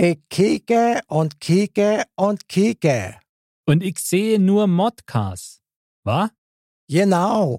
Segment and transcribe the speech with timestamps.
[0.00, 3.16] Ich kicke und kicke und kicke.
[3.66, 5.60] Und ich sehe nur Modcast.
[6.04, 6.30] Was?
[6.88, 7.58] Genau.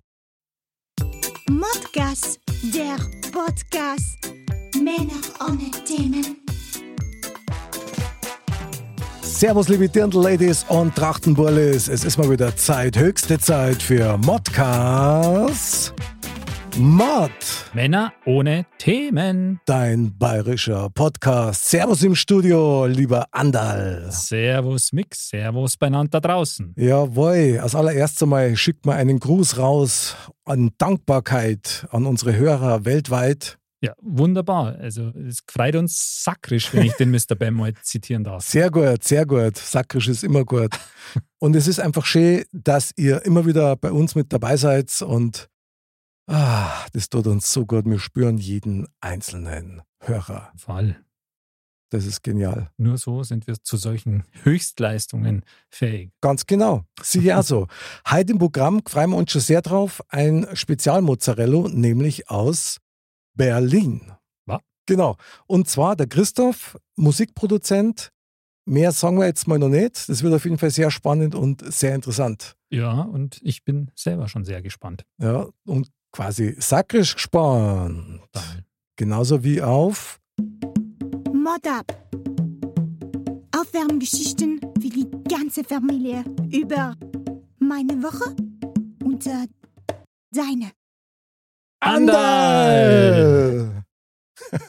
[1.50, 2.40] Modcast,
[2.74, 2.96] der
[3.34, 4.32] Podcast.
[4.74, 6.38] Männer ohne Themen.
[9.22, 11.90] Servus, liebe Dirndl-Ladies und Trachtenbullis.
[11.90, 15.94] Es ist mal wieder Zeit, höchste Zeit für Modcast.
[16.78, 17.32] Mod,
[17.74, 19.60] Männer ohne Themen.
[19.66, 21.70] dein bayerischer Podcast.
[21.70, 24.08] Servus im Studio, lieber Andal.
[24.12, 26.74] Servus Mix, Servus beieinander da draußen.
[26.78, 33.58] Jawohl, als allererstes einmal schickt man einen Gruß raus an Dankbarkeit an unsere Hörer weltweit.
[33.82, 34.76] Ja, wunderbar.
[34.80, 37.36] Also es freut uns sakrisch, wenn ich den Mr.
[37.38, 38.44] Bam mal zitieren darf.
[38.44, 39.58] Sehr gut, sehr gut.
[39.58, 40.72] Sakrisch ist immer gut.
[41.40, 45.48] Und es ist einfach schön, dass ihr immer wieder bei uns mit dabei seid und
[46.30, 47.86] ah, das tut uns so gut.
[47.86, 50.52] Wir spüren jeden einzelnen Hörer.
[50.56, 51.04] Fall.
[51.92, 52.70] Das ist genial.
[52.78, 56.12] Nur so sind wir zu solchen Höchstleistungen fähig.
[56.22, 56.84] Ganz genau.
[57.02, 57.68] Sieh ja so.
[58.10, 60.02] Heute im Programm freuen wir uns schon sehr drauf.
[60.10, 62.78] Ein Spezialmozzarella, nämlich aus
[63.36, 64.12] Berlin.
[64.46, 64.62] Was?
[64.86, 65.18] Genau.
[65.48, 68.12] Und zwar der Christoph, Musikproduzent.
[68.66, 70.08] Mehr sagen wir jetzt mal noch nicht.
[70.10, 72.56] Das wird auf jeden Fall sehr spannend und sehr interessant.
[72.70, 75.06] Ja, und ich bin selber schon sehr gespannt.
[75.18, 78.22] Ja, und quasi sakrisch gespannt.
[78.96, 80.20] Genauso wie auf
[81.34, 81.86] Mod ab.
[83.56, 86.96] Aufwärmgeschichten für die ganze Familie über
[87.60, 88.36] meine Woche
[89.04, 89.48] und äh,
[90.32, 90.72] deine.
[91.80, 93.84] Andal.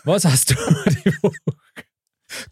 [0.04, 0.54] Was hast du
[0.86, 1.36] die Woche?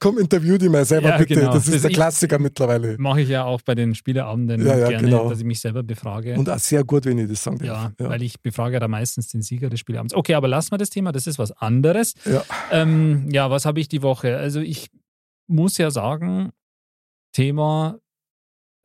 [0.01, 1.35] Komm, interview die mal selber Ja, bitte.
[1.35, 1.53] genau.
[1.53, 2.97] Das ist Das der Klassiker mittlerweile.
[2.99, 5.29] Mache ich ja auch bei den Spieleabenden Ja, ja, gerne, genau.
[5.29, 6.35] dass ich mich selber befrage.
[6.39, 8.11] Und auch sehr gut, wenn ich das sagen ja, darf.
[8.11, 10.15] weil ich befrage ja da meistens den Sieger des Spieleabends.
[10.15, 12.15] Okay, aber lassen wir das Thema, das ist was anderes.
[12.25, 12.43] Ja.
[12.71, 14.37] Ähm, ja, was habe ich die Woche?
[14.37, 14.89] Also ich
[15.49, 16.51] muss ja sagen,
[17.33, 17.99] Thema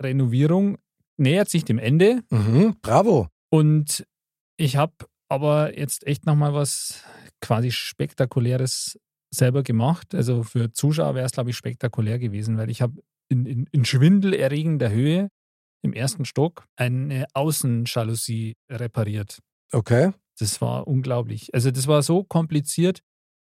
[0.01, 0.77] Renovierung
[1.17, 3.27] nähert sich dem Ende Mhm, bravo.
[3.51, 4.05] und
[4.57, 4.93] ich habe
[5.29, 7.03] aber jetzt echt nochmal was
[7.41, 8.99] quasi Spektakuläres
[9.33, 10.13] selber gemacht.
[10.13, 13.85] Also für Zuschauer wäre es, glaube ich, spektakulär gewesen, weil ich habe in, in, in
[13.85, 15.29] schwindelerregender Höhe
[15.81, 19.39] im ersten Stock eine Außenjalousie repariert.
[19.71, 20.11] Okay.
[20.39, 21.53] Das war unglaublich.
[21.53, 23.01] Also das war so kompliziert,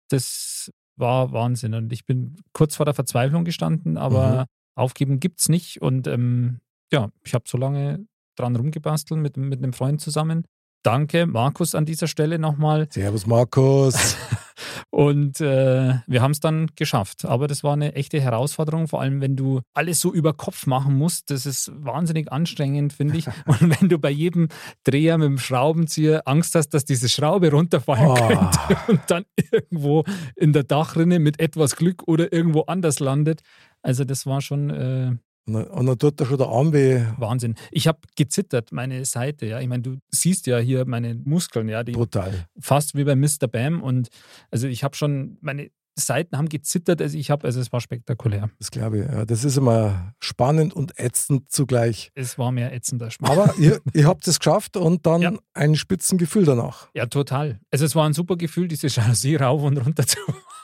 [0.09, 1.75] das war Wahnsinn.
[1.75, 5.81] Und ich bin kurz vor der Verzweiflung gestanden, aber aufgeben gibt's nicht.
[5.83, 6.61] Und ähm,
[6.93, 8.07] ja, ich habe so lange
[8.37, 10.47] dran rumgebastelt mit, mit einem Freund zusammen.
[10.83, 12.89] Danke, Markus, an dieser Stelle nochmal.
[12.91, 14.17] Servus, Markus.
[14.91, 17.25] Und äh, wir haben es dann geschafft.
[17.25, 20.97] Aber das war eine echte Herausforderung, vor allem wenn du alles so über Kopf machen
[20.99, 21.31] musst.
[21.31, 23.27] Das ist wahnsinnig anstrengend, finde ich.
[23.47, 24.49] Und wenn du bei jedem
[24.85, 28.15] Dreher mit dem Schraubenzieher Angst hast, dass diese Schraube runterfallen Oh.
[28.15, 30.05] könnte und dann irgendwo
[30.37, 33.43] in der Dachrinne mit etwas Glück oder irgendwo anders landet.
[33.83, 35.13] Also das war schon äh,
[35.47, 37.05] Und dann- und dann tut da schon der Arm weh.
[37.19, 37.57] Wahnsinn.
[37.71, 39.47] Ich habe gezittert, meine Seite.
[39.47, 42.47] Ja, ich meine, du siehst ja hier meine Muskeln, ja, die Brutal.
[42.61, 43.49] fast wie bei Mr.
[43.51, 43.83] Bam.
[43.83, 44.09] Und
[44.51, 48.51] also ich habe schon, meine Seiten haben gezittert, also ich habe, also es war spektakulär.
[48.59, 49.05] Das glaube ich.
[49.07, 52.11] Ja, das ist immer spannend und ätzend zugleich.
[52.15, 53.31] Es war mehr ätzender Spaß.
[53.31, 55.33] Aber ihr, ihr habt es geschafft und dann Ja.
[55.55, 56.89] ein Spitzengefühl danach.
[56.95, 57.61] Ja, total.
[57.71, 60.19] Also es war ein super Gefühl, diese Jalousie rauf und runter zu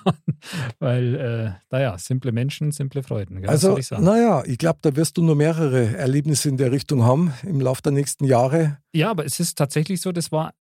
[0.05, 0.39] machen.
[0.79, 3.41] Weil, äh, naja, simple Menschen, simple Freuden.
[3.41, 3.51] Gell?
[3.51, 7.33] Also, ich naja, ich glaube, da wirst du nur mehrere Erlebnisse in der Richtung haben
[7.43, 8.79] im Laufe der nächsten Jahre.
[8.95, 10.55] Ja, aber es ist tatsächlich so, das war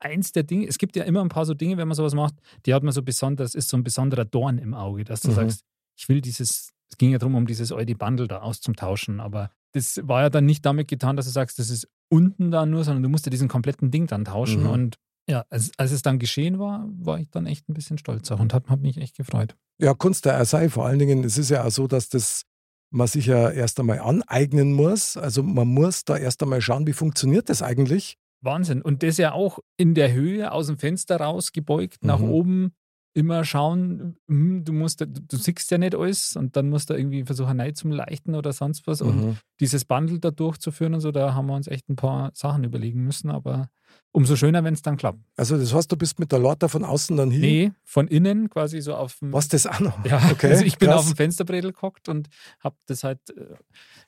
[0.00, 0.66] eins der Dinge.
[0.66, 2.34] Es gibt ja immer ein paar so Dinge, wenn man sowas macht,
[2.66, 5.34] die hat man so besonders, ist so ein besonderer Dorn im Auge, dass du Mhm.
[5.34, 5.60] sagst,
[5.98, 10.00] ich will dieses, es ging ja darum, um dieses Eudi Bundle da auszutauschen, aber das
[10.04, 13.02] war ja dann nicht damit getan, dass du sagst, das ist unten da nur, sondern
[13.02, 14.70] du musst ja diesen kompletten Ding dann tauschen Mhm.
[14.70, 14.96] und
[15.28, 18.38] ja, als, als es dann geschehen war, war ich dann echt ein bisschen stolz auch
[18.38, 19.56] und habe hab mich echt gefreut.
[19.80, 20.68] Ja, Kunst der sei.
[20.68, 22.42] Vor allen Dingen, es ist ja auch so, dass das
[22.90, 25.16] man sich ja erst einmal aneignen muss.
[25.16, 28.16] Also man muss da erst einmal schauen, wie funktioniert das eigentlich.
[28.40, 28.82] Wahnsinn.
[28.82, 32.30] Und das ja auch in der Höhe aus dem Fenster raus gebeugt, nach Mhm.
[32.30, 32.72] oben
[33.14, 36.94] immer schauen, hm, du musst, du, du siehst ja nicht alles und dann musst du
[36.94, 39.00] irgendwie versuchen, neu zum Leichten oder sonst was.
[39.00, 39.36] Und Mhm.
[39.58, 43.02] dieses Bundle da durchzuführen und so, da haben wir uns echt ein paar Sachen überlegen
[43.04, 43.70] müssen, aber
[44.12, 45.20] umso schöner, wenn es dann klappt.
[45.34, 47.40] Also das heißt, du bist mit der Lorta von außen dann hier.
[47.40, 49.32] Nee, von innen quasi so auf dem.
[49.32, 50.04] Was das auch noch?
[50.04, 50.50] Ja, okay.
[50.50, 50.98] also ich bin krass.
[51.00, 52.28] auf dem Fensterbredel gehockt und
[52.60, 53.54] habe das halt äh,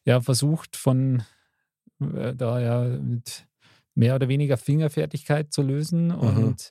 [0.05, 1.23] ja versucht von
[2.15, 3.47] äh, da ja mit
[3.99, 6.15] mehr oder weniger Fingerfertigkeit zu lösen Mhm.
[6.45, 6.71] und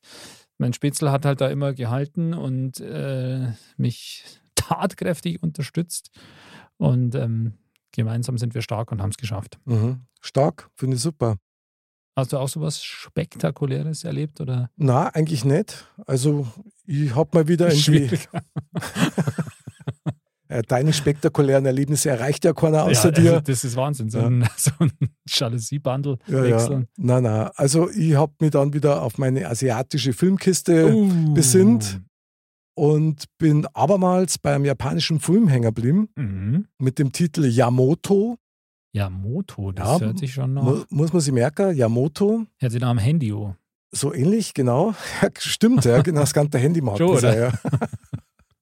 [0.57, 4.23] mein Spitzel hat halt da immer gehalten und äh, mich
[4.55, 6.09] tatkräftig unterstützt
[6.77, 7.53] und ähm,
[7.91, 9.59] gemeinsam sind wir stark und haben es geschafft.
[9.65, 10.01] Mhm.
[10.21, 11.35] Stark, finde ich super.
[12.15, 14.71] Hast du auch sowas Spektakuläres erlebt oder?
[14.77, 15.85] Na, eigentlich nicht.
[16.07, 16.47] Also
[16.85, 18.29] ich habe mal wieder irgendwie Schwierig.
[20.49, 23.29] äh, deine spektakulären Erlebnisse erreicht ja keiner außer ja, dir.
[23.33, 24.27] Also das ist Wahnsinn, so Ja.
[24.27, 24.91] ein, so ein
[25.27, 26.55] Jalousie-Bundle Ja, ja.
[26.55, 26.87] wechseln.
[26.97, 27.51] Na, na.
[27.55, 31.33] Also ich habe mich dann wieder auf meine asiatische Filmkiste Uh.
[31.33, 32.01] besinnt.
[32.75, 36.67] und bin abermals beim japanischen Film hängen geblieben Mhm.
[36.77, 38.37] mit dem Titel Yamoto.
[38.93, 40.63] Ja, Moto, das Ja, hört sich schon noch.
[40.63, 42.45] Mu muss man sich merken, Yamoto.
[42.59, 43.55] Hört sich nach am Handy an.
[43.91, 44.93] So ähnlich, genau.
[45.21, 46.99] Ja, stimmt, ja, genau, das ganze Handymarkt.
[47.01, 47.51] Ist er, ja.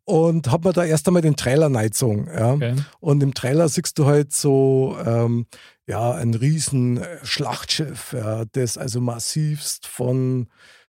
[0.06, 2.28] Und hab mir da erst einmal den Trailer reingezogen.
[2.28, 2.54] Ja.
[2.54, 2.76] Okay.
[3.00, 5.48] Und im Trailer siehst du halt so ähm,
[5.88, 10.48] ja, ein riesen äh, Schlachtschiff, ja, das also massivst von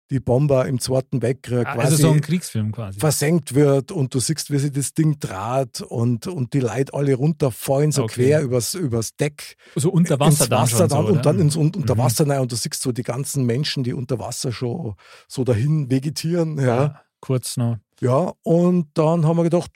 [0.09, 2.99] die Bomber im Zweiten Weltkrieg Ah, quasi Also so ein Kriegsfilm quasi.
[2.99, 7.15] versenkt wird und du siehst, wie sich das Ding draht und, und die Leute alle
[7.15, 8.25] runterfallen, so Okay.
[8.27, 11.71] quer übers, übers Deck So unter Wasser ins Wasser dann so, und dann ins un
[11.75, 11.99] unter Mhm.
[11.99, 14.95] Wasser rein und du siehst so die ganzen Menschen, die unter Wasser schon
[15.27, 16.57] so dahin vegetieren.
[16.59, 16.65] Ja.
[16.65, 17.01] ja.
[17.23, 17.77] Kurz noch.
[18.01, 19.71] Ja, und dann haben wir gedacht,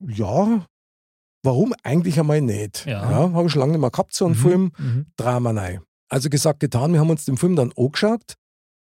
[0.00, 0.66] ja,
[1.44, 2.86] warum eigentlich einmal nicht?
[2.86, 3.02] Ja.
[3.02, 4.72] habe ich schon lange nicht mehr gehabt, so einen Mhm, Film.
[4.78, 5.06] Mhm.
[5.16, 5.80] Drama rein.
[6.08, 8.34] Also gesagt, getan, wir haben uns den Film dann angeschaut.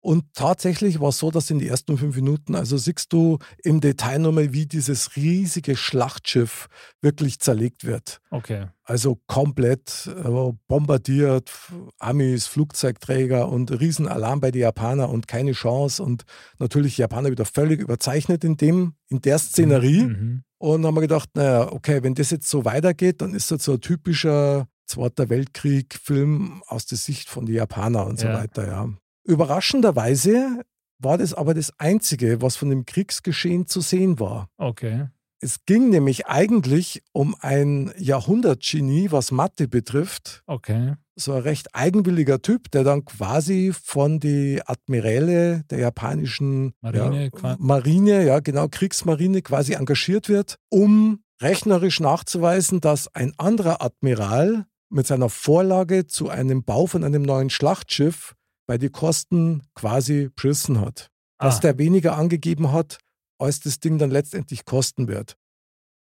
[0.06, 3.80] Und tatsächlich war es so, dass in die ersten fünf Minuten, also siehst du im
[3.80, 6.68] Detail nochmal, wie dieses riesige Schlachtschiff
[7.00, 8.20] wirklich zerlegt wird.
[8.30, 8.68] Okay.
[8.84, 11.50] Also komplett äh, bombardiert,
[11.98, 16.00] Amis, Flugzeugträger und Riesenalarm bei den Japanern und keine Chance.
[16.00, 16.22] Und
[16.60, 20.04] natürlich Japaner wieder völlig überzeichnet in, dem, in der Szenerie.
[20.04, 20.42] Mhm.
[20.58, 23.64] Und dann haben wir gedacht, naja, okay, wenn das jetzt so weitergeht, dann ist das
[23.64, 28.34] so ein typischer Zweiter Weltkrieg-Film aus der Sicht von den Japanern und so Ja.
[28.34, 28.88] weiter, ja.
[29.26, 30.62] Überraschenderweise
[30.98, 34.48] war das aber das Einzige, was von dem Kriegsgeschehen zu sehen war.
[34.56, 35.08] Okay.
[35.40, 40.42] Es ging nämlich eigentlich um ein Jahrhundertgenie, was Mathe betrifft.
[40.46, 40.94] Okay.
[41.14, 47.56] So ein recht eigenwilliger Typ, der dann quasi von die Admiräle der japanischen Marine ja,
[47.58, 55.06] Marine, ja genau, Kriegsmarine quasi engagiert wird, um rechnerisch nachzuweisen, dass ein anderer Admiral mit
[55.06, 58.34] seiner Vorlage zu einem Bau von einem neuen Schlachtschiff
[58.66, 61.10] bei den Kosten quasi beschissen hat.
[61.38, 61.60] Dass Ah.
[61.60, 62.98] der weniger angegeben hat,
[63.38, 65.36] als das Ding dann letztendlich kosten wird.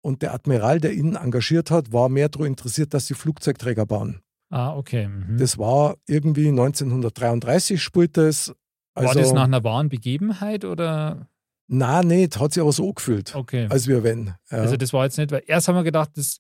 [0.03, 4.21] Und der Admiral, der ihn engagiert hat, war mehr daran interessiert, dass sie Flugzeugträger bauen.
[4.51, 5.09] Ah, okay.
[5.09, 5.39] Mhm.
[5.39, 8.55] Das war irgendwie 1933 spielt das.
[8.95, 11.27] Also, War das nach einer wahren Begebenheit oder?
[11.67, 13.67] Na, nicht, hat sich aber so angefühlt, Okay.
[13.71, 14.27] als wir wenn.
[14.51, 14.59] Ja.
[14.59, 16.39] Also das war jetzt nicht, weil erst haben wir gedacht, das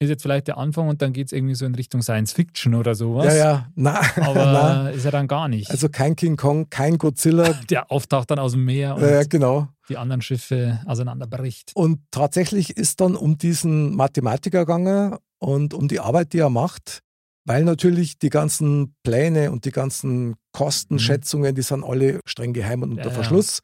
[0.00, 2.74] ist jetzt vielleicht der Anfang und dann geht es irgendwie so in Richtung Science Fiction
[2.74, 3.26] oder sowas.
[3.26, 5.70] ja, ja, na, Aber na, ist ja dann gar nicht.
[5.70, 7.52] also kein King Kong, kein Godzilla.
[7.70, 9.68] der auftaucht dann aus dem Meer und ja, genau.
[9.88, 11.72] die anderen Schiffe auseinanderbricht.
[11.74, 17.00] Und tatsächlich ist dann um diesen Mathematiker gegangen und um die Arbeit, die er macht,
[17.44, 22.90] weil natürlich die ganzen Pläne und die ganzen Kostenschätzungen, die sind alle streng geheim und
[22.90, 23.14] unter Ja, ja.
[23.14, 23.60] Verschluss.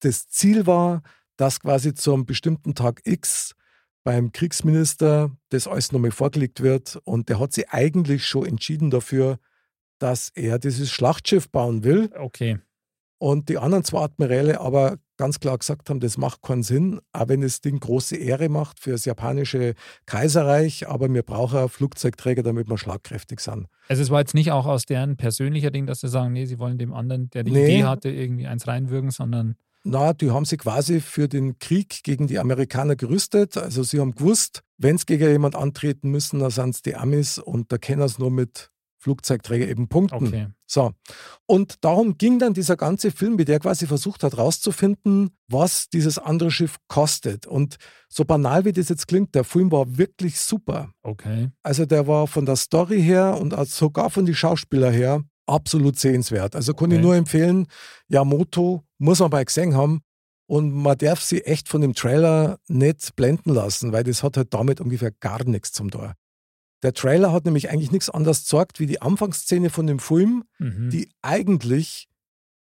[0.00, 1.02] Das Ziel war,
[1.36, 3.52] dass quasi zu einem bestimmten Tag X
[4.08, 9.38] beim Kriegsminister das alles nochmal vorgelegt wird und der hat sich eigentlich schon entschieden dafür,
[9.98, 12.10] dass er dieses Schlachtschiff bauen will.
[12.18, 12.58] Okay.
[13.18, 17.28] Und die anderen zwei Admiräle aber ganz klar gesagt haben, das macht keinen Sinn, auch
[17.28, 19.74] wenn das Ding große Ehre macht für das japanische
[20.06, 23.66] Kaiserreich, aber wir brauchen Flugzeugträger, damit wir schlagkräftig sind.
[23.88, 26.58] Also es war jetzt nicht auch aus deren persönlicher Ding, dass sie sagen, nee, sie
[26.58, 27.64] wollen dem anderen, der die Nee.
[27.74, 29.56] Idee hatte, irgendwie eins reinwürgen, sondern
[29.90, 33.56] Na, die haben sich quasi für den Krieg gegen die Amerikaner gerüstet.
[33.56, 37.38] Also sie haben gewusst, wenn sie gegen jemand antreten müssen, dann sind es die Amis
[37.38, 40.26] und da können sie nur mit Flugzeugträger eben punkten.
[40.26, 40.48] okay.
[40.66, 40.92] So.
[41.46, 46.18] Und darum ging dann dieser ganze Film, wie der quasi versucht hat, rauszufinden, was dieses
[46.18, 47.46] andere Schiff kostet.
[47.46, 47.76] Und
[48.10, 50.90] so banal wie das jetzt klingt, der Film war wirklich super.
[51.02, 51.50] Okay.
[51.62, 56.54] Also der war von der Story her und sogar von den Schauspielern her absolut sehenswert.
[56.54, 57.06] Also kann ich Okay.
[57.06, 57.66] nur empfehlen,
[58.08, 60.00] Yamoto muss man mal gesehen haben.
[60.46, 64.54] Und man darf sie echt von dem Trailer nicht blenden lassen, weil das hat halt
[64.54, 66.14] damit ungefähr gar nichts zum Tor.
[66.82, 70.90] Der Trailer hat nämlich eigentlich nichts anderes gezeigt wie die Anfangsszene von dem Film, Mhm.
[70.90, 72.08] die eigentlich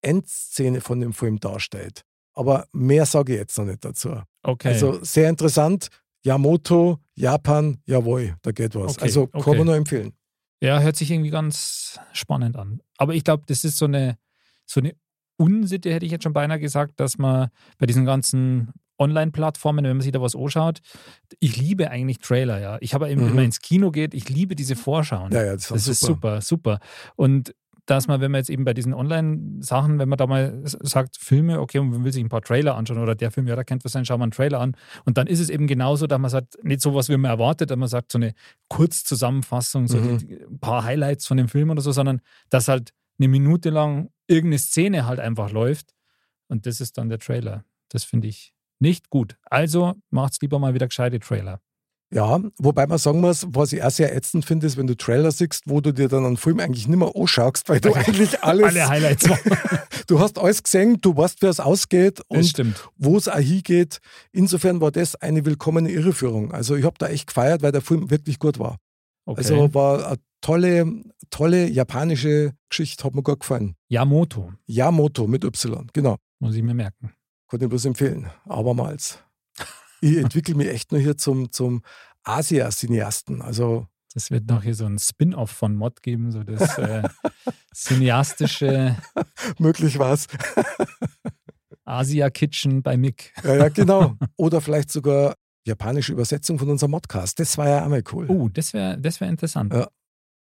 [0.01, 2.03] Endszene von dem Film darstellt.
[2.33, 4.21] aber mehr sage ich jetzt noch nicht dazu.
[4.43, 4.67] Okay.
[4.67, 5.87] Also sehr interessant.
[6.23, 8.93] Yamoto, Japan, jawohl, da geht was.
[8.97, 9.57] Okay, also kann okay.
[9.57, 10.13] man nur empfehlen.
[10.61, 12.83] Ja, hört sich irgendwie ganz spannend an.
[12.97, 14.19] Aber ich glaube, das ist so eine,
[14.67, 14.93] so eine
[15.37, 20.01] Unsitte, hätte ich jetzt schon beinahe gesagt, dass man bei diesen ganzen Online-Plattformen, wenn man
[20.01, 20.79] sich da was anschaut,
[21.39, 22.77] ich liebe eigentlich Trailer, ja.
[22.81, 23.27] Ich habe eben, Mhm.
[23.27, 25.31] wenn man ins Kino geht, ich liebe diese Vorschauen.
[25.31, 26.79] Ja, ja, das, das war ist super, super.
[27.15, 27.53] Und
[27.85, 31.61] dass man, wenn man jetzt eben bei diesen Online-Sachen, wenn man da mal sagt, Filme,
[31.61, 33.85] okay, und man will sich ein paar Trailer anschauen oder der Film, ja, da kennt
[33.85, 34.75] was sein, schauen wir einen Trailer an.
[35.05, 37.69] Und dann ist es eben genauso, dass man sagt, nicht so was, wie man erwartet,
[37.71, 38.33] dass man sagt, so eine
[38.67, 40.17] Kurzzusammenfassung, so Mhm.
[40.17, 44.09] die, ein paar Highlights von dem Film oder so, sondern dass halt eine Minute lang
[44.27, 45.93] irgendeine Szene halt einfach läuft.
[46.47, 47.65] Und das ist dann der Trailer.
[47.89, 49.37] Das finde ich nicht gut.
[49.43, 51.61] Also macht's lieber mal wieder gescheite Trailer.
[52.09, 55.29] Ja, wobei man sagen muss, was ich auch sehr ätzend finde, ist, wenn du Trailer
[55.29, 58.65] siehst, wo du dir dann einen Film eigentlich nicht mehr anschaust, weil du eigentlich alles,
[58.65, 59.29] Alle Highlights.
[60.07, 63.99] du hast alles gesehen, du weißt, wie es ausgeht das und wo es auch hingeht.
[64.31, 66.53] Insofern war das eine willkommene Irreführung.
[66.53, 68.77] Also ich habe da echt gefeiert, weil der Film wirklich gut war.
[69.25, 69.39] Okay.
[69.39, 73.75] Also war eine tolle, tolle japanische Geschichte, hat mir gut gefallen.
[73.87, 76.17] Yamoto, Yamoto mit Y, genau.
[76.39, 77.13] muss ich mir merken.
[77.49, 78.29] Kann ich bloß empfehlen.
[78.45, 79.19] Abermals.
[80.01, 81.81] Ich entwickle mich echt nur hier zum, zum
[82.23, 83.41] Asia-Cineasten.
[83.41, 87.03] Also Das wird noch hier so ein Spin-off von Mod geben, so das äh,
[87.73, 88.95] cineastische
[89.59, 90.27] möglich war es.
[91.85, 93.33] Asia Kitchen bei Mick.
[93.43, 94.15] Ja, ja, genau.
[94.35, 97.39] Oder vielleicht sogar japanische Übersetzung von unserem Modcast.
[97.39, 98.25] Das war ja einmal cool.
[98.29, 99.73] Oh, das wäre das wär interessant.
[99.73, 99.87] Ja.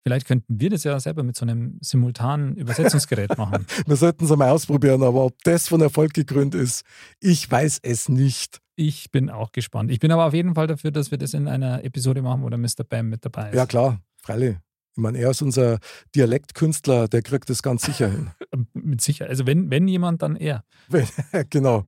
[0.07, 3.67] Vielleicht könnten wir das ja selber mit so einem simultanen Übersetzungsgerät machen.
[3.87, 6.85] Wir sollten es einmal ausprobieren, aber ob das von Erfolg gekrönt ist,
[7.19, 8.61] ich weiß es nicht.
[8.77, 9.91] Ich bin auch gespannt.
[9.91, 12.49] Ich bin aber auf jeden Fall dafür, dass wir das in einer Episode machen, wo
[12.49, 12.85] der Mr.
[12.89, 13.57] Bam mit dabei ist.
[13.57, 14.57] Ja, klar, freilich.
[14.97, 15.81] Ich meine, er ist unser
[16.15, 18.31] Dialektkünstler, der kriegt das ganz sicher hin.
[18.75, 19.31] Mit Sicherheit.
[19.31, 20.63] Also wenn, wenn jemand, dann er.
[21.51, 21.85] Genau.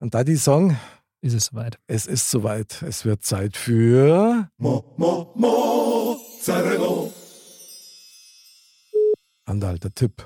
[0.00, 0.78] Und da die Song,
[1.20, 1.78] Ist es soweit.
[1.88, 2.80] es ist soweit.
[2.80, 4.48] Es wird Zeit für
[9.46, 10.24] Andal, der Tipp.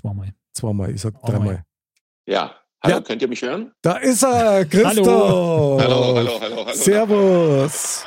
[0.00, 0.28] Zweimal.
[0.54, 1.64] Zweimal, ich sag Oh, dreimal.
[2.26, 2.54] Ja.
[2.82, 3.00] Hallo, Ja.
[3.00, 3.72] könnt ihr mich hören?
[3.82, 5.06] Da ist er, Christoph.
[5.06, 6.66] Hallo, hallo, hallo, hallo.
[6.74, 8.04] Servus.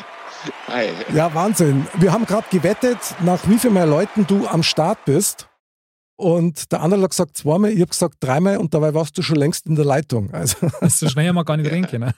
[0.67, 0.89] Hi.
[1.13, 1.87] Ja, Wahnsinn.
[1.97, 5.47] Wir haben gerade gewettet, nach wie viel mehr Leuten du am Start bist.
[6.17, 9.35] Und der andere hat gesagt zweimal, ich habe gesagt dreimal und dabei warst du schon
[9.35, 10.33] längst in der Leitung.
[10.33, 12.13] Also Das so schnell haben wir gar nicht reden können.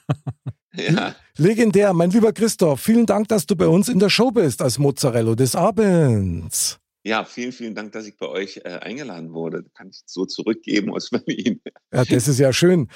[0.74, 2.80] Ja, legendär, mein lieber Christoph.
[2.80, 6.78] Vielen Dank, dass du bei uns in der Show bist als Mozzarella des Abends.
[7.08, 9.64] Ja, vielen, vielen Dank, dass ich bei euch äh, eingeladen wurde.
[9.74, 11.60] Kann ich so zurückgeben aus Berlin.
[11.92, 12.88] Ja, das ist ja schön.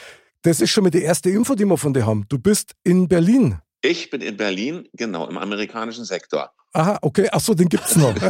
[0.43, 2.27] Das ist schon mal die erste Info, die wir von dir haben.
[2.29, 3.59] Du bist in Berlin.
[3.81, 6.53] Ich bin in Berlin, genau, im amerikanischen Sektor.
[6.75, 7.29] Aha, okay.
[7.33, 8.15] Ach so, den gibt's noch.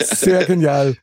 [0.00, 0.96] Sehr genial.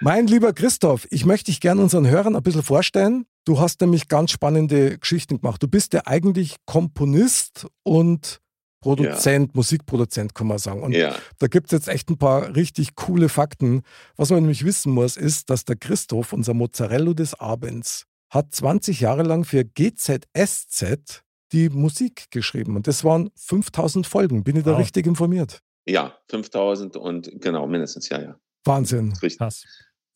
[0.00, 3.26] Mein lieber Christoph, ich möchte dich gerne unseren Hörern ein bisschen vorstellen.
[3.44, 5.62] Du hast nämlich ganz spannende Geschichten gemacht.
[5.62, 8.40] Du bist ja eigentlich Komponist und
[8.80, 10.82] Produzent, Musikproduzent, kann man sagen.
[10.82, 13.82] Und ja, da gibt es jetzt echt ein paar richtig coole Fakten.
[14.16, 19.00] Was man nämlich wissen muss, ist, dass der Christoph, unser Mozzarella des Abends, hat 20
[19.00, 22.76] Jahre lang für GZSZ die Musik geschrieben.
[22.76, 24.44] Und das waren 5000 Folgen.
[24.44, 24.78] Bin ich da Wow.
[24.80, 25.60] richtig informiert?
[25.88, 28.36] ja, 5000 und genau, mindestens, ja, ja.
[28.64, 29.12] Wahnsinn.
[29.12, 29.38] Ist richtig.
[29.38, 29.64] Krass.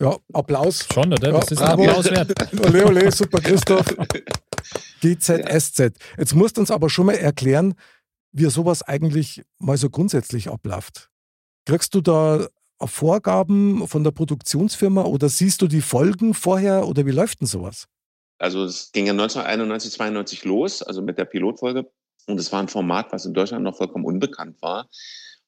[0.02, 0.86] Ja, Applaus.
[0.92, 1.30] Schon, oder?
[1.32, 1.82] Ja, Das ist bravo.
[1.84, 2.34] ein Applaus wert.
[2.66, 3.86] Ole, ole, super, Christoph.
[5.00, 5.92] GZSZ.
[6.18, 7.74] Jetzt musst du uns aber schon mal erklären,
[8.32, 11.10] wie sowas eigentlich mal so grundsätzlich abläuft.
[11.66, 12.46] Kriegst du da
[12.84, 17.86] Vorgaben von der Produktionsfirma oder siehst du die Folgen vorher oder wie läuft denn sowas?
[18.38, 21.88] Also es ging ja 1991, 92 los, also mit der Pilotfolge.
[22.26, 24.88] Und es war ein Format, was in Deutschland noch vollkommen unbekannt war.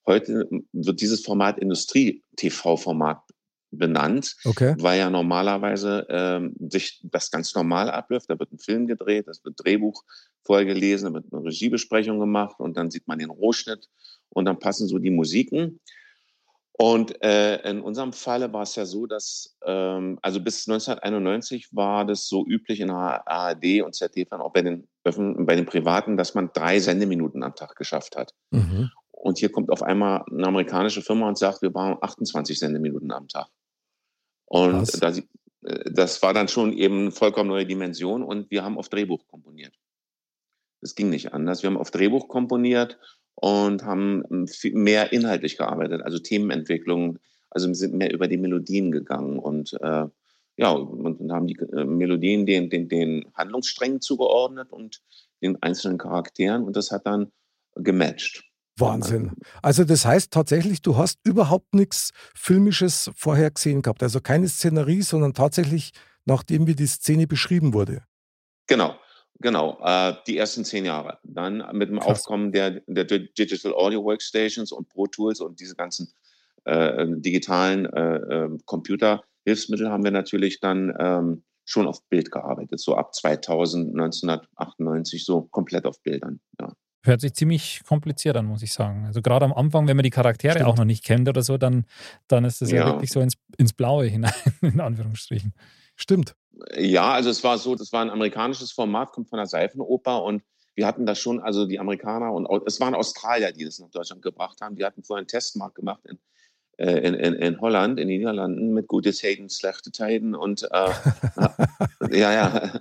[0.06, 3.22] Heute wird dieses Format Industrie-TV-Format
[3.70, 4.74] benannt, Okay.
[4.78, 8.30] weil ja normalerweise ähm, sich das ganz normal abläuft.
[8.30, 10.04] Da wird ein Film gedreht, es wird Drehbuch
[10.44, 13.88] vorgelesen, da wird eine Regiebesprechung gemacht und dann sieht man den Rohschnitt
[14.30, 15.80] und dann passen so die Musiken.
[16.76, 22.04] Und äh, in unserem Falle war es ja so, dass, ähm, also bis 1991 war
[22.04, 26.16] das so üblich in der ARD und ZDF, auch bei den, Öffn- bei den Privaten,
[26.16, 28.34] dass man drei Sendeminuten am Tag geschafft hat.
[28.50, 28.90] Mhm.
[29.12, 33.28] Und hier kommt auf einmal eine amerikanische Firma und sagt, wir brauchen 28 Sendeminuten am
[33.28, 33.46] Tag.
[34.46, 38.78] Und das, äh, das war dann schon eben eine vollkommen neue Dimension und wir haben
[38.78, 39.74] auf Drehbuch komponiert.
[40.84, 41.62] Das ging nicht anders.
[41.62, 42.98] Wir haben auf Drehbuch komponiert
[43.36, 48.36] und haben ähm, viel mehr inhaltlich gearbeitet, also Themenentwicklung, also wir sind mehr über die
[48.36, 50.04] Melodien gegangen und äh,
[50.56, 55.00] ja, und, und haben die äh, Melodien den, den, den Handlungssträngen zugeordnet und
[55.42, 57.32] den einzelnen Charakteren und das hat dann
[57.76, 58.44] gematcht.
[58.78, 59.32] Wahnsinn.
[59.62, 64.02] Also das heißt tatsächlich, du hast überhaupt nichts Filmisches vorher gesehen gehabt.
[64.02, 65.92] Also keine Szenerie, sondern tatsächlich
[66.26, 68.02] nachdem wie die Szene beschrieben wurde.
[68.66, 68.96] Genau,
[69.40, 69.78] genau.
[69.82, 71.18] Äh, die ersten zehn Jahre.
[71.22, 72.20] Dann mit dem Krass.
[72.20, 76.12] Aufkommen der, der Digital Audio Workstations und Pro Tools und diese ganzen
[76.64, 82.80] äh, digitalen äh, ähm, Computerhilfsmittel haben wir natürlich dann ähm, schon auf Bild gearbeitet.
[82.80, 86.40] So ab 2000, 1998, so komplett auf Bildern.
[86.60, 86.72] Ja.
[87.04, 89.04] Hört sich ziemlich kompliziert an, muss ich sagen.
[89.04, 90.68] Also gerade am Anfang, wenn man die Charaktere Stimmt.
[90.68, 91.84] auch noch nicht kennt oder so, dann,
[92.28, 95.52] dann ist das ja, ja wirklich so ins, ins Blaue hinein, in Anführungsstrichen.
[95.96, 96.34] Stimmt.
[96.76, 100.42] Ja, also es war so, das war ein amerikanisches Format, kommt von der Seifenoper und
[100.74, 104.22] wir hatten das schon, also die Amerikaner und es waren Australier, die das nach Deutschland
[104.22, 104.76] gebracht haben.
[104.76, 106.18] Die hatten vorher einen Testmarkt gemacht in,
[106.78, 110.90] äh, in, in, in Holland, in den Niederlanden mit gutes Hayden, schlechte Zeiten und äh,
[112.10, 112.80] ja, ja.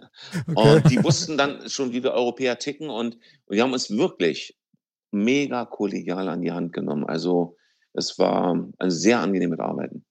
[0.56, 0.76] Okay.
[0.76, 4.58] Und die wussten dann schon, wie wir Europäer ticken und, und die haben uns wirklich
[5.12, 7.06] mega kollegial an die Hand genommen.
[7.06, 7.58] Also
[7.94, 10.04] es war ein sehr angenehmes Arbeiten.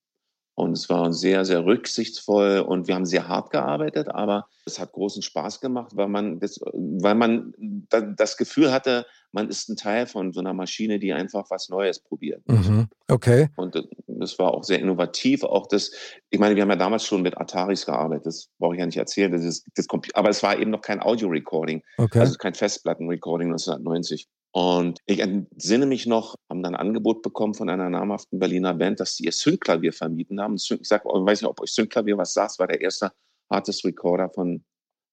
[0.54, 4.92] Und es war sehr, sehr rücksichtsvoll und wir haben sehr hart gearbeitet, aber es hat
[4.92, 7.54] großen Spaß gemacht, weil man das, weil man
[7.88, 12.00] das Gefühl hatte, man ist ein Teil von so einer Maschine, die einfach was Neues
[12.00, 12.46] probiert.
[12.46, 12.88] Mhm.
[13.08, 13.48] Okay.
[13.56, 15.42] Und das war auch sehr innovativ.
[15.42, 15.90] Auch das,
[16.28, 18.98] ich meine, wir haben ja damals schon mit Ataris gearbeitet, das brauche ich ja nicht
[18.98, 19.32] erzählen.
[19.32, 22.20] Das ist, das, aber es war eben noch kein Audio-Recording, okay.
[22.20, 24.28] also kein Festplatten-Recording 1990.
[24.52, 29.00] Und ich entsinne mich noch, haben dann ein Angebot bekommen von einer namhaften Berliner Band,
[29.00, 30.56] dass sie ihr Sync-Klavier vermieten haben.
[30.56, 33.12] Ich sag, ich weiß nicht, ob euch Sync-Klavier was sagt, war der erste
[33.48, 34.62] Artist Recorder von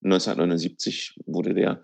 [0.04, 1.82] 1979 wurde der.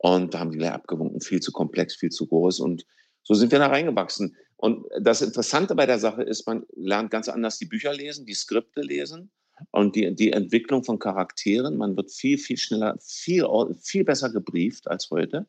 [0.00, 2.60] Und da haben die gleich abgewunken, viel zu komplex, viel zu groß.
[2.60, 2.86] Und
[3.24, 4.36] so sind wir da reingewachsen.
[4.56, 8.34] Und das Interessante bei der Sache ist, man lernt ganz anders die Bücher lesen, die
[8.34, 9.32] Skripte lesen
[9.72, 11.76] und die, die Entwicklung von Charakteren.
[11.76, 13.44] Man wird viel, viel schneller, viel,
[13.80, 15.46] viel besser gebrieft als heute.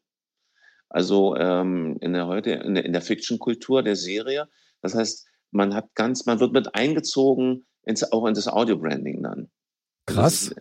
[0.93, 4.47] Also ähm, in der heute in der, in der Fiction-Kultur der Serie.
[4.81, 9.49] Das heißt, man hat ganz, man wird mit eingezogen ins, auch in das Audio-Branding dann.
[10.05, 10.49] Krass.
[10.49, 10.55] Ist,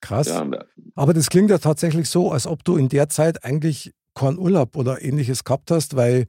[0.00, 0.28] Krass.
[0.28, 0.48] Ja,
[0.94, 4.76] Aber das klingt ja tatsächlich so, als ob du in der Zeit eigentlich keinen Urlaub
[4.76, 6.26] oder ähnliches gehabt hast, weil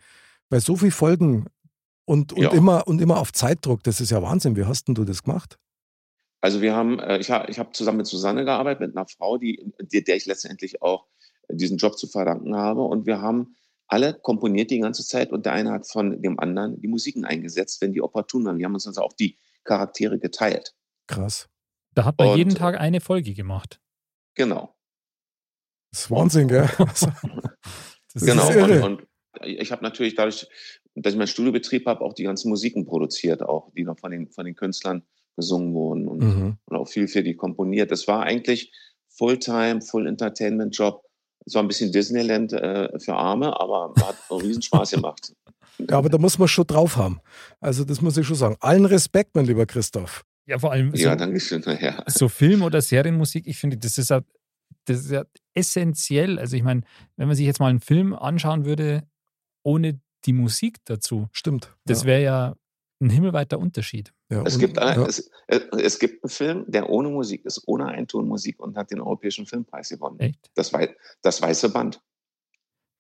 [0.50, 1.46] bei so vielen Folgen
[2.06, 2.52] und, und, ja.
[2.52, 4.56] immer, und immer auf Zeitdruck, das ist ja Wahnsinn.
[4.56, 5.60] Wie hast denn du das gemacht?
[6.42, 9.38] Also wir haben, äh, ich habe ich hab zusammen mit Susanne gearbeitet, mit einer Frau,
[9.38, 11.06] die, der ich letztendlich auch
[11.52, 12.82] diesen Job zu verdanken habe.
[12.82, 13.56] Und wir haben
[13.88, 17.82] alle komponiert die ganze Zeit und der eine hat von dem anderen die Musiken eingesetzt,
[17.82, 18.58] wenn die opportun waren.
[18.58, 20.76] Wir haben uns also auch die Charaktere geteilt.
[21.08, 21.50] Krass.
[21.96, 23.82] Da hat man und, jeden Tag eine Folge gemacht.
[24.36, 24.76] Genau.
[25.92, 26.70] Das ist Wahnsinn, gell?
[28.12, 28.48] Das genau.
[28.48, 29.08] Und, und,
[29.44, 30.48] ich habe natürlich dadurch,
[30.96, 34.32] dass ich meinen Studiobetrieb habe, auch die ganzen Musiken produziert, auch die noch von den,
[34.32, 35.04] von den Künstlern
[35.36, 36.58] gesungen wurden und, mhm.
[36.66, 37.92] und auch viel für die komponiert.
[37.92, 38.74] Das war eigentlich
[39.10, 41.04] Fulltime, Full Entertainment Job
[41.50, 45.34] es war ein bisschen Disneyland äh, für Arme, aber hat einen Riesenspaß gemacht.
[45.80, 47.20] Ja, aber da muss man schon drauf haben.
[47.60, 48.56] Also das muss ich schon sagen.
[48.60, 50.24] Allen Respekt, mein lieber Christoph.
[50.46, 51.64] Ja, vor allem so, ja, danke schön.
[51.80, 52.04] Ja.
[52.08, 54.22] so Film- oder Serienmusik, ich finde, das ist ja,
[54.86, 56.38] das ist ja essentiell.
[56.38, 56.82] Also ich meine,
[57.18, 59.04] wenn man sich jetzt mal einen Film anschauen würde,
[59.64, 61.30] ohne die Musik dazu.
[61.32, 61.74] Stimmt.
[61.86, 62.56] Das wäre ja
[63.02, 64.14] ein himmelweiter Unterschied.
[64.30, 65.08] Ja, es, gibt ein, ja.
[65.08, 69.46] es, es, gibt einen Film, der ohne Musik ist, ohne Eintonmusik und hat den Europäischen
[69.46, 70.20] Filmpreis gewonnen.
[70.20, 70.52] Echt?
[70.56, 72.02] Das, Wei das Weiße Band.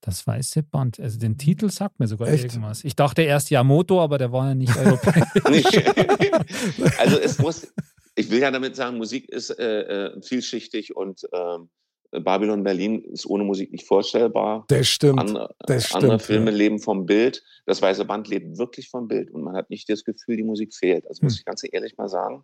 [0.01, 0.99] Das Weiße Band.
[0.99, 2.45] Also den Titel sagt mir sogar Echt?
[2.45, 2.85] irgendwas.
[2.85, 5.25] Ich dachte erst Yamoto, aber der war ja nicht europäisch.
[6.97, 7.67] also es muss,
[8.15, 11.69] ich will ja damit sagen, Musik ist äh, äh vielschichtig und ähm,
[12.11, 14.65] Babylon Berlin ist ohne Musik nicht vorstellbar.
[14.67, 15.19] Das stimmt.
[15.19, 16.57] Andere, das stimmt, andere Filme ja.
[16.57, 17.43] leben vom Bild.
[17.65, 20.73] Das Weiße Band lebt wirklich vom Bild und man hat nicht das Gefühl, die Musik
[20.73, 21.07] fehlt.
[21.07, 21.39] Also muss hm.
[21.39, 22.43] ich ganz ehrlich mal sagen.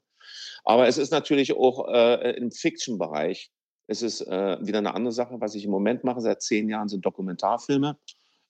[0.63, 3.51] Aber es ist natürlich auch äh, im Fiction-Bereich.
[3.88, 6.21] Es ist äh, wieder eine andere Sache, was ich im Moment mache.
[6.21, 7.97] Seit zehn Jahren sind Dokumentarfilme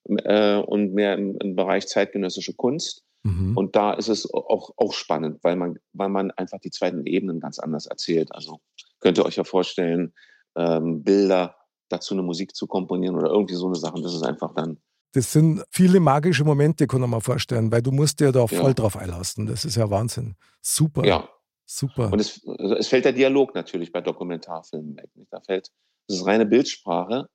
[0.06, 3.04] äh, und mehr im, im, Bereich zeitgenössische Kunst.
[3.24, 3.58] Mhm.
[3.58, 7.40] Und da ist es auch, auch spannend, weil man, weil man einfach die zweiten Ebenen
[7.40, 8.34] ganz anders erzählt.
[8.34, 8.60] Also
[9.00, 10.14] könnt ihr euch ja vorstellen,
[10.56, 11.56] ähm, Bilder
[11.90, 14.02] dazu eine Musik zu komponieren oder irgendwie so eine Sache.
[14.02, 14.78] Das ist einfach dann.
[15.14, 18.60] Das sind viele magische Momente, kann man mal vorstellen, weil du musst dir da voll
[18.60, 18.74] ja.
[18.74, 19.46] drauf einlassen.
[19.46, 20.36] Das ist ja Wahnsinn.
[20.62, 21.06] Super.
[21.06, 21.30] Ja.
[21.66, 22.12] Super.
[22.12, 25.10] Und es, also es fällt der Dialog natürlich bei Dokumentarfilmen weg.
[25.32, 25.72] Da fällt,
[26.08, 27.28] das ist reine Bildsprache.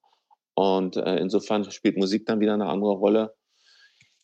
[0.54, 3.34] Und äh, insofern spielt Musik dann wieder eine andere Rolle.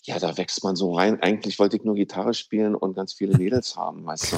[0.02, 1.20] Ja, da wächst man so rein.
[1.20, 4.36] Eigentlich wollte ich nur Gitarre spielen und ganz viele Mädels haben, weißt du.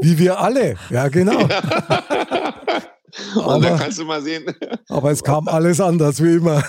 [0.00, 0.76] Wie wir alle.
[0.90, 1.46] Ja, genau.
[2.70, 2.82] Ja.
[3.34, 4.44] Und aber, dann kannst du mal sehen.
[4.88, 6.62] Aber es kam alles anders, wie immer.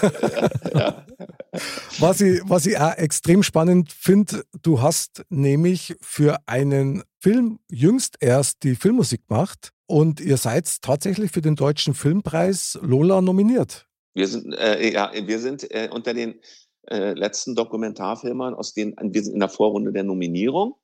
[0.74, 1.06] Ja,
[2.00, 8.18] Was, ich, was ich auch extrem spannend finde, du hast nämlich für einen Film jüngst
[8.20, 13.88] erst die Filmmusik gemacht und ihr seid tatsächlich für den Deutschen Filmpreis Lola nominiert.
[14.14, 16.40] Wir sind, äh, ja, wir sind äh, unter den
[16.88, 20.76] äh, letzten Dokumentarfilmern, aus denen wir sind in der Vorrunde der Nominierung.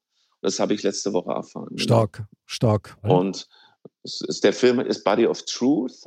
[0.42, 1.78] Das habe ich letzte Woche erfahren.
[1.78, 2.98] Stark, stark.
[3.04, 3.48] Und
[4.44, 6.04] der Film ist Body of Truth.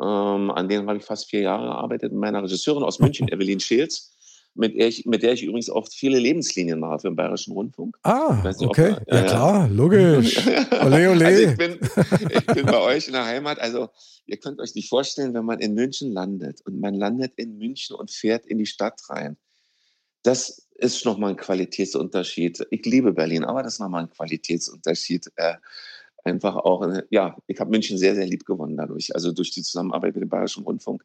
[0.00, 3.60] Ähm, an dem habe ich fast vier Jahre gearbeitet mit meiner Regisseurin aus München, Evelyn
[3.60, 4.12] Scheels
[4.58, 7.96] mit der, ich, mit der ich übrigens auch viele Lebenslinien mache für den Bayerischen Rundfunk.
[8.02, 8.96] Ah, nicht, okay.
[9.00, 10.36] Ob, ja, ja, klar, logisch.
[10.84, 11.26] Ole, ole.
[11.26, 11.78] Also ich, bin,
[12.30, 13.60] ich bin bei euch in der Heimat.
[13.60, 13.88] Also
[14.26, 17.94] ihr könnt euch nicht vorstellen, wenn man in München landet und man landet in München
[17.94, 19.36] und fährt in die Stadt rein.
[20.24, 22.66] Das ist nochmal ein Qualitätsunterschied.
[22.70, 25.30] Ich liebe Berlin, aber das ist nochmal ein Qualitätsunterschied.
[25.36, 25.54] Äh,
[26.28, 29.14] einfach auch, äh, ja, ich habe München sehr, sehr lieb gewonnen dadurch.
[29.14, 31.04] Also durch die Zusammenarbeit mit dem Bayerischen Rundfunk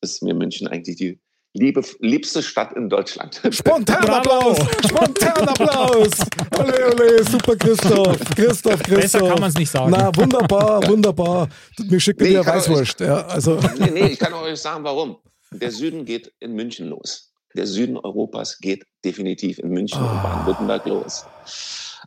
[0.00, 1.18] ist mir München eigentlich die
[1.54, 3.40] liebe, liebste Stadt in Deutschland.
[3.50, 4.58] Spontan Applaus!
[4.86, 6.10] Spontan Applaus!
[6.58, 8.18] Ole, ole, super Christoph.
[8.34, 8.88] Christoph, Christoph.
[8.88, 9.90] Besser kann man es nicht sagen.
[9.90, 11.48] Na, wunderbar, wunderbar.
[11.88, 13.00] Mir schickt nee, dir Weißwurst.
[13.00, 13.58] Ja, also.
[13.78, 15.16] Nee, nee, ich kann euch sagen, warum.
[15.52, 17.32] Der Süden geht in München los.
[17.54, 20.04] Der Süden Europas geht definitiv in München oh.
[20.04, 20.22] und ah.
[20.22, 21.24] Baden-Württemberg los.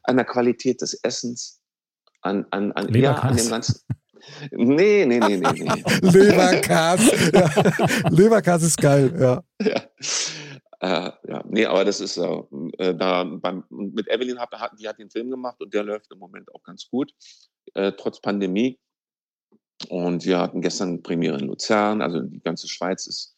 [0.04, 1.61] An der Qualität des Essens,
[2.22, 3.82] an, an, an, ja, an dem ganzen.
[4.52, 5.84] Nee, nee, nee, nee, nee.
[6.02, 7.32] Leberkas.
[7.34, 8.10] Ja.
[8.10, 9.44] Leberkas ist geil, ja.
[9.60, 9.82] Ja.
[10.80, 15.12] Äh, ja, nee, aber das ist äh, da beim, mit Evelyn hat, die hat den
[15.12, 17.14] Film gemacht und der läuft im Moment auch ganz gut,
[17.76, 18.80] äh, trotz Pandemie.
[19.90, 23.36] Und wir hatten gestern Premiere in Luzern, also die ganze Schweiz ist,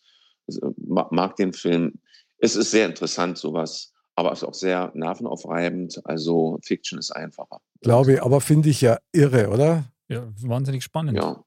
[0.48, 2.00] ist mag den Film.
[2.38, 6.02] Es ist sehr interessant, sowas, aber es ist auch sehr nervenaufreibend.
[6.06, 7.60] Also Fiction ist einfacher.
[7.82, 9.86] Glaube ich, aber finde ich ja irre, oder?
[10.08, 11.18] Ja, wahnsinnig spannend.
[11.18, 11.44] Ja.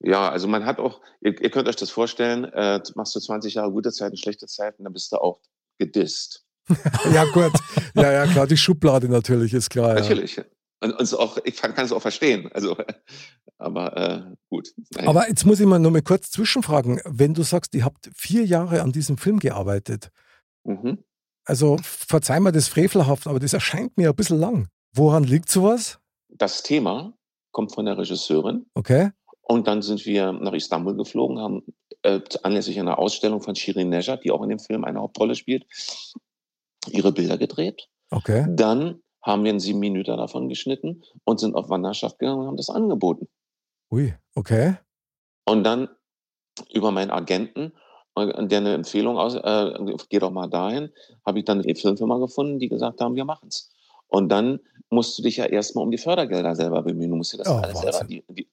[0.00, 3.54] Ja, also man hat auch, ihr, ihr könnt euch das vorstellen, äh, machst du 20
[3.54, 5.40] Jahre gute Zeiten, schlechte Zeiten, dann bist du auch
[5.78, 6.44] gedisst.
[7.12, 7.52] ja, gut.
[7.94, 9.94] Ja, ja, klar, die Schublade natürlich, ist klar.
[9.94, 10.36] Natürlich.
[10.36, 10.44] Ja.
[10.80, 12.50] Und, und auch, ich kann es auch verstehen.
[12.52, 12.76] Also,
[13.58, 14.74] aber äh, gut.
[14.94, 15.08] Nein.
[15.08, 17.00] Aber jetzt muss ich mal noch mal kurz zwischenfragen.
[17.04, 20.10] Wenn du sagst, ihr habt vier Jahre an diesem Film gearbeitet,
[20.64, 20.98] mhm.
[21.46, 24.68] Also verzeih mir das frevelhaft, aber das erscheint mir ein bisschen lang.
[24.92, 25.98] Woran liegt sowas?
[26.28, 27.14] Das Thema
[27.52, 28.66] kommt von der Regisseurin.
[28.74, 29.10] Okay.
[29.42, 31.62] Und dann sind wir nach Istanbul geflogen, haben
[32.02, 35.64] äh, anlässlich einer Ausstellung von Shirin Nejad, die auch in dem Film eine Hauptrolle spielt,
[36.90, 37.88] ihre Bilder gedreht.
[38.10, 38.46] Okay.
[38.48, 42.56] Dann haben wir einen sieben Minuten davon geschnitten und sind auf Wanderschaft gegangen und haben
[42.56, 43.28] das angeboten.
[43.90, 44.76] Ui, okay.
[45.44, 45.88] Und dann
[46.72, 47.72] über meinen Agenten,
[48.16, 50.90] äh, der eine Empfehlung aus, äh, geh doch mal dahin,
[51.24, 53.70] habe ich dann eine Filmfirma gefunden, die gesagt haben, wir machen es.
[54.08, 57.10] Und dann musst du dich ja erstmal um die Fördergelder selber bemühen.
[57.10, 58.48] Du musst dir das oh, alles selber, die, die,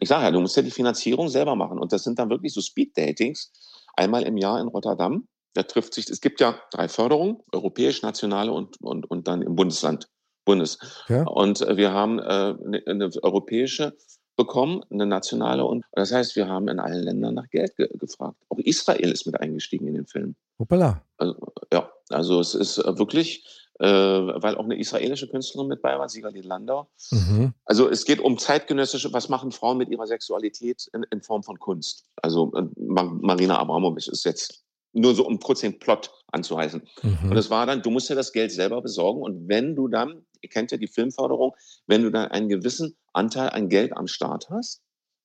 [0.00, 1.78] ich sage ja, du musst ja die Finanzierung selber machen.
[1.78, 3.52] Und das sind dann wirklich so Speed-Datings.
[3.96, 5.26] Einmal im Jahr in Rotterdam.
[5.54, 9.54] Da trifft sich, es gibt ja drei Förderungen, europäisch, nationale und, und, und dann im
[9.54, 10.08] Bundesland,
[10.44, 10.78] Bundes.
[11.08, 11.24] Ja.
[11.24, 13.96] Und äh, wir haben äh, eine, eine europäische
[14.36, 15.64] bekommen, eine nationale.
[15.64, 18.36] Und das heißt, wir haben in allen Ländern nach Geld ge gefragt.
[18.48, 20.34] Auch Israel ist mit eingestiegen in den Film.
[20.58, 21.02] Hoppala.
[21.18, 21.36] Also,
[21.72, 23.44] ja, also es ist äh, wirklich
[23.82, 26.88] äh, weil auch eine israelische Künstlerin mit bei war, Sigalin Landau.
[27.10, 27.52] Mhm.
[27.64, 31.58] Also es geht um zeitgenössische, was machen Frauen mit ihrer Sexualität in, in Form von
[31.58, 32.04] Kunst.
[32.22, 36.82] Also äh, Marina Abramovic ist jetzt nur so um kurz den Plot anzuheißen.
[37.02, 37.30] Mhm.
[37.30, 40.26] Und es war dann, du musst ja das Geld selber besorgen und wenn du dann,
[40.42, 41.54] ihr kennt ja die Filmförderung,
[41.86, 44.82] wenn du dann einen gewissen Anteil an Geld am Start hast,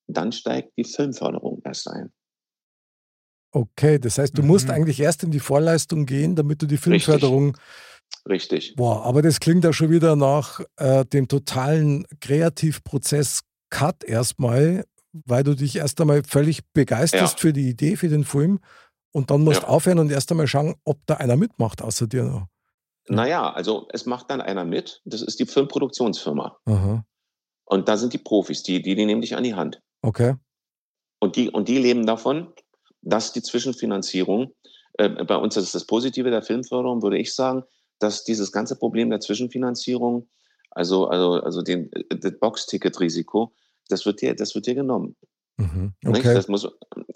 [0.07, 2.13] dann steigt die Filmförderung erst ein.
[3.51, 4.47] Okay, das heißt, du mhm.
[4.49, 7.67] musst eigentlich erst in die Vorleistung gehen, damit du die Filmförderung Richtig.
[8.29, 8.75] Richtig.
[8.75, 15.43] Boah, aber das klingt ja schon wieder nach äh, dem totalen Kreativprozess Cut erstmal, weil
[15.43, 17.39] du dich erst einmal völlig begeisterst ja.
[17.39, 18.59] für die Idee, für den Film
[19.11, 19.67] und dann musst ja.
[19.67, 22.47] aufhören und erst einmal schauen, ob da einer mitmacht außer dir noch.
[23.09, 25.01] Naja, also es macht dann einer mit.
[25.05, 26.57] Das ist die Filmproduktionsfirma.
[26.65, 27.05] Aha.
[27.65, 29.81] Und da sind die Profis, die, die, die nehmen dich an die Hand.
[30.01, 30.35] Okay.
[31.19, 32.53] Und die, und die leben davon,
[33.01, 34.53] dass die Zwischenfinanzierung,
[34.93, 37.63] äh, bei uns das ist das Positive der Filmförderung, würde ich sagen,
[37.99, 40.29] dass dieses ganze Problem der Zwischenfinanzierung,
[40.71, 43.53] also, also, also den, das Box-Ticket-Risiko,
[43.89, 45.15] das wird dir, das wird dir genommen.
[45.57, 46.35] Mhm, okay.
[46.35, 46.67] Das muss,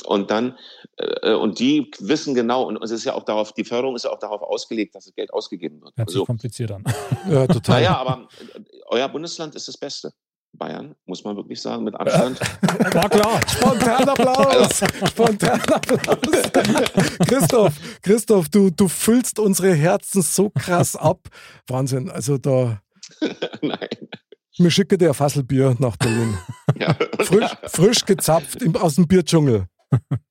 [0.06, 0.58] und dann,
[0.98, 4.12] äh, und die wissen genau, und es ist ja auch darauf, die Förderung ist ja
[4.12, 5.96] auch darauf ausgelegt, dass das Geld ausgegeben wird.
[5.96, 6.84] Hört sich also, kompliziert an.
[7.30, 7.82] ja, total.
[7.82, 10.12] Naja, aber äh, euer Bundesland ist das Beste.
[10.54, 12.40] Bayern, muss man wirklich sagen, mit Abstand.
[12.94, 13.40] War klar.
[13.48, 14.82] Spontan Applaus.
[15.08, 16.52] Spontan Applaus.
[17.26, 21.30] Christoph, Christoph, du, du füllst unsere Herzen so krass ab.
[21.68, 22.10] Wahnsinn.
[22.10, 22.82] Also da.
[23.62, 23.88] Nein.
[24.58, 26.38] Mir schicke dir ein Fasselbier nach Berlin.
[26.82, 27.70] Ja, frisch, ja.
[27.70, 29.66] frisch gezapft im, aus dem Bierdschungel.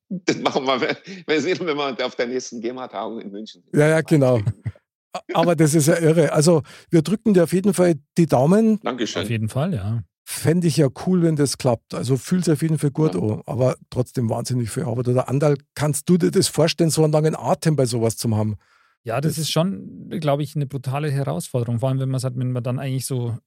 [0.09, 3.79] Das machen wir, wir sehen, wenn wir auf der nächsten GEMA-Tagung in München sind.
[3.79, 4.41] Ja, ja, genau.
[5.33, 6.33] Aber das ist ja irre.
[6.33, 8.79] Also wir drücken dir auf jeden Fall die Daumen.
[8.81, 9.23] Dankeschön.
[9.23, 10.03] Auf jeden Fall, ja.
[10.23, 11.93] Fände ich ja cool, wenn das klappt.
[11.93, 13.21] Also fühlt sich auf jeden Fall gut ja.
[13.21, 15.07] an, aber trotzdem wahnsinnig viel Arbeit.
[15.07, 18.55] Oder Andal, kannst du dir das vorstellen, so einen langen Atem bei sowas zu haben?
[19.03, 21.79] Ja, das, das ist schon, glaube ich, eine brutale Herausforderung.
[21.79, 23.37] Vor allem, wenn man sagt, wenn man dann eigentlich so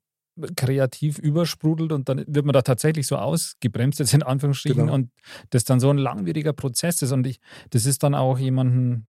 [0.56, 4.94] kreativ übersprudelt und dann wird man da tatsächlich so ausgebremst, jetzt in Anführungsstrichen, Genau.
[4.94, 5.10] und
[5.50, 7.12] das dann so ein langwieriger Prozess ist.
[7.12, 9.06] Und ich, das ist dann auch jemanden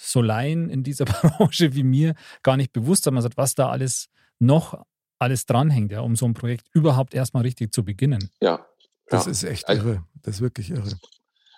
[0.00, 1.04] so Laien in dieser
[1.38, 4.08] Branche wie mir gar nicht bewusst, dass man sagt, was da alles
[4.38, 4.82] noch
[5.18, 8.30] alles dranhängt, ja, um so ein Projekt überhaupt erstmal richtig zu beginnen.
[8.40, 8.66] Ja.
[9.06, 9.30] Das ja.
[9.30, 10.04] ist echt Also- irre.
[10.22, 10.90] Das ist wirklich irre.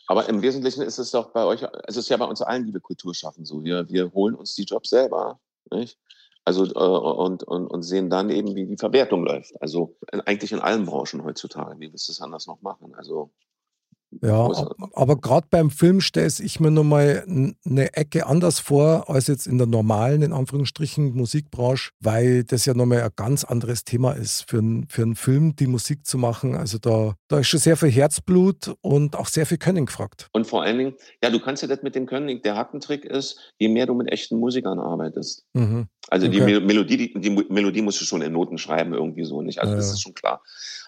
[0.07, 2.75] Aber im Wesentlichen ist es doch bei euch, es ist ja bei uns allen, die
[2.75, 3.65] wir Kultur schaffen, so.
[3.65, 5.99] Wir, wir holen uns die Jobs selber, nicht?
[6.45, 9.61] Also, äh, und, und, und sehen dann eben, wie die Verwertung läuft.
[9.63, 11.79] Also eigentlich in allen Branchen heutzutage.
[11.81, 12.95] Wie willst du es anders noch machen?
[12.95, 13.31] Also,
[14.23, 14.49] Ja,
[14.93, 19.59] aber gerade beim Film stelle ich mir nochmal eine Ecke anders vor als jetzt in
[19.59, 24.59] der normalen, in Anführungsstrichen, Musikbranche, weil das ja nochmal ein ganz anderes Thema ist, für,
[24.59, 26.55] einen- für einen Film die Musik zu machen.
[26.55, 30.29] Also da, da ist schon sehr viel Herzblut und auch sehr viel Können gefragt.
[30.33, 32.41] und vor allen Dingen, ja, du kannst ja das mit dem Können.
[32.43, 35.45] Der Hackentrick ist, je mehr du mit echten Musikern arbeitest.
[35.55, 35.89] Mhm.
[36.09, 36.53] Also die Okay.
[36.53, 39.59] Mel- Melodie, die, die Melodie musst du schon in Noten schreiben, irgendwie so nicht.
[39.59, 40.41] Also Ja, das ist schon klar.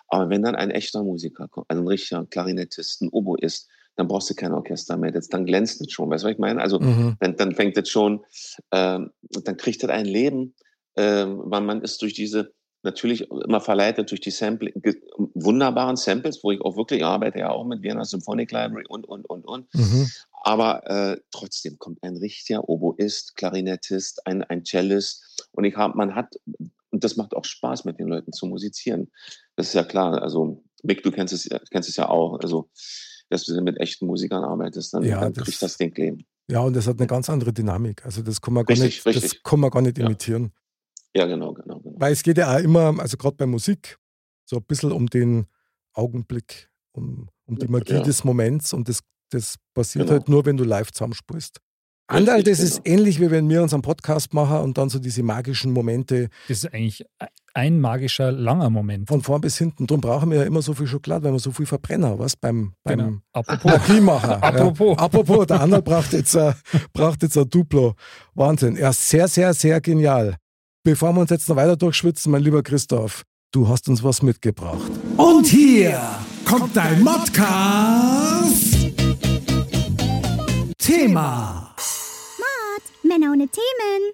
[0.09, 4.29] Aber wenn dann ein echter Musiker kommt, also ein richtiger Klarinettist, ein Oboist, dann brauchst
[4.31, 5.11] du kein Orchester mehr.
[5.11, 6.11] Das, dann glänzt es schon.
[6.11, 6.61] Weißt du, was ich meine?
[6.61, 7.17] Also Mhm.
[7.21, 8.25] dann, dann fängt es schon,
[8.71, 9.11] ähm,
[9.45, 10.55] dann kriegt das ein Leben,
[10.97, 14.73] ähm, weil man ist durch diese, natürlich immer verleitet durch die Sample,
[15.35, 19.29] wunderbaren Samples, wo ich auch wirklich arbeite, ja auch mit Vienna Symphonic Library und, und,
[19.29, 19.75] und, und.
[19.75, 20.09] Mhm.
[20.43, 25.49] Aber äh, trotzdem kommt ein richtiger Oboist, Klarinettist, ein, ein Cellist.
[25.53, 26.37] Und ich hab, man hat,
[26.91, 29.11] und das macht auch Spaß, mit den Leuten zu musizieren.
[29.57, 30.23] Das ist ja klar.
[30.23, 32.39] Also, Mick, du kennst es, ja- kennst es ja auch.
[32.41, 32.71] Also,
[33.31, 36.27] dass du mit echten Musikern arbeitest, dann, Ja, dann das- kriegt das Ding Leben.
[36.49, 38.05] Ja, und das hat eine ganz andere Dynamik.
[38.05, 40.07] Also das kann man gar, Richtig, nicht, das kann man gar nicht Ja.
[40.07, 40.53] imitieren.
[41.15, 41.99] Ja, genau, genau, genau.
[41.99, 43.99] Weil es geht ja auch immer, also gerade bei Musik,
[44.45, 45.47] so ein bisschen um den
[45.93, 48.03] Augenblick, um, um die Magie Ja.
[48.03, 50.19] des Moments und das, das passiert Genau.
[50.21, 51.59] halt nur, wenn du live zusammenspielst.
[52.09, 52.99] Andal, das ist genau.
[52.99, 56.73] ähnlich, wie wenn wir unseren Podcast machen und dann so diese magischen Momente Das ist
[56.73, 57.05] eigentlich
[57.53, 59.09] ein magischer, langer Moment.
[59.09, 59.87] von vorn bis hinten.
[59.89, 62.75] Darum brauchen wir ja immer so viel Schokolade, weil wir so viel Verbrenner, was beim,
[62.85, 63.19] beim Genau.
[63.33, 64.43] Apropos, Energiemacher.
[64.43, 64.97] Apropos.
[64.97, 65.03] Ja.
[65.05, 66.55] Apropos, der Andal braucht jetzt, ein-
[66.93, 67.95] braucht jetzt ein Duplo.
[68.35, 68.77] Wahnsinn.
[68.77, 70.37] Ja, sehr, sehr, sehr genial.
[70.85, 74.91] Bevor wir uns jetzt noch weiter durchschwitzen, mein lieber Christoph, du hast uns was mitgebracht.
[75.17, 75.99] Und hier
[76.45, 78.77] kommt dein Modcast.
[83.09, 84.13] Männer ohne Themen.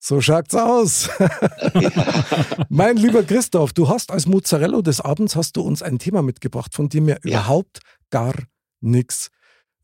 [0.00, 1.08] So schaut's aus.
[2.68, 6.74] mein lieber Christoph, du hast als Mozzarella des Abends hast du uns ein Thema mitgebracht,
[6.74, 7.40] von dem wir Ja.
[7.40, 8.34] überhaupt gar
[8.80, 9.28] nichts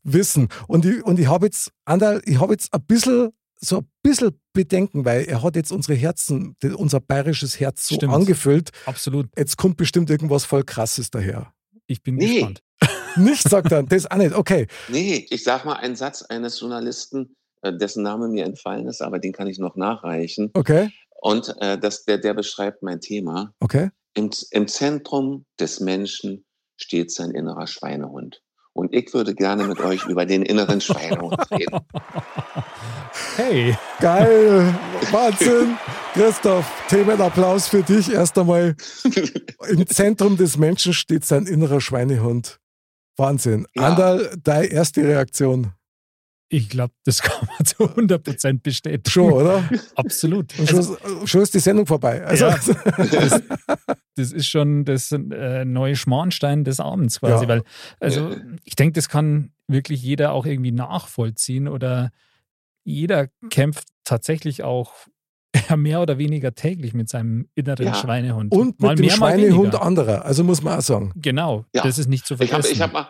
[0.03, 0.49] wissen.
[0.67, 4.39] Und ich, und ich habe jetzt, Andal, ich habe jetzt ein bisschen, so ein bisschen
[4.53, 8.13] Bedenken, weil er hat jetzt unsere Herzen, unser bayerisches Herz so Stimmt.
[8.13, 8.69] angefüllt.
[8.85, 9.27] absolut.
[9.37, 11.51] Jetzt kommt bestimmt irgendwas voll Krasses daher.
[11.87, 12.35] Ich bin Nee.
[12.35, 12.61] gespannt.
[13.17, 14.33] Nicht, sagt er, das auch nicht.
[14.35, 14.67] Okay.
[14.89, 17.35] Nee, ich sag mal einen Satz eines Journalisten,
[17.73, 20.51] dessen Name mir entfallen ist, aber den kann ich noch nachreichen.
[20.53, 20.91] Okay.
[21.21, 23.53] Und äh, das, der, der beschreibt mein Thema.
[23.59, 23.89] Okay.
[24.13, 26.45] Im, Im Zentrum des Menschen
[26.77, 28.41] steht sein innerer Schweinehund.
[28.73, 31.79] Und ich würde gerne mit euch über den inneren Schweinehund reden.
[33.37, 34.73] Hey, Geil.
[35.11, 35.77] Wahnsinn.
[36.13, 38.75] Christoph, Themenapplaus für dich erst einmal.
[39.69, 42.59] Im Zentrum des Menschen steht sein innerer Schweinehund.
[43.17, 43.67] Wahnsinn.
[43.75, 43.83] Ja.
[43.83, 45.71] Andal, deine erste Reaktion.
[46.49, 49.09] Ich glaube, das kann man zu 100% bestätigen.
[49.09, 49.63] Schon, oder?
[49.95, 50.57] Absolut.
[50.59, 52.23] Und Also, schon, schon ist die Sendung vorbei.
[52.25, 52.57] Also, Ja.
[52.97, 53.41] das,
[54.15, 57.49] das ist schon das äh, neue Schmarnstein des Abends quasi, Ja.
[57.49, 57.63] weil,
[57.99, 62.11] also ich denke, das kann wirklich jeder auch irgendwie nachvollziehen oder
[62.83, 64.93] jeder kämpft tatsächlich auch
[65.75, 67.95] mehr oder weniger täglich mit seinem inneren Ja.
[67.95, 68.51] Schweinehund.
[68.53, 70.25] und Mal mit dem mehr, Schweinehund anderer.
[70.25, 71.11] Also muss man auch sagen.
[71.15, 71.81] Genau, Ja.
[71.83, 72.73] das ist nicht zu Ich habe vergessen.
[72.73, 73.07] ich hab mal,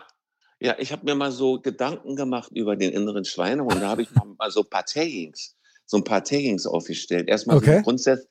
[0.66, 3.80] ja, ich habe mir mal so Gedanken gemacht über den inneren Schweinehund.
[3.80, 5.54] Da habe ich mal, so ein paar Taggings,
[5.86, 7.28] so ein paar Taggings aufgestellt.
[7.28, 7.66] Erstmal Okay.
[7.66, 8.26] so die, grundsätz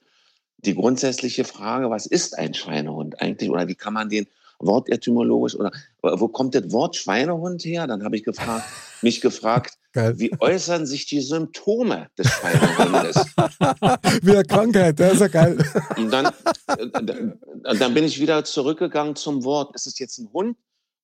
[0.58, 3.50] die grundsätzliche Frage, was ist ein Schweinehund eigentlich?
[3.50, 4.28] Oder wie kann man den
[4.60, 5.72] wortetymologisch oder
[6.02, 7.88] wo kommt das Wort Schweinehund her?
[7.88, 8.66] Dann habe ich gefragt,
[9.02, 10.20] mich gefragt, Geil.
[10.20, 13.16] wie äußern sich die Symptome des Schweinehundes?
[14.24, 15.58] Wie eine Krankheit, das ist ja geil.
[15.96, 16.26] Und dann,
[16.68, 19.74] äh, dann bin ich wieder zurückgegangen zum Wort.
[19.74, 20.58] Ist es jetzt ein Hund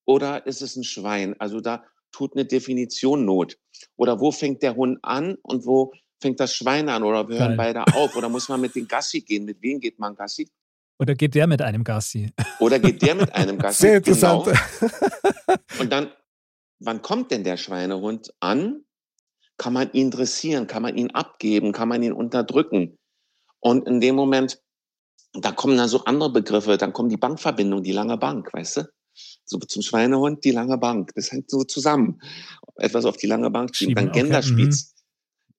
[0.06, 1.36] oder ist es ein Schwein?
[1.40, 3.58] Also da tut eine Definition Not.
[3.96, 7.04] Oder wo fängt der Hund an und wo fängt das Schwein an?
[7.04, 7.74] Oder wir hören Geil.
[7.74, 8.16] beide auf?
[8.16, 9.46] Oder muss man mit den Gassi gehen?
[9.46, 10.50] Mit wem geht man Gassi?
[11.02, 12.32] oder geht der mit einem Gassi?
[12.60, 13.82] Oder geht der mit einem Gassi?
[13.82, 14.46] Sehr interessant.
[14.46, 15.60] Genau.
[15.80, 16.12] Und dann,
[16.80, 18.86] wann kommt denn der Schweinehund an?
[19.58, 20.68] Kann man ihn dressieren?
[20.68, 21.72] Kann man ihn abgeben?
[21.72, 23.00] Kann man ihn unterdrücken?
[23.60, 24.62] Und in dem Moment,
[25.34, 28.82] da kommen dann so andere Begriffe, dann kommen die Bankverbindungen, die lange Bank, weißt du?
[29.52, 31.12] So zum Schweinehund, die lange Bank.
[31.14, 32.22] Das hängt so zusammen.
[32.78, 33.96] Etwas auf die lange Bank schieben.
[33.96, 34.96] Dann okay, Genderspiez.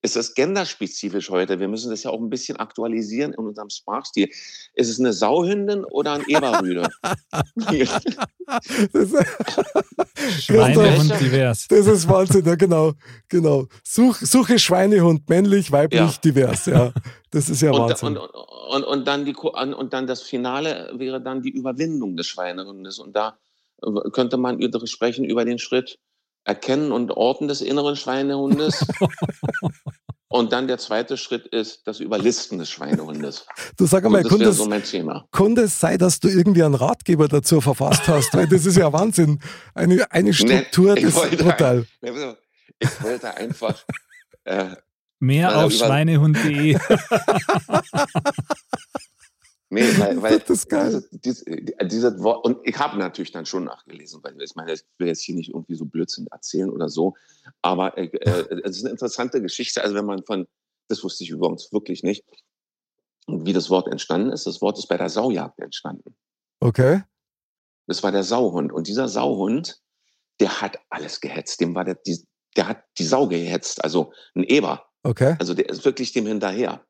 [0.01, 1.59] ist es genderspezifisch heute?
[1.59, 4.29] Wir müssen das ja auch ein bisschen aktualisieren in unserem Sprachstil.
[4.73, 6.89] Ist es eine Sauhündin oder ein Eberrüde?
[8.91, 9.11] Das,
[10.41, 11.67] Schweinehund divers.
[11.67, 12.93] das ist Wahnsinn, ja, genau.
[13.29, 13.67] genau.
[13.83, 16.13] Such, suche Schweinehund, männlich, weiblich, Ja.
[16.23, 16.91] divers, ja.
[17.29, 18.17] Das ist ja und, Wahnsinn.
[18.17, 22.97] und, und, und, dann die, und dann das Finale wäre dann die Überwindung des Schweinehundes.
[22.97, 23.37] Und da
[24.11, 25.99] könnte man über- sprechen über den Schritt
[26.45, 28.85] Erkennen und Orten des inneren Schweinehundes.
[30.27, 33.45] und dann der zweite Schritt ist das Überlisten des Schweinehundes.
[33.77, 35.25] du sag wäre es, so mein Thema.
[35.31, 38.33] konnte es sein, dass du irgendwie einen Ratgeber dazu verfasst hast?
[38.33, 39.39] Weil das ist ja Wahnsinn.
[39.73, 41.85] Eine, eine Struktur, Nee, das ist brutal.
[42.79, 43.85] Ich wollte einfach.
[44.43, 44.75] Äh,
[45.19, 46.77] Mehr auf schweinehund.de.
[49.73, 51.03] Nee, weil, weil Das ist geil.
[51.11, 51.43] Dieses,
[51.83, 55.23] dieses Wort, und ich habe natürlich dann schon nachgelesen, weil ich meine, ich will jetzt
[55.23, 57.15] hier nicht irgendwie so Blödsinn erzählen oder so,
[57.61, 60.47] aber äh, äh, es ist eine interessante Geschichte, also wenn man von,
[60.89, 62.23] das wusste ich übrigens wirklich nicht,
[63.25, 66.15] und wie das Wort entstanden ist, das Wort ist bei der Saujagd entstanden.
[66.59, 67.03] Okay.
[67.87, 69.81] Das war der Sauhund und dieser Sauhund,
[70.39, 72.23] der hat alles gehetzt, dem war der, die,
[72.55, 74.85] der hat die Sau gehetzt, also ein Eber.
[75.03, 75.35] Okay.
[75.39, 76.85] Also der ist wirklich dem hinterher.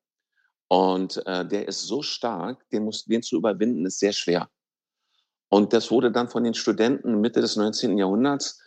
[0.73, 4.49] Und äh, der ist so stark, den, muss, den zu überwinden, ist sehr schwer.
[5.49, 7.95] Und das wurde dann von den Studenten Mitte des 19.
[7.99, 8.59] Jahrhunderts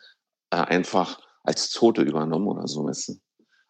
[0.51, 2.85] äh, einfach als Zote übernommen oder so.
[2.85, 3.15] Weißt du?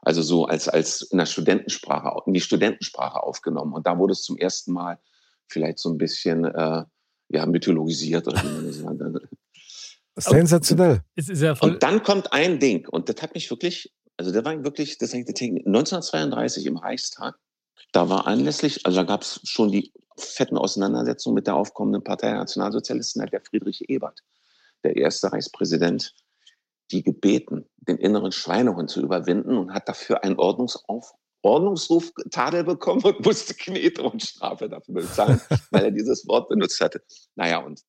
[0.02, 3.72] Also so als, als in der Studentensprache, in die Studentensprache aufgenommen.
[3.72, 4.98] Und da wurde es zum ersten Mal
[5.48, 6.84] vielleicht so ein bisschen äh,
[7.28, 8.28] ja, mythologisiert.
[8.28, 9.16] Oder wie man das
[10.14, 10.36] sagt.
[10.36, 11.02] Sensationell.
[11.62, 15.14] Und dann kommt ein Ding, und das hat mich wirklich, also der war wirklich, das
[15.14, 17.38] hängt 1932 im Reichstag,
[17.92, 22.28] da war anlässlich, also da gab es schon die fetten Auseinandersetzungen mit der aufkommenden Partei
[22.28, 24.20] der Nationalsozialisten, hat der Friedrich Ebert,
[24.84, 26.14] der erste Reichspräsident,
[26.90, 31.12] die gebeten, den inneren Schweinehund zu überwinden und hat dafür einen Ordnungsauf
[31.42, 36.80] Ordnungsruf Tadel bekommen und musste Knete und Strafe dafür bezahlen, weil er dieses Wort benutzt
[36.80, 37.02] hatte.
[37.36, 37.82] Naja, und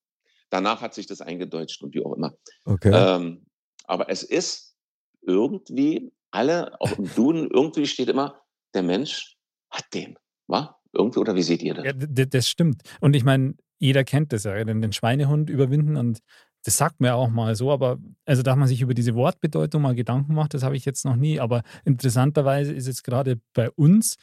[0.50, 2.34] danach hat sich das eingedeutscht und wie auch immer.
[2.64, 2.92] Okay.
[2.94, 3.46] Ähm,
[3.84, 4.76] aber es ist
[5.22, 8.42] irgendwie, alle, auch im Duden, irgendwie steht immer,
[8.74, 9.37] der Mensch
[9.70, 10.16] hat den.
[10.46, 10.76] Wa?
[10.92, 11.84] Irgendwie, oder wie seht ihr das?
[11.84, 12.82] Ja, das stimmt.
[13.00, 16.20] Und ich meine, jeder kennt das ja, den, den Schweinehund überwinden und
[16.64, 19.94] das sagt mir auch mal so, aber also da man sich über diese Wortbedeutung mal
[19.94, 21.38] Gedanken macht, das habe ich jetzt noch nie.
[21.38, 24.16] Aber interessanterweise ist jetzt gerade bei uns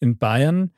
[0.00, 0.72] in Bayern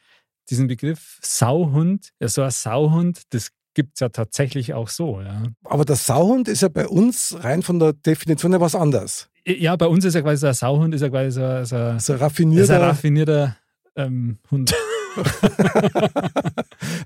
[0.50, 5.44] diesen Begriff Sauhund, ja, so ein Sauhund, das gibt es ja tatsächlich auch so, ja.
[5.64, 9.30] Aber der Sauhund ist ja bei uns rein von der Definition her was anderes.
[9.46, 11.82] Ja, bei uns ist ja quasi so ein Sauhund, ist ja quasi so, so, So
[11.82, 13.56] ein ist ein raffinierter, raffinierter
[13.96, 14.72] ähm, Hund.
[15.16, 15.24] ein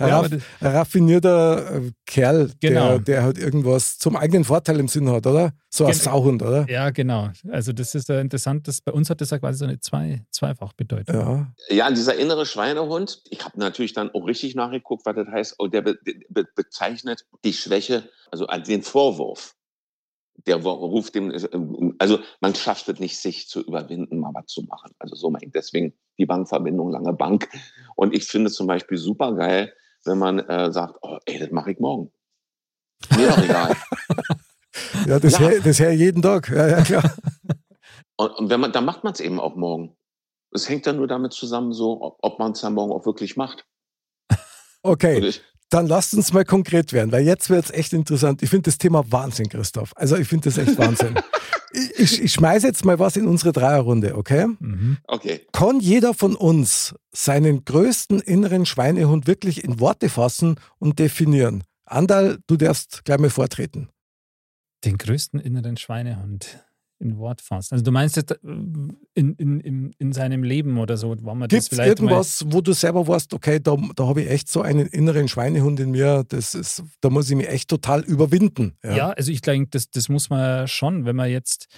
[0.01, 2.91] Ja, raff, raffinierter äh, Kerl, Genau.
[2.91, 5.53] der, der halt irgendwas zum eigenen Vorteil im Sinn hat, oder?
[5.71, 6.69] So ein Gen- Sauhund, oder?
[6.71, 7.29] Ja, genau.
[7.51, 10.25] Also das ist ja interessant, dass bei uns hat das ja quasi so eine zwei,
[10.31, 11.15] Zweifachbedeutung.
[11.15, 11.53] Ja.
[11.69, 15.59] Ja, dieser innere Schweinehund, ich habe natürlich dann auch richtig nachgeguckt, was das heißt.
[15.59, 15.99] Und der be
[16.31, 19.55] be bezeichnet die Schwäche, also den Vorwurf.
[20.47, 21.33] Der ruft dem,
[21.99, 24.93] also man schafft es nicht, sich zu überwinden, mal was zu machen.
[25.01, 25.51] Also so mein ich.
[25.53, 27.49] Deswegen die Bankverbindung, lange Bank.
[27.97, 29.73] Und ich finde zum Beispiel super geil,
[30.05, 32.13] wenn man äh, sagt, oh, ey, das mache ich morgen.
[33.17, 33.77] Mir doch egal.
[35.07, 35.49] Ja, das, Ja.
[35.49, 36.51] Her, das her jeden Tag.
[36.51, 37.17] Ja, ja, klar.
[38.17, 39.97] Und, und wenn man, dann macht man es eben auch morgen.
[40.53, 43.37] Es hängt dann nur damit zusammen, so, ob, ob man es dann morgen auch wirklich
[43.37, 43.67] macht.
[44.83, 48.43] Okay, ich, dann lasst uns mal konkret werden, weil jetzt wird es echt interessant.
[48.43, 49.93] Ich finde das Thema Wahnsinn, Christoph.
[49.97, 51.15] Also ich finde das echt Wahnsinn.
[51.97, 54.47] ich, ich, schmeiße jetzt mal was in unsere Dreierrunde, okay?
[54.59, 54.99] Mhm.
[55.07, 55.43] okay.
[55.53, 61.65] Kann jeder von uns seinen größten inneren Schweinehund wirklich in Worte fassen und definieren?
[61.85, 63.89] Andal, du darfst gleich mal vortreten.
[64.85, 66.65] Den größten inneren Schweinehund
[67.01, 67.75] in Wort fassen.
[67.75, 71.49] Also du meinst jetzt äh, in, in, in, in seinem Leben oder so, war man
[71.49, 74.49] das Gibt es vielleicht irgendwas, wo du selber weißt, okay, da, da habe ich echt
[74.49, 78.77] so einen inneren Schweinehund in mir, das ist, da muss ich mich echt total überwinden.
[78.83, 78.97] mal.
[78.97, 81.69] Ja, also ich denke, das, das muss man schon, wenn man jetzt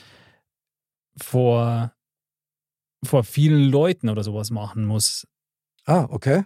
[1.17, 1.93] vor,
[3.05, 5.27] vor vielen Leuten oder sowas machen muss.
[5.85, 6.45] Ah, okay.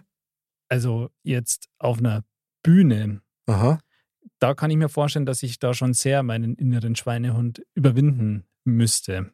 [0.67, 2.23] Also jetzt auf einer
[2.63, 3.79] Bühne, Aha.
[4.39, 9.31] da kann ich mir vorstellen, dass ich da schon sehr meinen inneren Schweinehund überwinden müsste.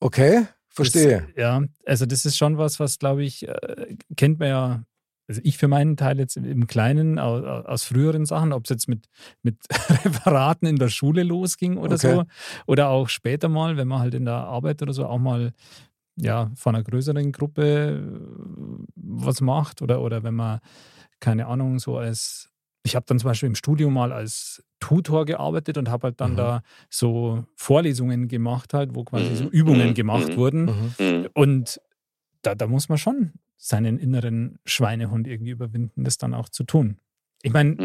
[0.00, 1.28] Okay, verstehe.
[1.34, 4.84] Das, ja, also das ist schon was, was glaube ich, äh, kennt man ja,
[5.28, 8.88] also ich für meinen Teil jetzt im Kleinen aus, aus früheren Sachen, ob es jetzt
[8.88, 9.06] mit,
[9.42, 9.58] mit
[10.04, 12.16] Referaten in der Schule losging oder Okay.
[12.16, 12.24] so,
[12.66, 15.52] oder auch später mal, wenn man halt in der Arbeit oder so auch mal
[16.20, 20.60] ja, von einer größeren Gruppe äh, was macht oder, oder wenn man,
[21.20, 22.50] keine Ahnung, so als,
[22.88, 26.32] ich habe dann zum Beispiel im Studium mal als Tutor gearbeitet und habe halt dann
[26.32, 26.36] Mhm.
[26.36, 29.50] da so Vorlesungen gemacht halt, wo quasi so Mhm.
[29.50, 29.94] Übungen Mhm.
[29.94, 30.36] gemacht Mhm.
[30.36, 30.92] wurden.
[31.34, 31.80] Und
[32.42, 36.98] da, da muss man schon seinen inneren Schweinehund irgendwie überwinden, das dann auch zu tun.
[37.42, 37.76] Ich meine,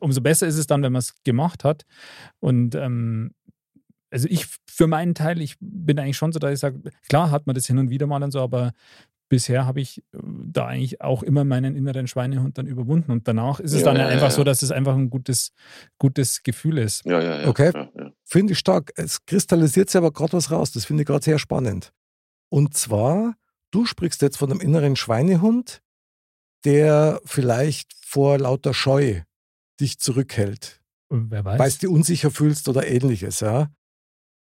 [0.00, 1.84] umso besser ist es dann, wenn man es gemacht hat.
[2.40, 3.32] Und ähm,
[4.10, 7.46] also ich für meinen Teil, ich bin eigentlich schon so, dass ich sage, klar hat
[7.46, 8.72] man das hin und wieder mal und so, aber
[9.34, 13.10] bisher habe ich äh, da eigentlich auch immer meinen inneren Schweinehund dann überwunden.
[13.10, 14.30] Und danach ist es Ja, dann ja, einfach ja.
[14.30, 15.52] so, dass es einfach ein gutes,
[15.98, 17.04] gutes Gefühl ist.
[17.04, 17.48] Ja, ja, ja.
[17.48, 17.72] Okay.
[17.74, 18.12] Ja, ja.
[18.24, 18.92] Finde ich stark.
[18.94, 20.70] Es kristallisiert sich aber gerade was raus.
[20.70, 21.92] Das finde ich gerade sehr spannend.
[22.48, 23.34] Und zwar,
[23.72, 25.82] du sprichst jetzt von einem inneren Schweinehund,
[26.64, 29.22] der vielleicht vor lauter Scheu
[29.80, 31.58] dich zurückhält, Und wer weiß.
[31.58, 33.40] weil du dich unsicher fühlst oder ähnliches.
[33.40, 33.72] Ja.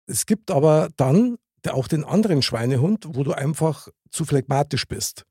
[0.06, 1.36] Es gibt aber dann
[1.68, 5.24] auch den anderen Schweinehund, wo du einfach zu phlegmatisch bist.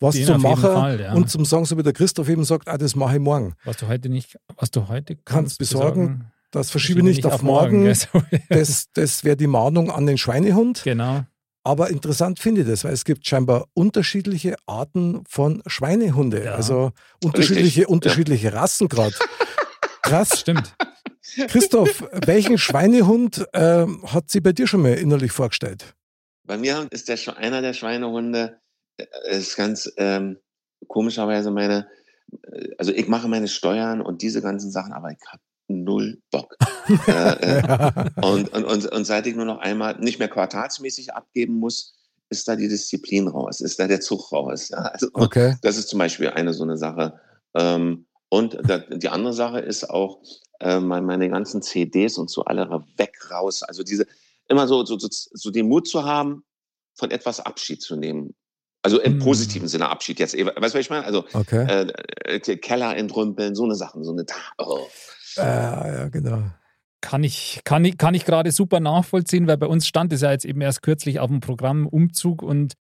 [0.00, 1.12] Was Den zum auf Machen Fall, ja.
[1.12, 3.54] und zum Sagen, so wie der Christoph eben sagt, ah, das mache ich morgen.
[3.64, 7.84] was du heute nicht, was du heute Kannst kannst, besorgen, Das verschiebe nicht auf morgen.
[7.84, 8.08] gell, so.
[8.48, 10.82] Das, das wäre die Mahnung an den Schweinehund.
[10.82, 11.24] genau.
[11.64, 16.46] Aber interessant finde ich das, weil es gibt scheinbar unterschiedliche Arten von Schweinehunde.
[16.46, 16.54] Ja.
[16.54, 16.90] Also
[17.22, 17.86] unterschiedliche, ja.
[17.86, 19.14] unterschiedliche Rassen gerade.
[20.02, 20.40] Krass.
[20.40, 20.74] Stimmt.
[21.46, 25.94] Christoph, welchen Schweinehund ähm, hat sie bei dir schon mal innerlich vorgestellt?
[26.44, 28.60] Bei mir ist der einer der Schweinehunde,
[28.96, 30.38] äh, ist ganz ähm,
[30.88, 31.88] komischerweise meine,
[32.52, 36.56] äh, also ich mache meine Steuern und diese ganzen Sachen, aber ich habe null Bock.
[37.06, 41.54] äh, äh, und, und, und, und seit ich nur noch einmal nicht mehr quartalsmäßig abgeben
[41.54, 41.94] muss,
[42.28, 44.70] ist da die Disziplin raus, ist da der Zug raus.
[44.70, 44.78] Ja?
[44.78, 45.56] Also, Okay.
[45.62, 47.20] das ist zum Beispiel eine so eine Sache.
[47.54, 50.22] Ähm, und da, die andere Sache ist auch,
[50.60, 53.62] äh, meine, meine ganzen CDs und so alle weg raus.
[53.62, 54.06] Also diese,
[54.52, 56.44] immer so, so, so, so den Mut zu haben,
[56.94, 58.34] von etwas Abschied zu nehmen.
[58.82, 59.18] Also im Hm.
[59.20, 60.34] positiven Sinne Abschied jetzt.
[60.34, 61.04] Weißt du, was ich meine?
[61.04, 61.64] Also Okay.
[61.66, 64.24] äh, äh, Keller entrümpeln, so eine Sachen, so eine.
[64.58, 64.86] Oh.
[65.36, 66.42] Äh, ja, genau.
[67.00, 70.30] Kann ich, kann ich, kann ich gerade super nachvollziehen, weil bei uns stand es ja
[70.30, 72.74] jetzt eben erst kürzlich auf dem Programm Umzug und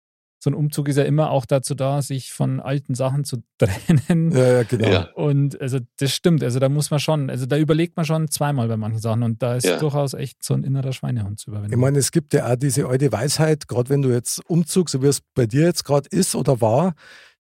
[0.41, 4.30] so ein Umzug ist ja immer auch dazu da, sich von alten Sachen zu trennen.
[4.30, 4.89] Ja, ja, genau.
[4.89, 5.09] Ja.
[5.14, 8.68] Und also das stimmt, also da muss man schon, also da überlegt man schon zweimal
[8.68, 9.78] bei manchen Sachen und da ist Ja.
[9.78, 11.72] durchaus echt so ein innerer Schweinehund zu überwinden.
[11.74, 15.03] Ich meine, es gibt ja auch diese alte Weisheit, gerade wenn du jetzt Umzug, so
[15.03, 16.95] wie es bei dir jetzt gerade ist oder war,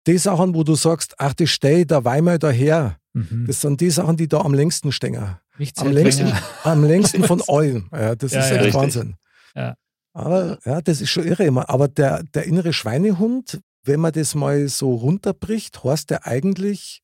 [0.07, 3.45] die Sachen, wo du sagst, ach, das steh da Weimar daher, mhm.
[3.45, 5.35] das sind die Sachen, die da am längsten stehen.
[5.77, 7.87] Am längsten, am längsten von allen.
[7.91, 8.73] Ja, das Ja, ist ja, echt richtig.
[8.81, 9.15] Wahnsinn.
[9.55, 9.75] Ja.
[10.13, 11.69] Aber ja, das ist schon irre immer.
[11.69, 17.01] Aber der, der innere Schweinehund, wenn man das mal so runterbricht, heißt der eigentlich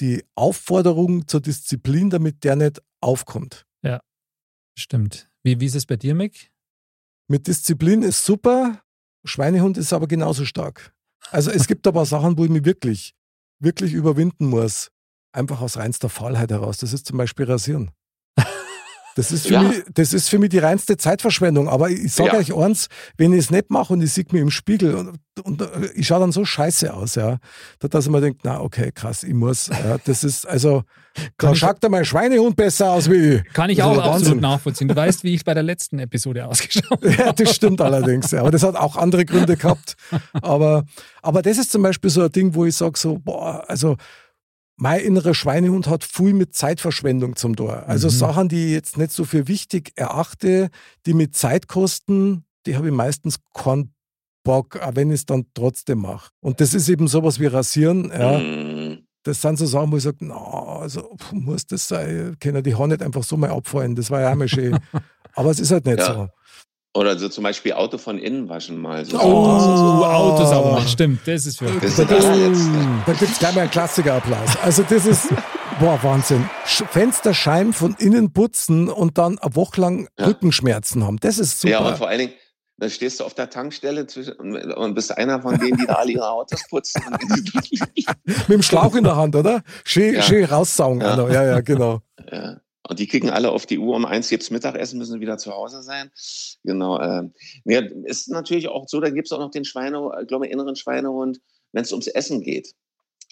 [0.00, 3.66] die Aufforderung zur Disziplin, damit der nicht aufkommt.
[4.76, 5.30] Stimmt.
[5.42, 6.50] Wie, wie ist es bei dir, Mick?
[7.28, 8.82] Mit Disziplin ist super,
[9.24, 10.94] Schweinehund ist aber genauso stark.
[11.30, 13.14] Also es gibt aber Sachen, wo ich mich wirklich,
[13.60, 14.90] wirklich überwinden muss.
[15.32, 16.78] Einfach aus reinster Faulheit heraus.
[16.78, 17.90] Das ist zum Beispiel Rasieren.
[19.16, 19.62] Das ist, für Ja.
[19.62, 21.68] mich, das ist für mich die reinste Zeitverschwendung.
[21.68, 22.38] Aber ich sage Ja.
[22.38, 25.68] euch eins, wenn ich es nicht mache und ich sehe mich im Spiegel und, und
[25.94, 27.38] ich schaue dann so scheiße aus, ja,
[27.78, 29.68] da- dass ich mir denke, na okay, krass, ich muss.
[29.68, 30.82] Ja, das ist, also,
[31.38, 33.44] da ich- schaut da mein Schweinehund besser aus wie ich.
[33.52, 34.88] Kann ich auch absolut nachvollziehen.
[34.88, 37.10] Du weißt, wie ich bei der letzten Episode ausgeschaut habe.
[37.12, 38.32] Ja, das stimmt allerdings.
[38.32, 38.40] Ja.
[38.40, 39.94] Aber das hat auch andere Gründe gehabt.
[40.42, 40.84] Aber,
[41.22, 43.96] aber das ist zum Beispiel so ein Ding, wo ich sage so, boah, also
[44.76, 47.84] mein innerer Schweinehund hat viel mit Zeitverschwendung zum Tor.
[47.86, 48.12] Also Mhm.
[48.12, 50.68] Sachen, die ich jetzt nicht so für wichtig erachte,
[51.06, 53.94] die mit Zeit kosten, die habe ich meistens keinen
[54.42, 56.30] Bock, auch wenn ich es dann trotzdem mache.
[56.40, 58.10] Und das ist eben sowas wie Rasieren.
[58.10, 58.38] Ja.
[58.38, 58.98] Mm.
[59.22, 62.36] Das sind so Sachen, wo ich sage, na, also muss das sein?
[62.40, 63.94] Können die Haare nicht einfach so mal abfallen?
[63.94, 64.78] Das war ja auch mal schön.
[65.34, 66.14] Aber es ist halt nicht Ja.
[66.14, 66.28] so.
[66.96, 69.04] Oder so zum Beispiel Auto von innen waschen mal.
[69.04, 69.18] So.
[69.18, 69.20] Oh.
[69.20, 70.88] Oh, Autosauber, machen.
[70.88, 71.64] stimmt, das ist für.
[71.66, 72.08] Das jetzt.
[73.06, 74.56] Da gibt es gleich mal einen Klassikerapplaus.
[74.62, 75.28] Also das ist,
[75.80, 76.48] boah, Wahnsinn.
[76.64, 80.26] Sch Fensterscheiben von innen putzen und dann eine Woche lang Ja.
[80.26, 81.18] Rückenschmerzen haben.
[81.18, 81.72] Das ist super.
[81.72, 82.32] Ja, und vor allen Dingen,
[82.76, 84.34] dann stehst du auf der Tankstelle zwischen,
[84.74, 87.02] und, bist einer von denen, die da alle ihre Autos putzen.
[88.24, 89.62] Mit dem Schlauch in der Hand, oder?
[89.84, 90.22] Schön, Ja.
[90.22, 91.00] schön raussaugen.
[91.00, 91.16] Ja.
[91.16, 91.28] Ja.
[91.32, 92.00] ja, ja, genau.
[92.30, 92.56] Ja.
[92.86, 95.82] Und die kicken alle auf die Uhr, um eins gibt's Mittagessen, müssen wieder zu Hause
[95.82, 96.10] sein.
[96.64, 97.00] Genau.
[97.00, 97.32] Ähm,
[97.64, 101.40] ja, ist natürlich auch so, da gibt's auch noch den Schweine, ich glaube, inneren Schweinehund,
[101.72, 102.74] wenn es ums Essen geht.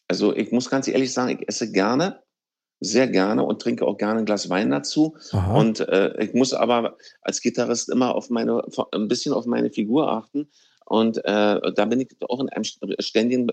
[0.08, 2.22] Also ich muss ganz ehrlich sagen, ich esse gerne,
[2.80, 5.16] sehr gerne und trinke auch gerne ein Glas Wein dazu.
[5.32, 5.58] Aha.
[5.58, 10.10] Und äh, ich muss aber als Gitarrist immer auf meine, ein bisschen auf meine Figur
[10.10, 10.50] achten.
[10.86, 12.64] Und äh, da bin ich auch in einem
[12.98, 13.48] ständigen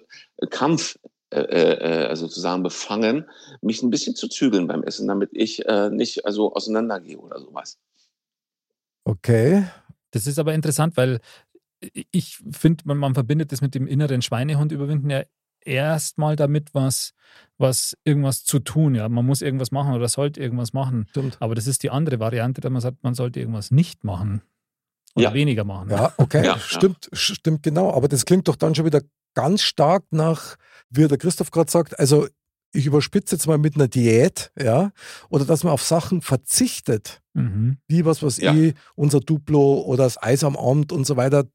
[0.50, 0.98] Kampf,
[1.32, 3.30] äh, äh, also sozusagen befangen,
[3.62, 7.78] mich ein bisschen zu zügeln beim Essen, damit ich äh, nicht also auseinandergehe oder sowas.
[9.04, 9.66] Okay.
[10.12, 11.20] Das ist aber interessant, weil
[12.12, 15.24] ich finde, man, man verbindet das mit dem inneren Schweinehund überwinden ja
[15.62, 17.14] erstmal damit, was,
[17.58, 18.96] was irgendwas zu tun.
[18.96, 21.08] Ja, man muss irgendwas machen oder sollte irgendwas machen.
[21.12, 21.38] Stimmt.
[21.40, 24.42] Aber das ist die andere Variante, dass man sagt, man sollte irgendwas nicht machen.
[25.16, 25.34] Oder Ja.
[25.34, 25.90] weniger machen.
[25.90, 26.60] Ja, okay, Ja, ja.
[26.60, 27.92] stimmt, stimmt genau.
[27.94, 29.02] Aber das klingt doch dann schon wieder
[29.36, 30.56] ganz stark nach,
[30.90, 32.28] wie der Christoph gerade sagt, also
[32.72, 34.92] ich überspitze jetzt mal mit einer Diät, ja,
[35.30, 37.78] oder dass man auf Sachen verzichtet, Mhm.
[37.88, 38.54] wie was weiß Ja.
[38.54, 41.46] ich, unser Duplo oder das Eis am Abend und so weiter,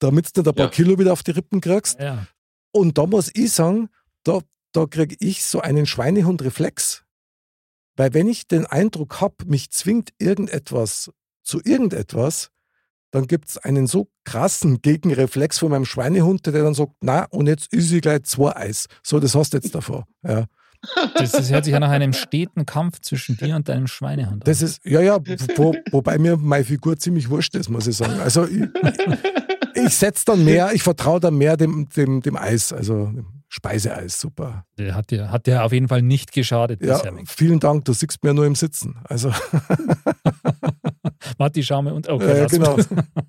[0.00, 0.70] damit du nicht ein paar Ja.
[0.70, 2.00] Kilo wieder auf die Rippen kriegst.
[2.00, 2.26] Ja.
[2.72, 3.88] Und da muss ich sagen,
[4.24, 4.40] da,
[4.72, 7.04] da kriege ich so einen Schweinehund-Reflex.
[7.96, 11.10] Weil wenn ich den Eindruck habe, mich zwingt irgendetwas
[11.44, 12.50] zu irgendetwas,
[13.14, 17.46] dann gibt es einen so krassen Gegenreflex von meinem Schweinehund, der dann sagt, na, und
[17.46, 18.86] jetzt ist ich gleich zwei Eis.
[19.04, 20.08] So, das hast du jetzt davor.
[20.26, 20.46] Ja.
[21.14, 24.40] Das, das hört sich ja nach einem steten Kampf zwischen dir und deinem Schweinehund an.
[24.44, 25.20] Das ist, ja, ja,
[25.54, 28.18] wo, wobei mir meine Figur ziemlich wurscht ist, muss ich sagen.
[28.18, 28.64] Also ich,
[29.76, 33.12] ich setze dann mehr, ich vertraue dann mehr dem, dem, dem Eis, also
[33.54, 34.66] Speiseeis, super.
[34.78, 38.24] Der hat dir, hat dir auf jeden Fall nicht geschadet Ja, vielen Dank, du siehst
[38.24, 38.98] mir nur im Sitzen.
[39.04, 39.32] Also,
[41.38, 42.76] Matti, schau mal und okay, äh, lass genau.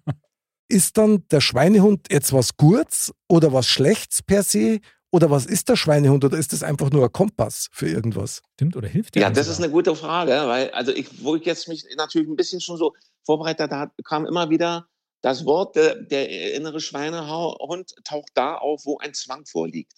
[0.67, 4.80] Ist dann der Schweinehund jetzt was Gutes oder was Schlechtes per se?
[5.11, 6.26] Oder was ist der Schweinehund?
[6.26, 8.41] Oder ist das einfach nur ein Kompass für irgendwas?
[8.55, 9.21] Stimmt oder hilft dir?
[9.21, 12.36] Ja, das ist eine gute Frage, weil, also ich, wo ich jetzt mich natürlich ein
[12.36, 14.88] bisschen schon so vorbereitet habe, kam immer wieder
[15.21, 19.93] das Wort, der, der innere Schweinehund taucht da auf, wo ein Zwang vorliegt.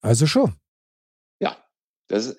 [0.00, 0.54] Also schon.
[1.40, 1.56] Ja.
[2.08, 2.36] Das,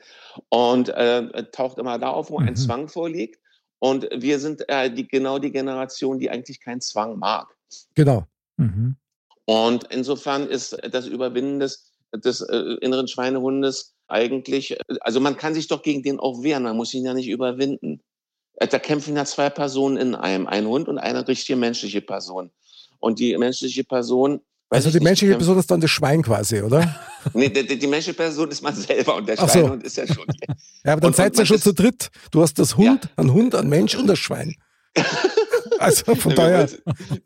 [0.49, 2.47] und äh, taucht immer da auf, wo Mhm.
[2.49, 3.39] ein Zwang vorliegt.
[3.79, 7.47] Und wir sind äh, die, genau die Generation, die eigentlich keinen Zwang mag.
[7.95, 8.27] Genau.
[8.57, 8.95] Mhm.
[9.45, 15.53] Und insofern ist das Überwinden des, des äh, inneren Schweinehundes eigentlich, äh, also man kann
[15.55, 18.01] sich doch gegen den auch wehren, man muss ihn ja nicht überwinden.
[18.55, 22.51] Äh, Da kämpfen ja zwei Personen in einem, ein Hund und eine richtige menschliche Person.
[22.99, 24.41] Und die menschliche Person.
[24.73, 26.95] Also die menschliche Person ist dann das Schwein quasi, oder?
[27.35, 29.75] Nee, die, die, menschliche Person ist man selber und der Ach so.
[29.75, 30.25] Ist ja schon.
[30.83, 32.09] Ja, aber dann Und- seid ihr man schon zu dritt.
[32.31, 34.55] Du hast das Hund, ein Hund, ein Mensch und das Schwein.
[35.77, 36.69] Also von daher.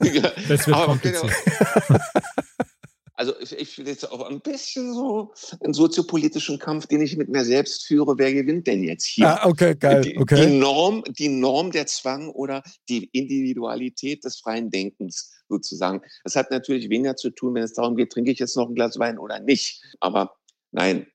[0.02, 1.30] Ja, Das wird aber kompliziert.
[1.88, 2.00] genau.
[3.18, 7.28] Also ich, ich fühle jetzt auch ein bisschen so einen soziopolitischen Kampf, den ich mit
[7.30, 8.16] mir selbst führe.
[8.18, 9.28] Wer gewinnt denn jetzt hier?
[9.28, 10.02] Ah, okay, geil.
[10.02, 10.48] Die, die.
[10.58, 16.02] Norm, die Norm der Zwang oder die Individualität des freien Denkens sozusagen.
[16.24, 18.76] Das hat natürlich weniger zu tun, wenn es darum geht, trinke ich jetzt noch ein
[18.76, 19.84] Glas Wein oder nicht.
[20.00, 20.36] Aber
[20.72, 21.08] nein,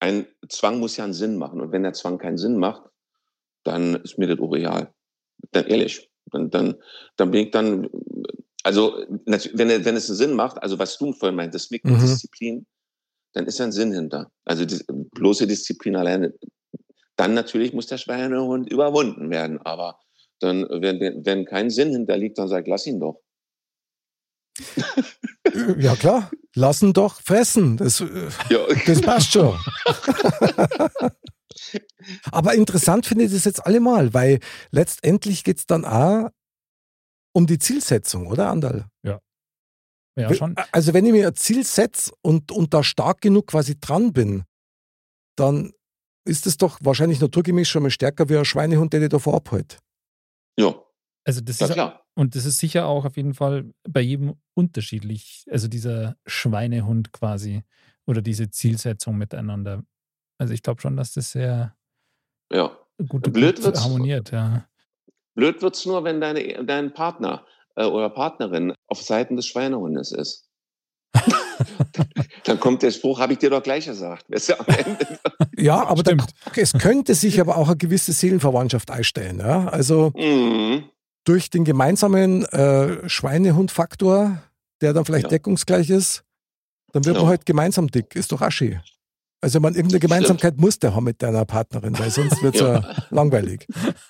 [0.00, 1.60] ein Zwang muss ja einen Sinn machen.
[1.60, 2.82] Und wenn der Zwang keinen Sinn macht,
[3.64, 4.92] dann ist mir das auch real.
[5.52, 6.74] Dann ehrlich, dann, dann,
[7.16, 7.88] dann bin ich dann,
[8.64, 12.00] also wenn, wenn es einen Sinn macht, also was du vorhin meintest, mit Mhm.
[12.00, 12.66] Disziplin,
[13.32, 14.30] dann ist da ein Sinn hinter.
[14.44, 16.34] Also die bloße Disziplin alleine.
[17.16, 19.98] Dann natürlich muss der Schweinehund überwunden werden, aber
[20.40, 23.20] dann, wenn, wenn kein Sinn hinterliegt, dann sag, lass ihn doch.
[25.78, 27.76] Ja klar, lassen doch fressen.
[27.76, 28.00] Das,
[28.48, 28.66] Ja.
[28.86, 29.58] das passt schon.
[32.30, 34.40] Aber interessant finde ich das jetzt allemal, weil
[34.70, 36.30] letztendlich geht es dann auch
[37.34, 38.86] um die Zielsetzung, oder Andal?
[40.14, 40.54] Ja, schon.
[40.72, 44.44] Also wenn ich mir ein Ziel setze und, und da stark genug quasi dran bin,
[45.38, 45.72] dann
[46.28, 49.78] ist es doch wahrscheinlich naturgemäß schon mal stärker wie ein Schweinehund, der dich davor abhält.
[50.58, 50.74] Ja,
[51.24, 52.01] Also das ja ist klar.
[52.14, 55.44] Und das ist sicher auch auf jeden Fall bei jedem unterschiedlich.
[55.50, 57.62] Also dieser Schweinehund quasi
[58.06, 59.82] oder diese Zielsetzung miteinander.
[60.38, 61.74] Also ich glaube schon, dass das sehr
[62.52, 62.76] Ja.
[63.08, 64.30] gut, Blöd gut harmoniert.
[64.32, 64.66] Ja.
[65.34, 67.46] Blöd wird's nur, wenn deine, dein Partner
[67.76, 70.48] äh, oder Partnerin auf Seiten des Schweinehundes ist.
[72.44, 74.26] Dann kommt der Spruch, habe ich dir doch gleich gesagt.
[75.56, 76.34] Ja, aber da, Stimmt.
[76.56, 79.38] es könnte sich aber auch eine gewisse Seelenverwandtschaft einstellen.
[79.38, 79.68] Ja?
[79.68, 80.84] Also Mhm.
[81.24, 84.42] Durch den gemeinsamen äh, Schweinehund-Faktor,
[84.80, 85.30] der dann vielleicht Ja.
[85.30, 86.24] deckungsgleich ist,
[86.92, 87.30] dann wird man Ja.
[87.30, 88.14] halt gemeinsam dick.
[88.16, 88.78] Ist doch Aschi.
[89.40, 92.74] Also man irgendeine Gemeinsamkeit muss der haben mit deiner Partnerin, weil sonst wird es ja.
[92.80, 92.96] Ja.
[93.10, 93.66] langweilig.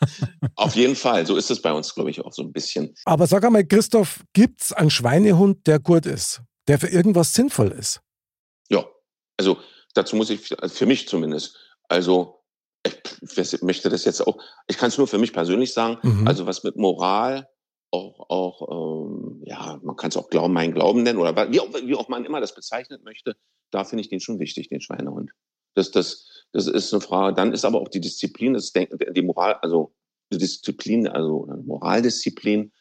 [0.56, 1.26] Auf jeden Fall.
[1.26, 2.94] So ist es bei uns, glaube ich, auch so ein bisschen.
[3.06, 7.70] Aber sag einmal, Christoph, gibt es einen Schweinehund, der gut ist, der für irgendwas sinnvoll
[7.72, 8.02] ist?
[8.68, 8.84] Ja.
[9.38, 9.58] Also
[9.94, 11.56] dazu muss ich, für mich zumindest,
[11.88, 12.41] also
[12.84, 16.26] ich möchte das jetzt auch, ich kann es nur für mich persönlich sagen, Mhm.
[16.26, 17.48] also was mit Moral,
[17.90, 21.68] auch, auch ähm, ja, man kann es auch Glauben, mein Glauben nennen oder wie auch,
[21.84, 23.36] wie auch man immer das bezeichnet möchte,
[23.70, 25.32] da finde ich den schon wichtig, den Schweinehund.
[25.74, 27.34] Das, das, das ist eine Frage.
[27.34, 29.94] Dann ist aber auch die Disziplin, das Denken, die Moral, also
[30.32, 32.72] die Disziplin, also Moraldisziplin,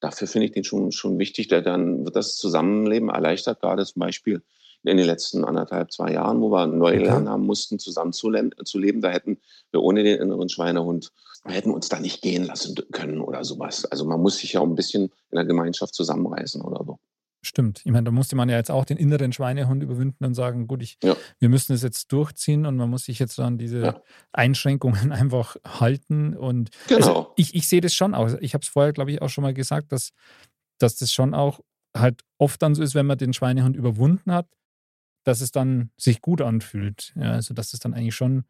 [0.00, 1.48] dafür finde ich den schon, schon wichtig.
[1.48, 4.42] Da, dann wird das Zusammenleben erleichtert, gerade zum Beispiel
[4.84, 8.54] in den letzten anderthalb, zwei Jahren, wo wir neu lernen haben mussten, zusammen zu, len-
[8.64, 9.00] zu leben.
[9.00, 9.38] Da hätten
[9.70, 11.10] wir ohne den inneren Schweinehund,
[11.44, 13.84] wir hätten uns da nicht gehen lassen können oder sowas.
[13.86, 16.98] Also man muss sich ja auch ein bisschen in der Gemeinschaft zusammenreißen oder so.
[17.42, 17.82] Stimmt.
[17.84, 20.82] Ich meine, da musste man ja jetzt auch den inneren Schweinehund überwinden und sagen, gut,
[20.82, 21.14] ich, Ja.
[21.38, 24.00] wir müssen es jetzt durchziehen und man muss sich jetzt an diese Ja.
[24.32, 26.34] Einschränkungen einfach halten.
[26.36, 26.96] Und Genau.
[27.06, 28.30] also ich, ich sehe das schon auch.
[28.40, 30.10] Ich habe es vorher, glaube ich, auch schon mal gesagt, dass,
[30.78, 31.60] dass das schon auch
[31.96, 34.46] halt oft dann so ist, wenn man den Schweinehund überwunden hat,
[35.24, 37.12] dass es dann sich gut anfühlt.
[37.16, 38.44] Ja, also dass es dann eigentlich schon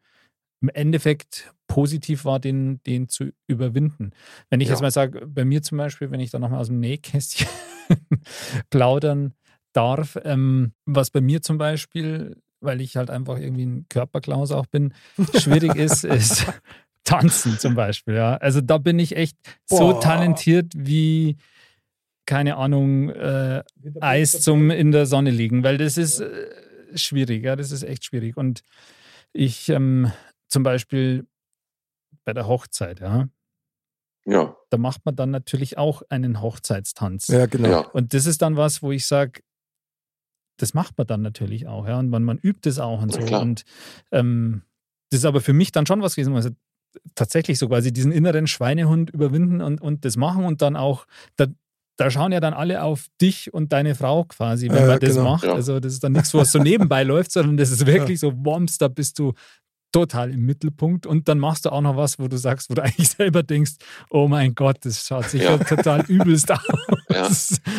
[0.61, 4.11] im Endeffekt positiv war, den, den zu überwinden.
[4.49, 4.73] Wenn ich Ja.
[4.73, 7.47] jetzt mal sage, bei mir zum Beispiel, wenn ich da nochmal aus dem Nähkästchen
[8.69, 9.33] plaudern
[9.73, 14.65] darf, ähm, was bei mir zum Beispiel, weil ich halt einfach irgendwie ein Körperklaus auch
[14.65, 14.93] bin,
[15.37, 16.45] schwierig ist, ist
[17.03, 18.15] Tanzen zum Beispiel.
[18.15, 18.37] Ja.
[18.37, 19.99] Also da bin ich echt so Boah.
[19.99, 21.37] talentiert wie,
[22.25, 23.63] keine Ahnung, äh,
[23.99, 26.47] Eis zum in der Sonne liegen, weil das ist äh,
[27.01, 28.37] schwierig, ja, das ist echt schwierig.
[28.37, 28.61] Und
[29.33, 30.11] ich ähm,
[30.47, 31.27] zum Beispiel
[32.23, 33.27] bei der Hochzeit, ja,
[34.25, 37.27] Ja, da macht man dann natürlich auch einen Hochzeitstanz.
[37.27, 37.69] Ja, genau.
[37.69, 37.79] ja.
[37.79, 39.41] Und das ist dann was, wo ich sage,
[40.57, 41.99] das macht man dann natürlich auch, ja.
[41.99, 43.19] Und man, man übt es auch und so.
[43.19, 43.41] klar.
[43.41, 43.63] Und
[44.11, 44.63] ähm,
[45.09, 46.49] das ist aber für mich dann schon was gewesen, also
[47.13, 51.47] tatsächlich so quasi diesen inneren Schweinehund überwinden und, und das machen und dann auch, da,
[51.97, 55.15] da schauen ja dann alle auf dich und deine Frau quasi, wenn Ja, man das
[55.15, 55.31] genau.
[55.31, 55.43] macht.
[55.45, 55.53] Ja.
[55.53, 58.77] Also das ist dann nichts, was so nebenbei läuft, sondern das ist wirklich so, Woms,
[58.77, 59.33] da bist du
[59.93, 62.83] total im Mittelpunkt und dann machst du auch noch was, wo du sagst, wo du
[62.83, 63.75] eigentlich selber denkst,
[64.09, 65.57] oh mein Gott, das schaut sicher Ja.
[65.57, 66.61] total übelst aus.
[67.09, 67.21] Ja.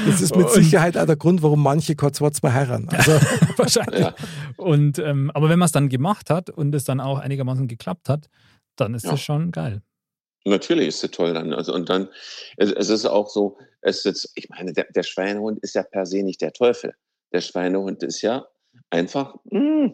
[0.06, 2.88] Das ist mit Sicherheit auch der Grund, warum manche kurz mal heiraten.
[2.88, 3.12] Also,
[3.58, 4.00] Wahrscheinlich.
[4.00, 4.14] Ja.
[4.56, 8.08] Und, ähm, aber wenn man es dann gemacht hat und es dann auch einigermaßen geklappt
[8.08, 8.28] hat,
[8.76, 9.10] dann ist Ja.
[9.10, 9.82] das schon geil.
[10.46, 11.52] Natürlich ist es toll dann.
[11.52, 12.08] Also, und dann,
[12.56, 16.06] es, es ist auch so, es ist, ich meine, der, der Schweinehund ist ja per
[16.06, 16.94] se nicht der Teufel.
[17.32, 18.46] Der Schweinehund ist ja
[18.90, 19.86] einfach, mm,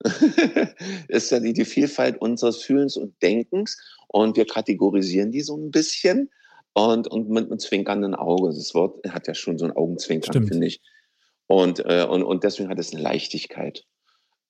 [1.08, 3.76] ist ja die, die Vielfalt unseres Fühlens und Denkens
[4.08, 6.30] und wir kategorisieren die so ein bisschen
[6.72, 8.48] und, und mit einem zwinkernden Auge.
[8.48, 10.80] Das Wort hat ja schon so ein Augenzwinkern, finde ich.
[11.46, 13.84] Und, äh, und, und deswegen hat es eine Leichtigkeit.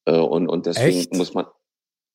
[0.05, 1.15] Äh, und, und deswegen Echt?
[1.15, 1.47] muss man,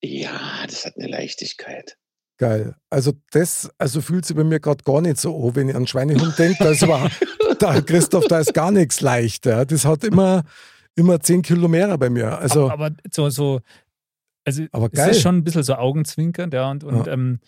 [0.02, 1.98] ja, das hat eine Leichtigkeit.
[2.38, 2.74] Geil.
[2.90, 5.86] Also das, also fühlt sich bei mir gerade gar nicht so an, wenn ich an
[5.86, 6.62] Schweinehund denke.
[6.62, 7.12] Da ist überhaupt,
[7.58, 9.46] da, Christoph, da ist gar nichts leicht.
[9.46, 9.64] Ja.
[9.64, 10.42] Das hat immer,
[10.96, 12.38] immer 10 Kilo mehr bei mir.
[12.38, 13.60] Also, aber, aber so, so
[14.46, 15.10] also Aber es geil.
[15.10, 17.12] ist schon ein bisschen so augenzwinkernd, ja, und, und Ja.
[17.14, 17.40] Ähm,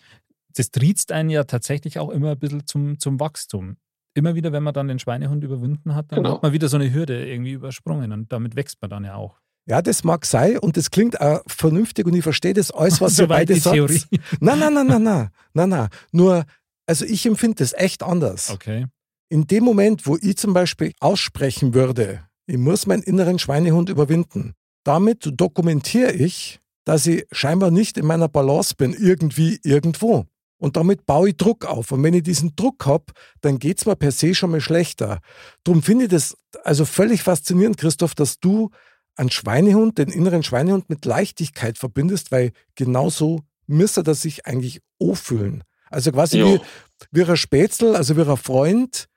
[0.55, 3.77] das triezt einen ja tatsächlich auch immer ein bisschen zum, zum Wachstum.
[4.15, 6.33] Immer wieder, wenn man dann den Schweinehund überwunden hat, dann Genau.
[6.35, 9.37] hat man wieder so eine Hürde irgendwie übersprungen und damit wächst man dann ja auch.
[9.67, 13.13] Ja, das mag sein und das klingt auch vernünftig und ich verstehe das alles, was
[13.13, 13.75] ihr Soweit beide sagt.
[13.75, 14.01] Theorie.
[14.39, 15.89] Nein, nein, nein, nein, nein, nein, nein.
[16.11, 16.45] Nur,
[16.85, 18.49] also ich empfinde das echt anders.
[18.49, 18.85] Okay.
[19.29, 24.53] In dem Moment, wo ich zum Beispiel aussprechen würde, ich muss meinen inneren Schweinehund überwinden,
[24.85, 30.25] damit dokumentiere ich, dass ich scheinbar nicht in meiner Balance bin, irgendwie, irgendwo.
[30.59, 31.91] Und damit baue ich Druck auf.
[31.91, 33.05] Und wenn ich diesen Druck habe,
[33.41, 35.19] dann geht es mir per se schon mal schlechter.
[35.65, 38.71] Darum finde ich das also völlig faszinierend, Christoph, dass du
[39.17, 45.63] einen Schweinehund, den inneren Schweinehund mit Leichtigkeit verbindest, weil genauso müsste das sich eigentlich anfühlen.
[45.89, 46.61] Also quasi wie, Jo.
[47.11, 49.07] wie ein Spätzl, also wie ein Freund,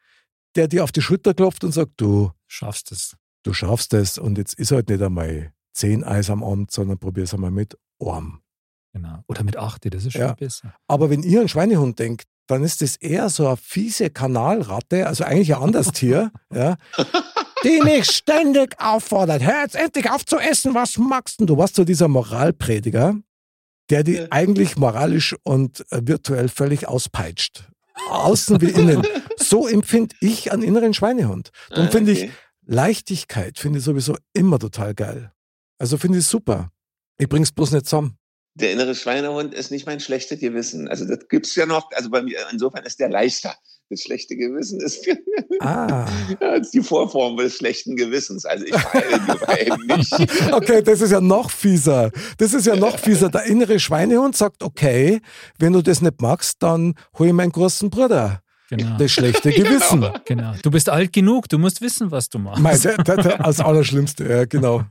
[0.56, 3.16] der dir auf die Schulter klopft und sagt, du, Schaffst es.
[3.44, 7.32] du schaffst es und jetzt ist halt nicht einmal zehn Eis am Abend, sondern probier's
[7.34, 8.40] einmal mit Arm.
[8.92, 9.22] Genau.
[9.28, 10.32] Oder mit achte, das ist schon Ja.
[10.32, 10.74] besser.
[10.88, 15.22] Aber wenn ihr an Schweinehund denkt, dann ist das eher so eine fiese Kanalratte, also
[15.22, 16.76] eigentlich ein anderes Tier, ja,
[17.64, 19.42] die mich ständig auffordert.
[19.42, 21.56] Hör jetzt endlich auf zu essen, was magst denn du?
[21.56, 23.16] warst so dieser Moralprediger,
[23.90, 24.26] der die Ja.
[24.30, 27.64] eigentlich moralisch und äh, virtuell völlig auspeitscht.
[28.08, 29.06] Außen wie innen.
[29.36, 31.50] So empfinde ich einen inneren Schweinehund.
[31.70, 32.30] Darum Ah, finde ich okay.
[32.66, 35.32] Leichtigkeit finde ich sowieso immer total geil.
[35.78, 36.70] Also finde ich super.
[37.18, 38.16] Ich bring's bloß nicht zusammen.
[38.54, 40.88] Der innere Schweinehund ist nicht mein schlechtes Gewissen.
[40.88, 41.90] Also das gibt's ja noch.
[41.92, 43.54] Also bei mir, insofern ist der leichter.
[43.90, 45.04] Das schlechte Gewissen ist,
[45.60, 46.06] Ah.
[46.72, 48.44] Die Vorform des schlechten Gewissens.
[48.44, 50.12] Also ich heile die bei ihm nicht.
[50.52, 52.12] Okay, das ist ja noch fieser.
[52.38, 53.28] Das ist ja noch fieser.
[53.30, 55.20] Der innere Schweinehund sagt, okay,
[55.58, 58.42] wenn du das nicht magst, dann hol ich meinen großen Bruder.
[58.68, 58.96] Genau.
[58.96, 60.06] Das schlechte Gewissen.
[60.24, 60.52] genau.
[60.62, 62.62] Du bist alt genug, du musst wissen, was du machst.
[62.62, 64.84] Mein, der, der, der, das Allerschlimmste, ja, genau.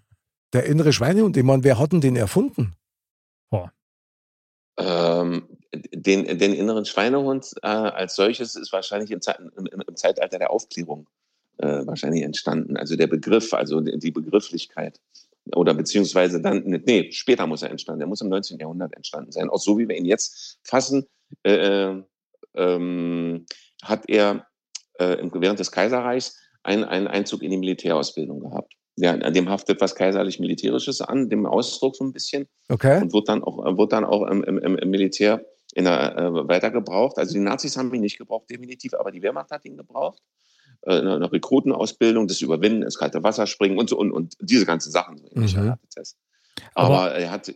[0.52, 2.74] Der innere Schweinehund, ich meine, wer hat denn den erfunden?
[4.78, 5.43] Ähm,
[5.74, 10.51] den, den inneren Schweinehund äh, als solches ist wahrscheinlich im, Zeit, im, im Zeitalter der
[10.51, 11.07] Aufklärung
[11.57, 12.78] äh, wahrscheinlich entstanden.
[12.78, 14.99] Also der Begriff, also die, Begrifflichkeit.
[15.55, 18.01] Oder beziehungsweise dann, nee, später muss er entstanden.
[18.01, 18.59] Er muss im 19.
[18.59, 19.49] Jahrhundert entstanden sein.
[19.49, 21.05] Auch so wie wir ihn jetzt fassen,
[21.43, 21.95] äh,
[22.55, 23.45] ähm,
[23.84, 24.47] hat er
[24.95, 28.74] äh, während des Kaiserreichs einen, einen Einzug in die Militärausbildung gehabt.
[28.95, 33.01] Ja, dem haftet was kaiserlich-militärisches an, dem Ausdruck so ein bisschen Okay?
[33.01, 35.45] und wird dann auch, wird dann auch im, im, im Militär
[35.80, 37.17] in der, äh, weiter gebraucht.
[37.17, 40.21] Also die Nazis haben ihn nicht gebraucht, definitiv, aber die Wehrmacht hat ihn gebraucht.
[40.84, 44.91] äh, eine, Rekrutenausbildung, das Überwinden, ins kalte Wasser springen und so und, und diese ganzen
[44.91, 45.21] Sachen.
[45.34, 45.75] Mhm.
[46.73, 47.53] Aber, Aber er hat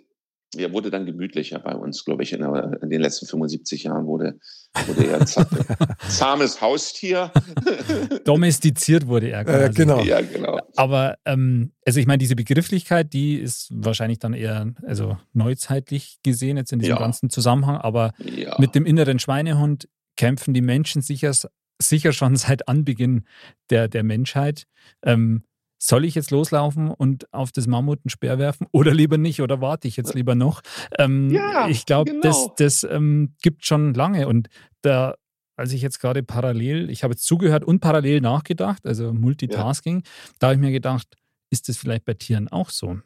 [0.55, 4.05] er wurde dann gemütlicher bei uns, glaube ich, in, der, in, den letzten 75 Jahren
[4.05, 4.39] wurde,
[4.87, 5.27] wurde er ein
[6.09, 7.31] zahmes Haustier.
[8.25, 9.65] Domestiziert wurde er quasi.
[9.65, 10.01] Äh, genau.
[10.03, 10.59] Ja, genau.
[10.75, 16.57] Aber ähm, also ich meine, diese Begrifflichkeit, die ist wahrscheinlich dann eher also neuzeitlich gesehen
[16.57, 16.99] jetzt in diesem Ja.
[17.01, 18.55] ganzen Zusammenhang, aber Ja.
[18.59, 19.87] mit dem inneren Schweinehund
[20.17, 21.33] kämpfen die Menschen sicher,
[21.81, 23.25] sicher schon seit Anbeginn
[23.69, 24.65] der, der Menschheit.
[25.03, 25.43] Ähm,
[25.85, 29.59] soll ich jetzt loslaufen und auf das Mammut einen Speer werfen oder lieber nicht oder
[29.59, 30.61] warte ich jetzt lieber noch?
[30.97, 32.21] Ähm, Ja, ich glaube, genau.
[32.23, 34.47] das, das ähm, gibt schon lange und
[34.81, 35.15] da,
[35.57, 40.03] als ich jetzt gerade parallel, ich habe jetzt zugehört und parallel nachgedacht, also Multitasking,
[40.39, 41.17] da habe ich mir gedacht,
[41.49, 42.99] ist das vielleicht bei Tieren auch so?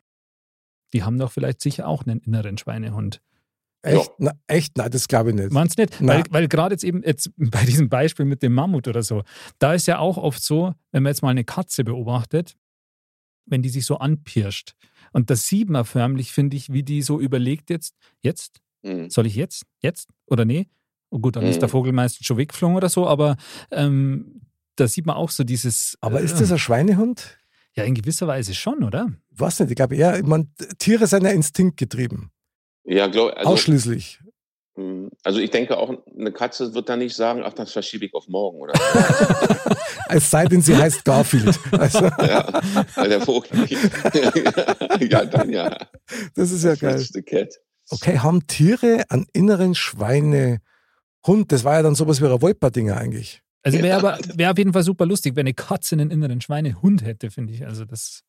[0.94, 3.22] Die haben doch vielleicht sicher auch einen inneren Schweinehund.
[3.82, 4.12] Echt?
[4.20, 4.78] Na, echt?
[4.78, 5.52] Nein, das glaube ich nicht.
[5.52, 5.98] Meinst nicht?
[6.00, 6.14] Na.
[6.16, 9.24] Weil, weil gerade jetzt eben jetzt bei diesem Beispiel mit dem Mammut oder so,
[9.58, 12.56] da ist ja auch oft so, wenn man jetzt mal eine Katze beobachtet,
[13.48, 14.74] wenn die sich so anpirscht.
[15.14, 19.10] Und das sieht man förmlich, finde ich, wie die so überlegt jetzt, jetzt, Mhm.
[19.10, 20.68] soll ich jetzt, jetzt oder nee?
[21.10, 21.60] Oh gut, dann ist Mhm.
[21.62, 23.38] der Vogel meistens schon weggeflogen oder so, aber
[23.72, 24.42] ähm,
[24.76, 25.98] da sieht man auch so dieses.
[26.02, 27.38] Aber äh, ist das ein Schweinehund?
[27.76, 29.12] Ja, in gewisser Weise schon, oder?
[29.32, 32.30] Ich weiß nicht, ich glaube eher, ich mein, Tiere sind ja instinktgetrieben.
[32.84, 34.20] Ja, glaub, also, Ausschließlich.
[34.78, 38.14] Mh, also ich denke auch, eine Katze wird da nicht sagen, ach, das verschiebe ich
[38.14, 38.74] auf morgen, oder?
[40.10, 41.60] Es sei denn, sie heißt Garfield.
[41.74, 42.62] Also, ja,
[42.96, 43.74] weil der Vogel nicht.
[45.12, 45.78] ja, dann ja.
[46.36, 46.98] das ist ja geil.
[47.00, 47.56] The Cat.
[47.90, 50.62] Okay, haben Tiere einen inneren Schweinehund?
[51.50, 53.42] Das war ja dann sowas wie ein Wolperdinger eigentlich.
[53.64, 53.98] Also wäre Ja.
[53.98, 57.52] aber wär auf jeden Fall super lustig, wenn eine Katze einen inneren Schweinehund hätte, finde
[57.54, 57.66] ich.
[57.66, 58.22] Also das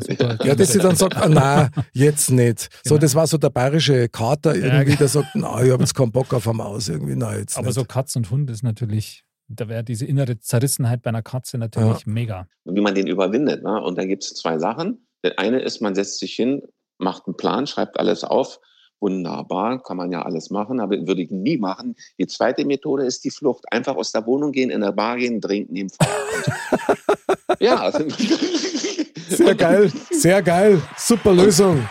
[0.00, 0.38] super.
[0.44, 2.68] Ja, dass sie dann sagt, ah, na, jetzt nicht.
[2.84, 3.00] So, Genau.
[3.02, 4.96] das war so der bayerische Kater irgendwie, genau.
[4.98, 7.66] der sagt, na, ich habe jetzt keinen Bock auf eine Maus irgendwie, na, jetzt Aber
[7.66, 7.74] nicht.
[7.74, 12.06] so Katz und Hund ist natürlich, da wäre diese innere Zerrissenheit bei einer Katze natürlich
[12.06, 12.46] mega.
[12.64, 13.62] wie man den überwindet.
[13.62, 13.82] Ne?
[13.82, 15.06] Und da gibt es zwei Sachen.
[15.22, 16.62] Der eine ist, man setzt sich hin,
[16.98, 18.58] macht einen Plan, schreibt alles auf.
[19.00, 21.94] Wunderbar, kann man ja alles machen, aber würde ich nie machen.
[22.18, 23.64] Die zweite Methode ist die Flucht.
[23.70, 27.60] Einfach aus der Wohnung gehen, in der Bar gehen, trinken, nehmen Feierabend.
[27.60, 27.98] ja, also
[29.28, 31.88] Sehr geil, sehr geil, super Lösung.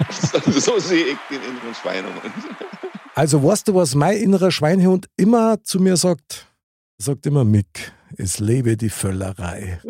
[0.50, 2.16] so sehe ich den inneren Schweinehund.
[3.14, 6.46] Also weißt du, was mein innerer Schweinehund immer zu mir sagt?
[6.98, 9.80] Er sagt immer, Mick, es lebe die Völlerei.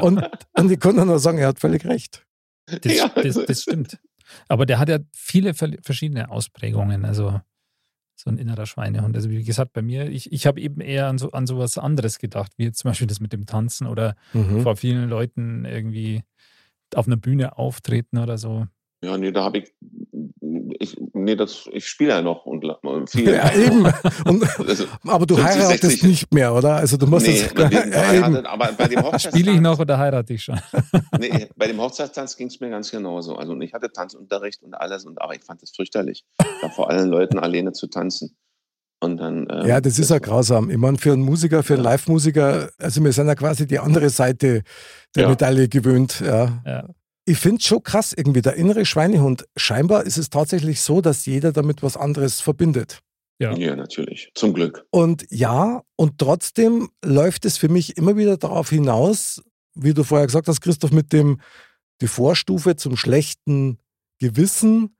[0.00, 0.22] Und,
[0.54, 2.24] und ich kann dann nur sagen, er hat völlig recht.
[2.66, 3.98] Das, Ja, das, das stimmt.
[4.48, 7.04] Aber der hat ja viele ver- verschiedene Ausprägungen.
[7.04, 7.40] Also
[8.26, 9.14] so ein innerer Schweinehund.
[9.14, 12.18] Also wie gesagt, bei mir, ich, ich habe eben eher an so an sowas anderes
[12.18, 14.60] gedacht, wie jetzt zum Beispiel das mit dem Tanzen oder Mhm.
[14.60, 16.22] vor vielen Leuten irgendwie
[16.94, 18.66] auf einer Bühne auftreten oder so.
[19.04, 19.74] Ja, nee, da habe ich,
[20.80, 20.96] ich,
[21.26, 22.64] nee, das, ich spiele ja noch und,
[23.10, 23.28] viel.
[23.28, 23.84] Ja, eben.
[24.24, 24.44] Und,
[25.06, 26.02] aber du 50, heiratest 60.
[26.04, 26.76] nicht mehr, oder?
[26.76, 28.46] Also du musst nee, sind ja, verheiratet, eben.
[28.46, 30.58] aber bei dem Hochzeitstanz, Spiele ich noch oder heirate ich schon?
[31.18, 33.36] nee, bei dem Hochzeitstanz ging es mir ganz genauso.
[33.36, 36.24] Also und ich hatte Tanzunterricht und alles, und aber ich fand es fürchterlich,
[36.62, 38.36] da vor allen Leuten alleine zu tanzen.
[39.00, 40.70] Und dann, ähm, Ja, das ist ja grausam.
[40.70, 41.82] Ich meine, für einen Musiker, für einen.
[41.82, 44.62] Live-Musiker, also wir sind ja quasi die andere Seite
[45.14, 45.28] der Ja.
[45.28, 46.20] Medaille gewöhnt.
[46.20, 46.62] Ja.
[46.64, 46.88] Ja.
[47.28, 49.46] Ich finde es schon krass irgendwie, der innere Schweinehund.
[49.56, 53.00] Scheinbar ist es tatsächlich so, dass jeder damit was anderes verbindet.
[53.38, 53.54] Ja.
[53.56, 54.30] Ja, natürlich.
[54.34, 54.86] Zum Glück.
[54.90, 59.42] Und ja, und trotzdem läuft es für mich immer wieder darauf hinaus,
[59.74, 61.40] wie du vorher gesagt hast, Christoph, mit dem,
[62.00, 63.78] die Vorstufe zum schlechten
[64.18, 64.96] Gewissen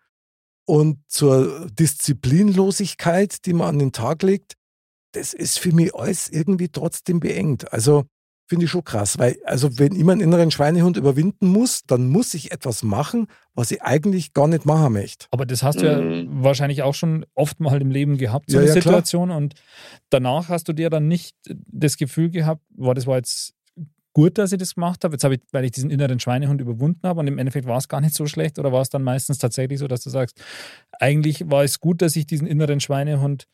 [0.67, 4.55] und zur Disziplinlosigkeit, die man an den Tag legt.
[5.13, 7.73] Das ist für mich alles irgendwie trotzdem beengt.
[7.73, 8.05] Also
[8.49, 12.35] finde ich schon krass, weil, also wenn ich meinen inneren Schweinehund überwinden muss, dann muss
[12.35, 15.27] ich etwas machen, was ich eigentlich gar nicht machen möchte.
[15.31, 16.45] Aber das hast du ja Mhm.
[16.45, 18.95] wahrscheinlich auch schon oft mal im Leben gehabt, so Ja, eine ja, klar.
[18.95, 19.31] Situation.
[19.31, 19.55] Und
[20.11, 21.35] danach hast du dir dann nicht
[21.67, 23.53] das Gefühl gehabt, boah, das war jetzt
[24.13, 25.15] gut, dass ich das gemacht habe.
[25.15, 27.89] Jetzt habe ich, weil ich diesen inneren Schweinehund überwunden habe und im Endeffekt war es
[27.89, 30.41] gar nicht so schlecht oder war es dann meistens tatsächlich so, dass du sagst,
[31.01, 33.47] eigentlich war es gut, dass ich diesen inneren Schweinehund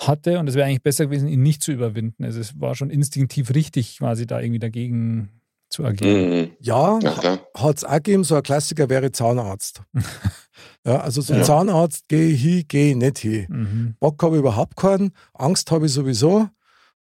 [0.00, 2.24] hatte und es wäre eigentlich besser gewesen, ihn nicht zu überwinden.
[2.24, 5.28] Also es war schon instinktiv richtig, quasi da irgendwie dagegen
[5.68, 6.40] zu agieren.
[6.40, 6.50] Mhm.
[6.60, 9.82] Ja, Ja, hat es auch gegeben, so ein Klassiker wäre Zahnarzt.
[10.86, 11.42] ja, also so Ja.
[11.42, 13.46] Zahnarzt, gehe ich hin, gehe ich nicht hin.
[13.48, 13.94] Mhm.
[14.00, 16.48] Bock habe ich überhaupt keinen, Angst habe ich sowieso.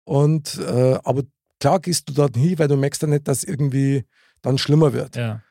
[0.05, 1.23] Und äh, aber
[1.61, 4.05] klar gehst du dort hin, weil du merkst ja nicht, dass irgendwie
[4.43, 5.17] dann schlimmer wird.
[5.17, 5.43] Ja.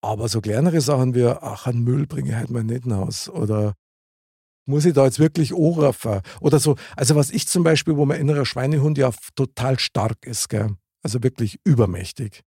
[0.00, 3.28] Aber so kleinere Sachen wie, ach, einen Müll bringe ich halt mal nicht nach Haus.
[3.28, 3.74] Oder
[4.68, 6.20] muss ich da jetzt wirklich anrufen?
[6.40, 6.76] Oder so.
[6.96, 10.76] Also was ich zum Beispiel, wo mein innerer Schweinehund ja total stark ist, gell?
[11.02, 12.42] also wirklich übermächtig.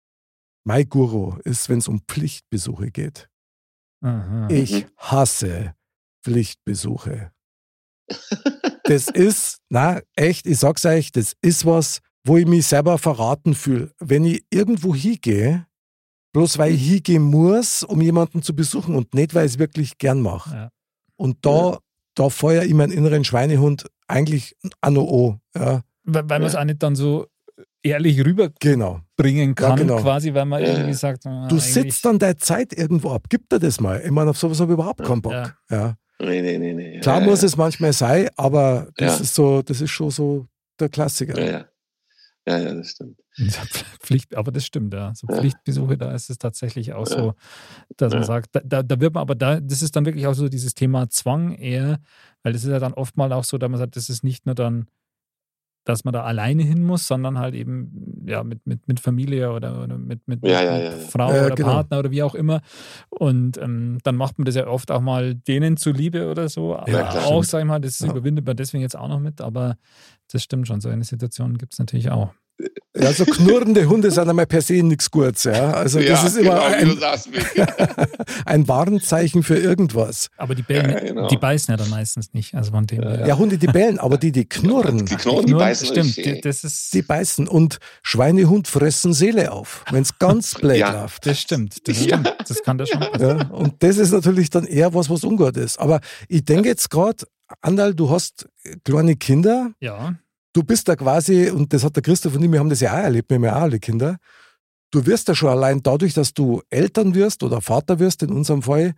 [0.64, 3.28] Mein Guru ist, wenn es um Pflichtbesuche geht.
[4.02, 4.48] Aha.
[4.50, 5.74] Ich hasse
[6.22, 7.32] Pflichtbesuche.
[8.84, 13.54] Das ist, na echt, ich sag's euch, das ist was, wo ich mich selber verraten
[13.54, 13.92] fühle.
[13.98, 15.66] Wenn ich irgendwo hingehe,
[16.32, 19.98] bloß weil ich hingehen muss, um jemanden zu besuchen und nicht, weil ich es wirklich
[19.98, 20.54] gern mache.
[20.54, 20.68] Ja.
[21.16, 21.80] Und da,
[22.18, 25.38] da feuer ich meinen inneren Schweinehund eigentlich an an.
[25.56, 27.26] Ja, Weil, weil man es auch nicht dann so
[27.82, 29.68] ehrlich rüberbringen genau.
[29.68, 29.96] kann, genau.
[30.00, 30.94] quasi, weil man Ja, irgendwie ja.
[30.96, 33.24] sagt, ah, Du sitzt dann deine Zeit irgendwo ab.
[33.28, 34.02] Gib dir das mal.
[34.04, 35.32] Ich meine, auf sowas habe ich überhaupt keinen Bock.
[35.32, 35.54] Ja.
[35.70, 35.94] Ja.
[36.20, 37.00] Nee, nee, nee, nee.
[37.00, 37.46] Klar ja, muss ja.
[37.46, 39.22] es manchmal sein, aber das Ja.
[39.22, 40.46] ist so, das ist schon so
[40.80, 41.66] der Klassiker.
[42.48, 42.58] Ja, ja.
[42.64, 43.18] Ja, ja, das stimmt.
[44.00, 45.12] Pflicht, aber das stimmt, ja.
[45.14, 45.36] So Ja.
[45.36, 47.14] Pflichtbesuche, da ist es tatsächlich auch Ja.
[47.16, 47.34] so,
[47.96, 48.26] dass man Ja.
[48.26, 51.08] sagt, da- da, wird man aber da, das ist dann wirklich auch so dieses Thema
[51.10, 51.98] Zwang eher,
[52.42, 54.54] weil das ist ja dann oftmals auch so, dass man sagt, das ist nicht nur
[54.54, 54.88] dann,
[55.88, 59.82] dass man da alleine hin muss, sondern halt eben ja mit, mit, mit Familie oder,
[59.84, 60.90] oder mit, mit, Ja, ja, ja.
[60.90, 61.68] Frau Ja, oder genau.
[61.70, 62.60] Partner oder wie auch immer.
[63.08, 66.76] Und ähm, dann macht man das ja oft auch mal denen zuliebe oder so.
[66.76, 67.24] Aber klar.
[67.24, 68.10] auch, sag ich mal, das Ja.
[68.10, 69.78] überwindet man deswegen jetzt auch noch mit, aber
[70.30, 72.34] das stimmt schon, so eine Situation gibt es natürlich auch.
[72.96, 75.44] Ja, so knurrende Hunde sind einmal per se nichts Gutes.
[75.44, 75.70] Ja.
[75.72, 76.98] Also das ja, ist immer genau, ein,
[78.46, 80.28] ein Warnzeichen für irgendwas.
[80.36, 81.28] Aber die bellen, Ja, genau.
[81.28, 82.54] die beißen ja dann meistens nicht.
[82.54, 83.02] Also von dem.
[83.02, 86.40] Ja, Hunde, die bellen, aber die, die knurren, Die Knochen, die Nur- beißen stimmt, die,
[86.40, 87.46] das ist die beißen.
[87.46, 91.02] Und Schweinehund fressen Seele auf, wenn es ganz blöd Ja.
[91.02, 91.26] läuft.
[91.26, 92.18] das stimmt, das Ja.
[92.18, 92.34] stimmt.
[92.48, 93.38] Das kann das schon passieren.
[93.38, 95.78] Ja, und das ist natürlich dann eher was, was ungut ist.
[95.78, 97.24] Aber ich denke jetzt gerade,
[97.62, 98.48] Andal, du hast
[98.84, 100.14] kleine Kinder, Ja,
[100.58, 102.92] du bist da quasi, und das hat der Christoph und ich, wir haben das ja
[102.92, 104.18] auch erlebt, wir haben ja auch alle Kinder.
[104.90, 108.62] Du wirst da schon allein dadurch, dass du Eltern wirst oder Vater wirst, in unserem
[108.62, 108.94] Fall,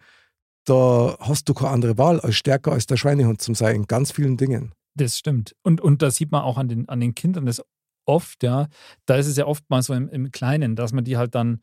[0.64, 4.10] da hast du keine andere Wahl, als stärker als der Schweinehund zu sein, in ganz
[4.10, 4.72] vielen Dingen.
[4.94, 5.54] das stimmt.
[5.62, 7.62] Und, und das sieht man auch an den, an den Kindern das
[8.06, 8.68] oft, ja.
[9.04, 11.60] Da ist es ja oftmals so im, im Kleinen, dass man die halt dann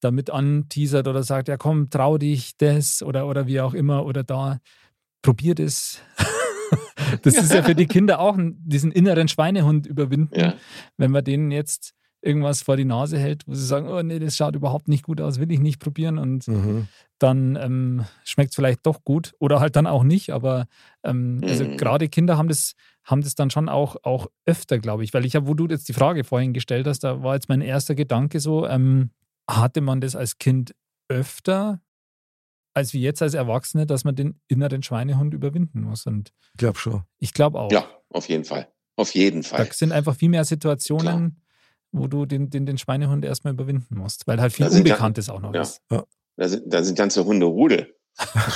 [0.00, 4.24] damit anteasert oder sagt, ja komm, trau dich das oder, oder wie auch immer oder
[4.24, 4.58] da,
[5.22, 6.00] probier das.
[7.22, 10.38] das ist ja für die Kinder auch ein, diesen inneren Schweinehund überwinden.
[10.38, 10.54] Ja.
[10.96, 14.36] wenn man denen jetzt irgendwas vor die Nase hält, wo sie sagen, oh nee, das
[14.36, 16.86] schaut überhaupt nicht gut aus, will ich nicht probieren und Mhm.
[17.18, 20.66] dann ähm, schmeckt es vielleicht doch gut oder halt dann auch nicht, aber
[21.02, 21.76] ähm, also Mhm.
[21.78, 25.34] gerade Kinder haben das, haben das dann schon auch, auch öfter, glaube ich, weil ich
[25.34, 28.38] habe, wo du jetzt die Frage vorhin gestellt hast, da war jetzt mein erster Gedanke
[28.38, 29.10] so, ähm,
[29.48, 30.74] hatte man das als Kind
[31.08, 31.80] öfter
[32.80, 36.78] als wie jetzt als Erwachsene, dass man den inneren Schweinehund überwinden muss und Ich glaube
[36.78, 37.02] schon.
[37.18, 37.70] ich glaube auch.
[37.72, 38.68] ja, auf jeden Fall.
[38.96, 39.72] Auf jeden Da Fall.
[39.72, 41.40] sind einfach viel mehr Situationen,
[41.92, 44.94] wo du den, den, den Schweinehund erstmal überwinden musst, weil halt viel Da sind ja-
[44.94, 45.62] Unbekanntes auch noch ja.
[45.62, 45.80] ist.
[46.36, 47.94] Da sind, da sind ganze Hunde Rudel.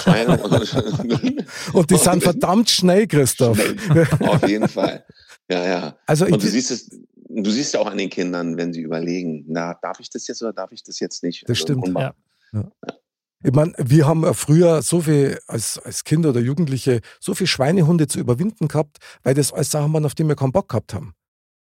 [0.03, 3.59] Schweine und, Und die sind verdammt schnell, Christoph.
[3.59, 4.07] Schnell.
[4.20, 5.05] Auf jeden Fall.
[5.51, 5.97] Ja, ja.
[6.07, 6.91] Also Und du siehst es,
[7.29, 10.43] du siehst ja auch an den Kindern, wenn sie überlegen, na, darf ich das jetzt
[10.43, 11.49] oder darf ich das jetzt nicht?
[11.49, 11.87] Das stimmt.
[11.87, 12.14] Hund Ja.
[13.45, 18.07] Ich mein, wir haben früher so viel als, als Kinder oder Jugendliche so viel Schweinehunde
[18.07, 21.15] zu überwinden gehabt, weil das alles Sachen waren, auf die wir keinen Bock gehabt haben.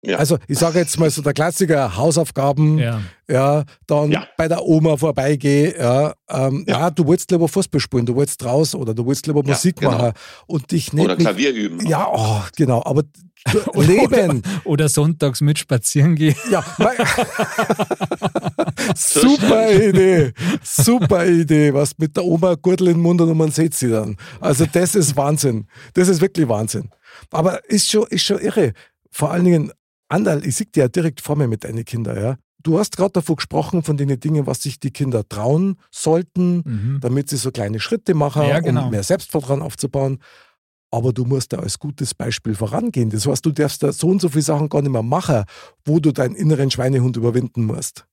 [0.05, 0.17] Ja.
[0.17, 4.27] Also ich sage jetzt mal so der Klassiker, Hausaufgaben, ja, Ja, dann Ja.
[4.37, 6.91] bei der Oma vorbeigehe, ja, ähm, ja.
[6.91, 9.91] Du wolltest lieber Fußball spielen, du wolltest raus oder du wolltest lieber Ja, Musik genau.
[9.91, 10.11] machen
[10.45, 11.85] und dich nicht Oder Klavier üben.
[11.87, 13.03] Ja, oh, genau, aber
[13.75, 16.35] Leben, oder sonntags mit spazieren gehen.
[16.49, 16.63] ja,
[18.95, 20.31] super Idee,
[20.63, 24.17] super Idee, was mit der Oma Gürtel in den Mund und man sieht sie dann.
[24.39, 26.89] Also das ist Wahnsinn, das ist wirklich Wahnsinn.
[27.31, 28.73] Aber ist schon, ist schon irre.
[29.11, 29.71] Vor allen Dingen,
[30.13, 32.37] Andal, ich sehe dir ja direkt vor mir mit deinen Kindern, ja.
[32.61, 36.99] Du hast gerade davon gesprochen, von den Dingen, was sich die Kinder trauen sollten, Mhm.
[37.01, 38.85] damit sie so kleine Schritte machen, Ja, genau.
[38.85, 40.19] um mehr Selbstvertrauen aufzubauen.
[40.91, 43.09] Aber du musst da als gutes Beispiel vorangehen.
[43.09, 45.43] Das heißt, du darfst da so und so viele Sachen gar nicht mehr machen,
[45.83, 48.05] wo du deinen inneren Schweinehund überwinden musst,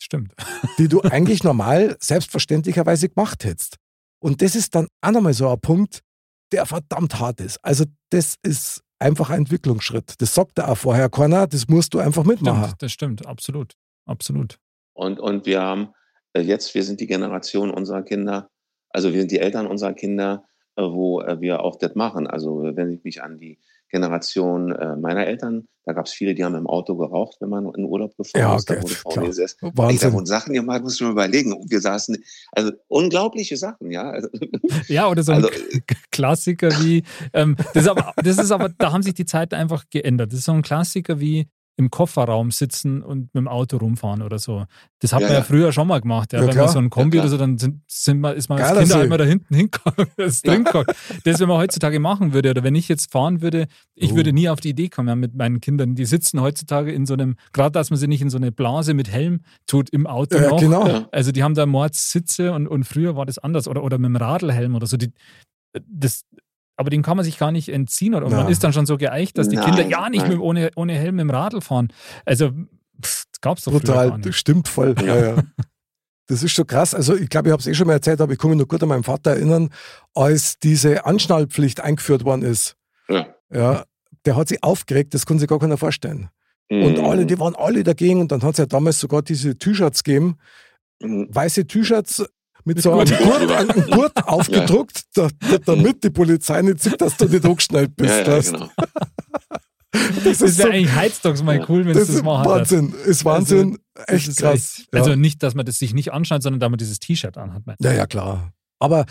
[0.00, 0.34] Stimmt.
[0.78, 3.76] die du eigentlich normal selbstverständlicherweise gemacht hättest.
[4.20, 6.00] Und das ist dann auch nochmal so ein Punkt,
[6.52, 7.58] der verdammt hart ist.
[7.62, 10.20] Also das ist einfach ein Entwicklungsschritt.
[10.20, 12.64] Das sagt er auch vorher keiner, das musst du einfach mitmachen.
[12.64, 13.74] Stimmt, das stimmt, absolut.
[14.06, 14.58] Absolut.
[14.94, 15.94] Und, und wir haben
[16.32, 18.50] äh, jetzt, wir sind die Generation unserer Kinder,
[18.90, 20.44] also wir sind die Eltern unserer Kinder,
[20.76, 22.26] äh, wo äh, wir auch das machen.
[22.26, 23.58] Also wenn ich mich an die
[23.94, 27.64] Generation äh, meiner Eltern, da gab es viele, die haben im Auto geraucht, wenn man
[27.74, 28.68] in Urlaub gefahren Ja, ist.
[28.68, 29.58] Da okay, wurde vorne gesessen.
[29.62, 30.12] Ey, da Wahnsinn.
[30.12, 31.52] wurden Sachen gemacht, musst du mal überlegen.
[31.52, 32.16] Und wir saßen,
[32.52, 34.10] also unglaubliche Sachen, ja.
[34.10, 34.28] Also,
[34.88, 35.48] Ja, oder so ein Also-
[35.86, 39.54] K- Klassiker wie, ähm, das, ist aber, das ist aber, da haben sich die Zeiten
[39.54, 40.32] einfach geändert.
[40.32, 44.38] Das ist so ein Klassiker wie im Kofferraum sitzen und mit dem Auto rumfahren oder
[44.38, 44.64] so.
[45.00, 45.44] Das hat Ja, man ja ja.
[45.44, 46.32] früher schon mal gemacht.
[46.32, 46.38] Ja.
[46.38, 46.64] Ja, Wenn klar.
[46.66, 48.80] man so ein Kombi Ja, oder so, dann sind, sind wir, ist man als Geiler
[48.82, 49.00] Kind See.
[49.00, 50.42] einmal da hinten hingekommen, das.
[50.42, 53.66] Das, wenn man heutzutage machen würde, oder wenn ich jetzt fahren würde,
[53.96, 54.16] ich Oh.
[54.16, 55.94] würde nie auf die Idee kommen ja, mit meinen Kindern.
[55.96, 58.94] Die sitzen heutzutage in so einem, gerade dass man sie nicht in so eine Blase
[58.94, 60.60] mit Helm tut im Auto Ja, noch.
[60.60, 61.06] genau.
[61.10, 64.16] Also die haben da Mordssitze und, und früher war das anders oder, oder mit dem
[64.16, 64.96] Radlhelm oder so.
[64.96, 65.10] Die,
[65.88, 66.24] das,
[66.76, 68.14] aber dem kann man sich gar nicht entziehen.
[68.14, 68.26] Oder?
[68.26, 68.38] Und Ja.
[68.42, 70.94] man ist dann schon so geeicht, dass die Nein, Kinder ja nicht mit, ohne, ohne
[70.94, 71.92] Helm im Radl fahren.
[72.24, 73.72] Also, pff, das gab es doch
[74.18, 74.34] nicht.
[74.34, 74.94] stimmt voll.
[75.04, 75.16] Ja.
[75.36, 75.42] Ja,
[76.26, 76.94] Das ist schon krass.
[76.94, 78.66] Also ich glaube, ich habe es eh schon mal erzählt, aber ich kann mich noch
[78.66, 79.68] gut an meinen Vater erinnern,
[80.14, 82.76] als diese Anschnallpflicht eingeführt worden ist.
[83.08, 83.26] Ja.
[83.52, 83.84] Ja,
[84.24, 86.30] der hat sich aufgeregt, das kann sich gar keiner vorstellen.
[86.70, 87.04] Und Mhm.
[87.04, 88.20] alle, die waren alle dagegen.
[88.22, 90.38] Und dann hat es ja damals sogar diese T-Shirts gegeben,
[91.02, 91.28] Mhm.
[91.30, 92.24] weiße T-Shirts
[92.64, 93.12] mit so Gurt.
[93.12, 95.28] einem Gurt, einem Gurt aufgedruckt, da,
[95.66, 98.26] damit die Polizei nicht sieht, dass du nicht angeschnallt bist.
[98.26, 98.68] Ja, ja, genau.
[100.24, 101.66] Das Das ist wäre so, eigentlich heutzutage mal Ja.
[101.68, 102.46] cool, wenn das das ist machen.
[102.50, 104.54] Wahnsinn, ist Wahnsinn, Das echt ist krass.
[104.80, 105.00] echt- Ja.
[105.00, 107.62] Also nicht, dass man das sich nicht anschaut, sondern dass man dieses T-Shirt anhat.
[107.64, 108.52] mein- Ja, ja, klar.
[108.80, 109.04] Aber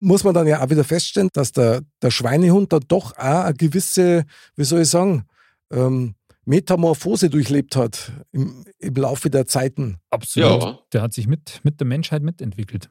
[0.00, 3.54] muss man dann ja auch wieder feststellen, dass der, der Schweinehund da doch auch eine
[3.54, 4.24] gewisse,
[4.56, 5.24] wie soll ich sagen,
[5.72, 6.16] ähm,
[6.46, 9.98] Metamorphose durchlebt hat im, im Laufe der Zeiten.
[10.10, 10.62] Absolut.
[10.62, 10.78] Ja.
[10.92, 12.88] Der hat sich mit, mit der Menschheit mitentwickelt.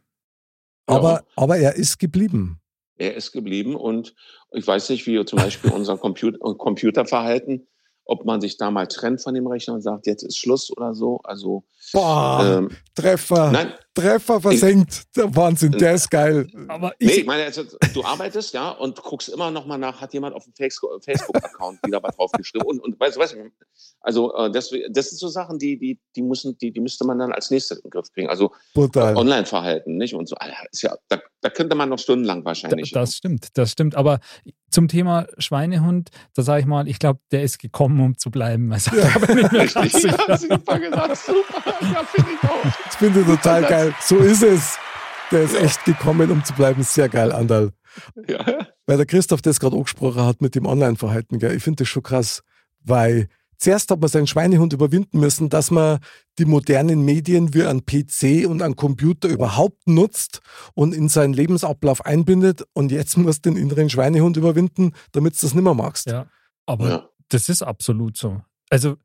[0.88, 1.24] Aber, Ja.
[1.38, 2.60] aber er ist geblieben.
[2.98, 4.14] Er ist geblieben und
[4.52, 7.68] ich weiß nicht, wie zum Beispiel unser Computer, Computerverhalten,
[8.06, 10.94] ob man sich da mal trennt von dem Rechner und sagt, jetzt ist Schluss oder
[10.94, 11.20] so.
[11.24, 15.04] Also Boah, ähm, Treffer, nein, Treffer versenkt.
[15.16, 16.48] Der Wahnsinn, der ist geil.
[16.68, 20.02] Aber nee, ich, ich meine, also, du arbeitest ja und guckst immer noch mal nach,
[20.02, 23.38] hat jemand auf dem Facebook- Facebook-Account wieder was draufgeschrieben und, und weißt du, weißt du,
[24.02, 27.18] also äh, das, das sind so Sachen, die, die, die müssen, die, die müsste man
[27.18, 28.30] dann als nächstes in den Griff kriegen.
[28.30, 29.16] Also Brutal.
[29.16, 30.14] Online-Verhalten, nicht?
[30.14, 30.36] Und so,
[30.82, 32.92] ja, da, da könnte man noch stundenlang Da- wahrscheinlich.
[32.92, 33.96] Das stimmt, das stimmt.
[33.96, 34.20] Aber
[34.70, 38.74] zum Thema Schweinehund, da sage ich mal, ich glaube, der ist gekommen, um zu bleiben.
[38.74, 41.64] Also, da bin ich mir ganz Richtig, ja, super gesagt, super.
[41.82, 42.84] Ja, finde ich auch.
[42.84, 43.85] Das finde ich total geil.
[44.02, 44.78] So ist es.
[45.32, 46.84] Der ist echt gekommen, um zu bleiben.
[46.84, 47.72] Sehr geil, Andal.
[48.28, 48.46] Ja.
[48.86, 51.36] Weil der Christoph das gerade angesprochen hat mit dem Online-Verhalten.
[51.56, 52.44] Ich finde das schon krass,
[52.82, 53.28] weil
[53.58, 56.00] zuerst hat man seinen Schweinehund überwinden müssen, dass man
[56.38, 60.42] die modernen Medien wie ein PC und ein Computer überhaupt nutzt
[60.74, 62.64] und in seinen Lebensablauf einbindet.
[62.74, 66.06] Und jetzt musst du den inneren Schweinehund überwinden, damit du das nicht mehr magst.
[66.08, 66.28] Ja,
[66.68, 67.10] aber Ja.
[67.30, 68.42] das ist absolut so.
[68.70, 68.98] Also,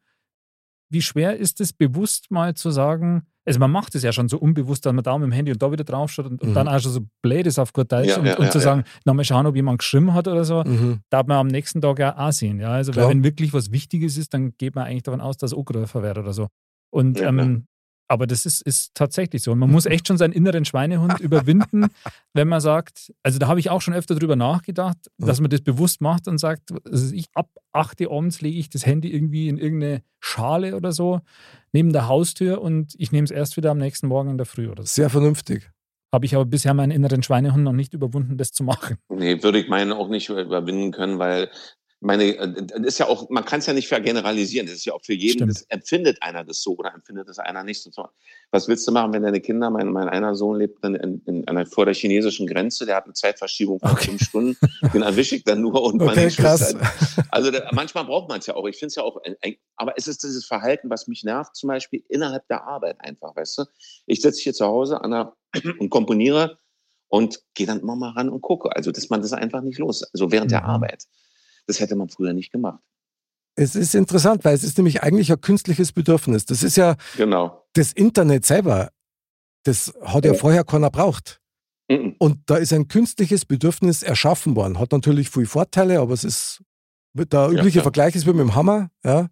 [0.90, 4.38] wie schwer ist es, bewusst mal zu sagen, also man macht es ja schon so
[4.38, 6.54] unbewusst, dass man da mit dem Handy und da wieder draufschaut und, und Mhm.
[6.54, 8.58] dann auch schon so blöd ist auf gut Deutsch Ja, und, ja, und ja, zu
[8.60, 11.00] sagen, nochmal schauen, ob jemand geschrieben hat oder so, Mhm.
[11.10, 12.60] darf man am nächsten Tag ja auch sehen.
[12.60, 12.70] Ja?
[12.72, 16.02] Also, wenn wirklich was Wichtiges ist, dann geht man eigentlich davon aus, dass es angegriffen
[16.02, 16.48] wird oder so.
[16.92, 17.66] Und, ähm,
[18.10, 19.52] aber das ist, ist tatsächlich so.
[19.52, 21.86] Und man muss echt schon seinen inneren Schweinehund überwinden,
[22.34, 25.60] wenn man sagt, also da habe ich auch schon öfter drüber nachgedacht, dass man das
[25.60, 29.48] bewusst macht und sagt, also ich ab 8 Uhr abends lege ich das Handy irgendwie
[29.48, 31.20] in irgendeine Schale oder so
[31.72, 34.68] neben der Haustür und ich nehme es erst wieder am nächsten Morgen in der Früh
[34.68, 34.88] oder so.
[34.88, 35.70] Sehr vernünftig.
[36.12, 38.96] Habe ich aber bisher meinen inneren Schweinehund noch nicht überwunden, das zu machen.
[39.08, 41.48] Nee, würde ich meinen auch nicht überwinden können, weil
[42.02, 44.66] meine, äh, das ist ja auch, man kann es ja nicht vergeneralisieren.
[44.66, 45.50] Das ist ja auch für jeden, Stimmt.
[45.50, 47.90] das empfindet einer das so oder empfindet das einer nicht so.
[48.50, 51.46] Was willst du machen, wenn deine Kinder, mein, mein einer Sohn lebt dann in, in,
[51.46, 54.06] einer, vor der chinesischen Grenze, der hat eine Zeitverschiebung von Okay.
[54.06, 54.56] fünf Stunden,
[54.94, 56.70] den erwische ich dann nur und meine Okay, krass.
[56.72, 58.66] Schwester- Also da, manchmal braucht man es ja auch.
[58.66, 61.68] Ich finde es ja auch, ein, aber es ist dieses Verhalten, was mich nervt, zum
[61.68, 63.64] Beispiel innerhalb der Arbeit einfach, weißt du?
[64.06, 65.36] Ich sitze hier zu Hause an der,
[65.78, 66.58] und komponiere
[67.08, 68.74] und gehe dann immer mal ran und gucke.
[68.74, 70.02] Also, dass man das einfach nicht los.
[70.14, 70.66] Also während der Mhm.
[70.66, 71.04] Arbeit.
[71.70, 72.80] Das hätte man früher nicht gemacht.
[73.54, 76.44] Es ist interessant, weil es ist nämlich eigentlich ein künstliches Bedürfnis.
[76.46, 77.64] Das ist ja Genau.
[77.74, 78.90] das Internet selber.
[79.64, 81.40] Das hat ja vorher keiner braucht.
[81.88, 82.16] Mhm.
[82.18, 84.78] Und da ist ein künstliches Bedürfnis erschaffen worden.
[84.80, 86.60] Hat natürlich viele Vorteile, aber es ist,
[87.14, 87.82] der übliche klar.
[87.84, 88.90] Vergleich ist wie mit dem Hammer.
[89.04, 89.28] Ja?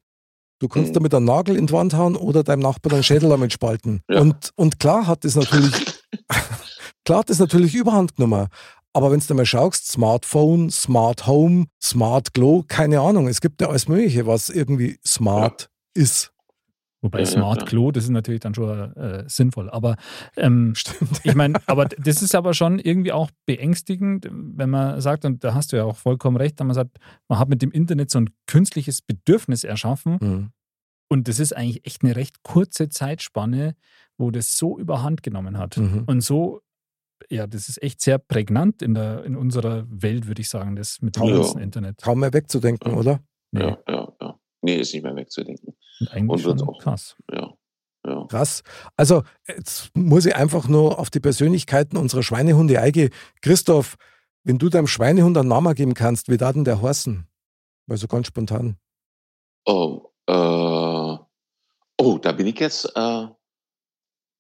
[0.60, 0.94] Du kannst Mhm.
[0.94, 4.02] damit einen Nagel in die Wand hauen oder deinem Nachbarn einen Schädel damit spalten.
[4.08, 4.20] Ja.
[4.20, 5.72] Und, und klar hat das natürlich,
[7.04, 8.48] klar hat das natürlich überhand genommen.
[8.98, 13.68] Aber wenn du mal schaust, Smartphone, Smart Home, Smart Glow, keine Ahnung, es gibt ja
[13.68, 16.32] alles Mögliche, was irgendwie smart ist.
[17.00, 17.66] Wobei Ja, ja, Smart.
[17.66, 19.70] Klo, das ist natürlich dann schon äh, sinnvoll.
[19.70, 19.94] Aber
[20.36, 21.20] ähm, Stimmt.
[21.22, 25.54] ich meine, aber das ist aber schon irgendwie auch beängstigend, wenn man sagt, und da
[25.54, 28.18] hast du ja auch vollkommen recht, wenn man sagt, man hat mit dem Internet so
[28.18, 30.50] ein künstliches Bedürfnis erschaffen Mhm.
[31.08, 33.76] und das ist eigentlich echt eine recht kurze Zeitspanne,
[34.16, 35.76] wo das so überhand genommen hat.
[35.76, 36.02] Mhm.
[36.06, 36.62] Und so,
[37.30, 41.00] ja, das ist echt sehr prägnant in, der, in unserer Welt, würde ich sagen, das
[41.02, 41.36] mit dem Ja.
[41.36, 42.02] ganzen Internet.
[42.02, 42.96] Kaum mehr wegzudenken, Ja.
[42.98, 43.20] oder?
[43.52, 44.38] Nee, Ja, ja, ja.
[44.62, 45.74] Nee, ist nicht mehr wegzudenken.
[46.00, 47.16] und eigentlich und auch- krass.
[47.32, 47.54] Ja.
[48.06, 48.26] Ja.
[48.28, 48.62] Krass.
[48.96, 53.10] Also, jetzt muss ich einfach nur auf die Persönlichkeiten unserer Schweinehunde eingehen.
[53.42, 53.96] Christoph,
[54.44, 57.26] wenn du deinem Schweinehund einen Namen geben kannst, wie da denn der heißen?
[57.86, 58.76] Weil so ganz spontan.
[59.66, 60.32] Oh, äh,
[62.00, 63.26] oh, da bin ich jetzt, äh,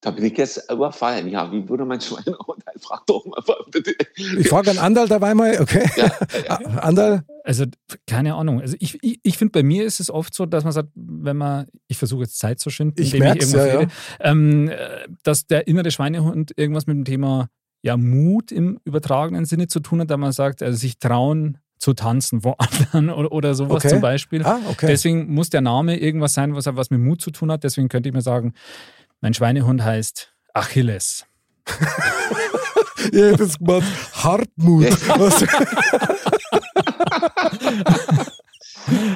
[0.00, 1.28] da bin ich jetzt überfallen.
[1.28, 2.62] Ja, wie würde mein Schweinehund?
[2.80, 3.94] Frag doch mal bitte.
[4.14, 5.90] Ich frage an Andal dabei mal, okay?
[5.96, 6.10] Ja,
[6.48, 7.24] ja, Andal?
[7.42, 7.64] Also,
[8.06, 8.60] keine Ahnung.
[8.60, 11.36] Also ich, ich, ich finde, bei mir ist es oft so, dass man sagt, wenn
[11.36, 13.78] man, ich versuche jetzt Zeit zu schinden, Ich indem merk's, irgendwas ja, ja.
[13.80, 14.76] rede, ähm, äh,
[15.24, 17.48] dass der innere Schweinehund irgendwas mit dem Thema
[17.82, 21.94] ja Mut im übertragenen Sinne zu tun hat, da man sagt, also sich trauen zu
[21.94, 22.56] tanzen vor
[22.92, 23.88] anderen oder, oder sowas Okay.
[23.88, 24.44] zum Beispiel.
[24.44, 24.86] Ah, okay.
[24.86, 27.64] Deswegen muss der Name irgendwas sein, was, was mit Mut zu tun hat.
[27.64, 28.52] Deswegen könnte ich mir sagen,
[29.20, 31.26] mein Schweinehund heißt Achilles.
[33.12, 34.86] Ich hätte jetzt gemacht, Hartmut.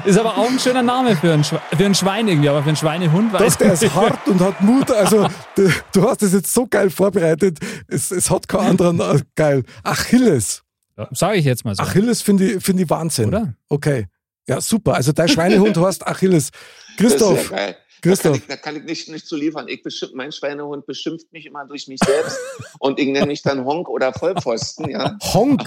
[0.04, 2.68] Ist aber auch ein schöner Name für ein, Schwe für ein Schwein irgendwie, aber für
[2.68, 4.90] einen Schweinehund Doch, weiß der ich ist hart und hat Mut.
[4.90, 7.58] Also, du, du hast es jetzt so geil vorbereitet.
[7.88, 9.22] Es, es hat keinen anderen.
[9.34, 9.62] Geil.
[9.82, 10.62] Achilles.
[10.98, 11.82] Ja, Sage ich jetzt mal so.
[11.82, 13.28] Achilles finde ich, find ich Wahnsinn.
[13.28, 13.54] Oder?
[13.68, 14.08] Okay.
[14.46, 14.94] Ja, super.
[14.94, 16.50] Also, dein Schweinehund heißt Achilles.
[16.50, 17.76] Das ist Christoph, ja geil.
[18.02, 18.32] Christoph.
[18.32, 19.68] Da kann ich, da kann ich nicht, nicht zu liefern.
[19.68, 22.36] Ich beschimpf, mein Schweinehund beschimpft mich immer durch mich selbst
[22.78, 24.90] und ich nenne mich dann Honk oder Vollpfosten.
[24.90, 25.16] Ja.
[25.32, 25.62] Honk.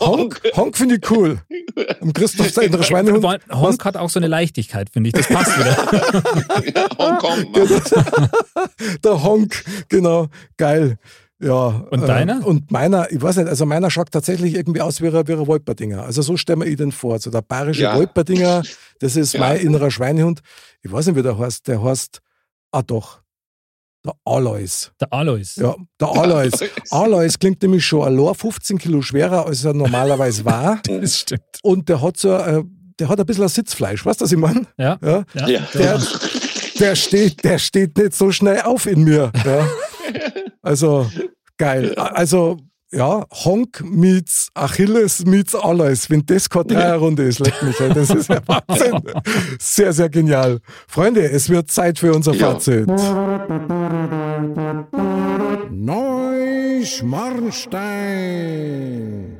[0.00, 1.40] Honk, Honk finde ich cool.
[2.00, 3.24] Und Christoph, sein innerer Schweinehund.
[3.52, 5.14] Honk hat auch so eine Leichtigkeit, finde ich.
[5.14, 6.88] Das passt wieder.
[6.98, 7.52] Hongkong.
[9.04, 10.28] Der Honk, genau.
[10.56, 10.98] Geil.
[11.40, 11.86] Ja.
[11.90, 12.46] Und deiner?
[12.46, 15.46] Und meiner, ich weiß nicht, also meiner schaut tatsächlich irgendwie aus wie ein, wie ein
[15.46, 16.02] Wolperdinger.
[16.04, 17.18] Also so stellen wir ihn den vor.
[17.18, 17.96] So der bayerische Ja.
[17.96, 18.62] Wolperdinger,
[19.00, 19.40] das ist Ja.
[19.40, 20.40] mein innerer Schweinehund.
[20.82, 21.66] Ich weiß nicht, wie der heißt.
[21.68, 22.20] Der heißt,
[22.72, 23.20] ah doch,
[24.04, 24.90] der Alois.
[25.00, 25.56] Der Alois.
[25.56, 26.50] Ja, der Alois.
[26.90, 30.80] Alois klingt nämlich schon allein 15 Kilo schwerer, als er normalerweise war.
[30.86, 31.42] Das stimmt.
[31.62, 32.62] Und der hat so, äh,
[32.98, 34.66] der hat ein bisschen ein Sitzfleisch, weißt du, was ich meine?
[34.78, 34.98] Ja.
[35.02, 35.24] Ja.
[35.34, 35.48] Ja.
[35.48, 35.60] Ja.
[35.74, 36.00] Der,
[36.78, 39.30] der, steht, der steht nicht so schnell auf in mir.
[39.44, 39.66] Ja.
[40.62, 41.10] Also,
[41.56, 41.94] geil.
[41.94, 42.58] Also,
[42.92, 46.08] ja, Honk meets Achilles meets Alois.
[46.08, 47.76] Wenn das keine Dreierrunde ist, leck mich.
[47.76, 49.00] Das ist ja Wahnsinn.
[49.60, 50.58] Sehr, sehr genial.
[50.88, 52.52] Freunde, es wird Zeit für unser Ja.
[52.52, 52.88] Fazit.
[58.00, 59.36] Neuschmarnstein.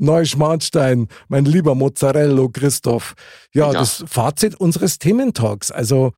[0.00, 3.14] Neuschmarnstein, mein lieber Mozzarella Christoph.
[3.52, 3.80] Ja, Ja.
[3.80, 5.70] das Fazit unseres Thementalks.
[5.72, 6.12] Also,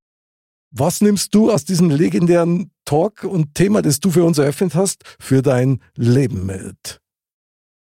[0.70, 5.04] was nimmst du aus diesem legendären Talk und Thema, das du für uns eröffnet hast,
[5.20, 7.00] für dein Leben mit?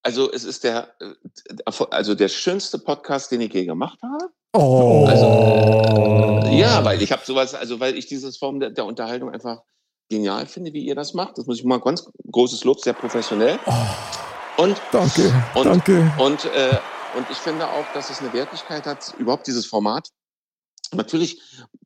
[0.04, 4.34] Also es ist der, äh, also der schönste Podcast, den ich je gemacht habe.
[4.52, 5.06] Oh.
[5.08, 9.62] Also, Ja, weil ich habe sowas, also weil ich dieses Form der, der Unterhaltung einfach
[10.10, 11.38] genial finde, wie ihr das macht.
[11.38, 13.58] Das muss ich mal ganz großes Lob, sehr professionell.
[14.58, 16.12] Und danke, und, danke.
[16.18, 16.78] Und, äh,
[17.16, 20.10] und ich finde auch, dass es eine Wertigkeit hat, überhaupt dieses Format.
[20.91, 21.41] Natürlich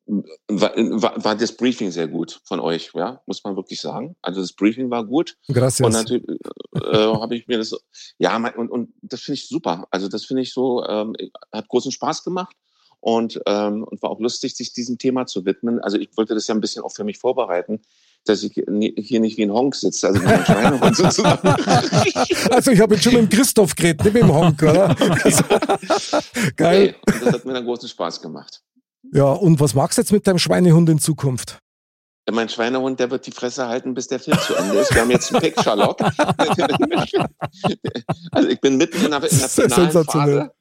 [0.05, 4.15] war, war, war das Briefing sehr gut von euch, ja, muss man wirklich sagen.
[4.21, 5.37] Also das Briefing war gut.
[5.47, 5.93] Und Gracias.
[5.93, 6.23] natürlich
[6.75, 7.75] äh, habe ich mir das,
[8.17, 9.87] ja, und, und das finde ich super.
[9.91, 11.15] Also das finde ich so, ähm,
[11.51, 12.55] hat großen Spaß gemacht
[12.99, 15.79] und, ähm, und war auch lustig, sich diesem Thema zu widmen.
[15.79, 17.81] Also ich wollte das ja ein bisschen auch für mich vorbereiten,
[18.25, 21.55] dass ich hier nicht wie ein Honk sitze, also wie ein Schweinehund sozusagen.
[22.49, 24.95] Also, ich habe jetzt schon mit dem Christoph geredet, nicht mit dem Honk, oder?
[26.55, 26.95] Geil.
[27.07, 28.61] Nee, und das hat mir dann großen Spaß gemacht.
[29.11, 31.59] Ja, und was magst du jetzt mit deinem Schweinehund in Zukunft?
[32.31, 34.93] Mein Schweinehund, der wird die Fresse halten, bis der Film zu Ende ist.
[34.93, 36.05] Wir haben jetzt einen Pick, Charlotte.
[38.31, 39.91] also ich bin mitten in der, in der finalen.
[40.05, 40.51] Phase.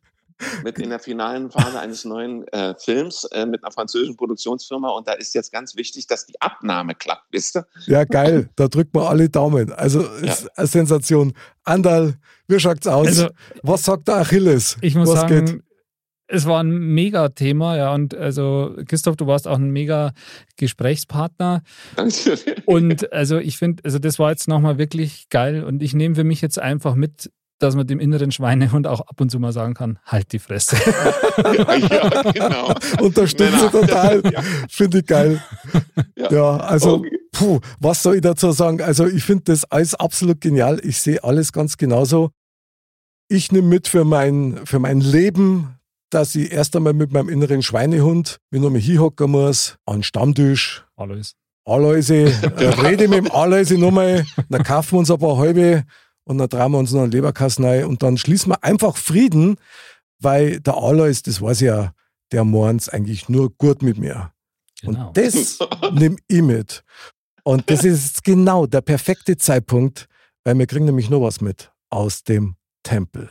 [0.64, 5.06] Mitten in der finalen Phase eines neuen äh, Films äh, mit einer französischen Produktionsfirma und
[5.06, 7.66] da ist jetzt ganz wichtig, dass die Abnahme klappt, wisst ihr?
[7.86, 8.50] Ja, geil.
[8.56, 9.72] Da drückt man alle Daumen.
[9.72, 11.32] Also, ist eine Sensation.
[11.62, 12.14] Andal,
[12.48, 13.06] wie schaut's aus?
[13.06, 13.28] Also-
[13.62, 14.78] was sagt der Achilles?
[14.80, 15.62] Ich muss was sagen, geht?
[16.32, 17.92] Es war ein mega Thema, ja.
[17.92, 20.12] Und also, Christoph, du warst auch ein mega
[20.56, 21.62] Gesprächspartner.
[21.94, 22.38] Danke.
[22.64, 25.62] Und also ich finde, also das war jetzt nochmal wirklich geil.
[25.62, 29.20] Und ich nehme für mich jetzt einfach mit, dass man dem inneren Schweinehund auch ab
[29.20, 30.76] und zu mal sagen kann, halt die Fresse.
[31.36, 32.74] ja, genau.
[33.00, 34.22] Unterstütze total.
[34.32, 34.40] Ja.
[34.70, 35.42] Finde ich geil.
[36.16, 36.32] Ja.
[36.32, 37.18] Ja, also, Okay.
[37.32, 38.80] puh, was soll ich dazu sagen?
[38.80, 40.80] Also, ich finde das alles absolut genial.
[40.82, 42.30] Ich sehe alles ganz genauso.
[43.28, 45.78] Ich nehme mit für mein, für mein Leben,
[46.12, 50.02] dass ich erst einmal mit meinem inneren Schweinehund, wenn ich nochmal hinhocken muss, an den
[50.02, 51.32] Stammtisch, Alois.
[51.64, 55.84] Aloise, äh, rede mit dem Aloise nochmal, dann kaufen wir uns ein paar halbe
[56.24, 59.56] und dann drehen wir uns noch einen Leberkasten rein und dann schließen wir einfach Frieden,
[60.20, 61.92] weil der Alois, das weiß ich ja,
[62.32, 64.32] der meint's eigentlich nur gut mit mir.
[64.82, 65.08] Genau.
[65.08, 65.58] Und das
[65.92, 66.84] nehme ich mit.
[67.44, 70.06] Und das ist genau der perfekte Zeitpunkt,
[70.44, 73.30] weil wir kriegen nämlich noch was mit aus dem Tempel.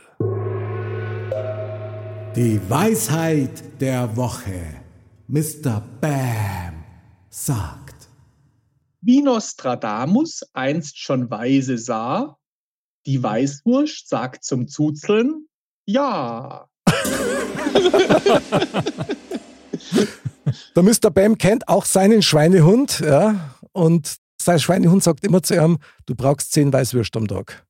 [2.34, 4.80] Die Weisheit der Woche.
[5.28, 5.82] Mr.
[6.00, 6.82] Bam
[7.28, 8.08] sagt.
[9.02, 12.38] Wie Nostradamus einst schon weise sah,
[13.04, 15.46] die Weißwurst sagt zum Zuzeln,
[15.84, 16.68] ja.
[20.74, 21.10] Der Mr.
[21.10, 25.76] Bam kennt auch seinen Schweinehund, ja, und sein Schweinehund sagt immer zu ihm,
[26.06, 27.66] du brauchst zehn Weißwürste am Tag.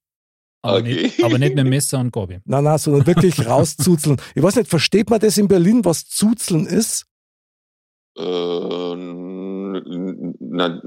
[0.64, 1.02] Aber, Okay.
[1.02, 2.40] nicht, aber nicht mit Messer und Gabel.
[2.44, 4.16] Nein, nein, sondern wirklich rauszuzeln.
[4.34, 7.06] Ich weiß nicht, versteht man das in Berlin, was Zuzeln ist?
[8.16, 8.22] Äh,
[10.54, 10.82] na,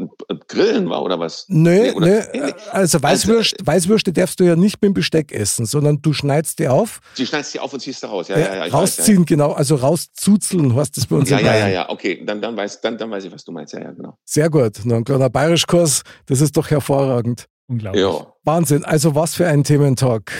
[0.47, 1.45] grillen war oder was?
[1.49, 2.22] Nö, oder- nö.
[2.34, 2.53] nee, nee.
[2.72, 6.68] Also Weißwürst, Weißwürste darfst du ja nicht mit dem Besteck essen, sondern du schneidest die
[6.68, 8.27] auf, Die schneidest die auf und ziehst da raus.
[8.27, 11.53] Ja, äh, ja, ja, rausziehen, genau, also rauszuzeln, heißt das bei uns Weiß, in ja,
[11.56, 13.73] ja, ja, ja, okay, dann, dann, weiß, dann, dann weiß ich, was du meinst.
[13.73, 14.18] Ja, ja, genau.
[14.23, 14.85] Sehr gut.
[14.85, 17.47] Noch ein kleiner Bayerischkurs, das ist doch hervorragend.
[17.68, 18.04] Unglaublich.
[18.04, 18.26] Ja.
[18.44, 18.84] Wahnsinn.
[18.86, 20.32] Also was für ein Thementalk.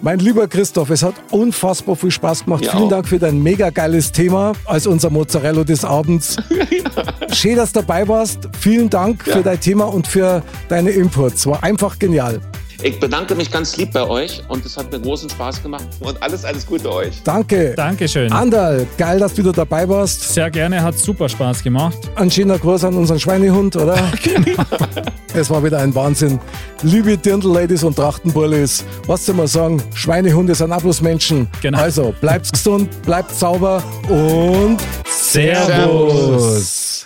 [0.00, 2.64] Mein lieber Christoph, es hat unfassbar viel Spaß gemacht.
[2.66, 2.90] Ja, Vielen.
[2.90, 6.36] Dank für dein mega geiles Thema als unser Mozzarella des Abends.
[7.32, 8.48] Schön, dass du dabei warst.
[8.60, 9.36] Vielen Dank Ja.
[9.36, 11.46] für dein Thema und für deine Inputs.
[11.46, 12.40] War einfach genial.
[12.82, 16.22] Ich bedanke mich ganz lieb bei euch und es hat mir großen Spaß gemacht und
[16.22, 17.22] alles, alles Gute euch.
[17.24, 17.74] Danke.
[17.74, 18.30] Dankeschön.
[18.32, 20.34] Andal, geil, dass du wieder dabei warst.
[20.34, 21.96] Sehr gerne, hat super Spaß gemacht.
[22.16, 23.96] Ein schöner Gruß an unseren Schweinehund, oder?
[24.22, 24.62] Genau.
[25.34, 26.38] Es war wieder ein Wahnsinn.
[26.82, 29.82] Liebe Dirndl-Ladies und Trachtenbullis, was soll man sagen?
[29.94, 31.48] Schweinehunde sind auch bloß Menschen.
[31.60, 31.78] Genau.
[31.78, 37.05] Also, bleibt gesund, bleibt sauber und Servus.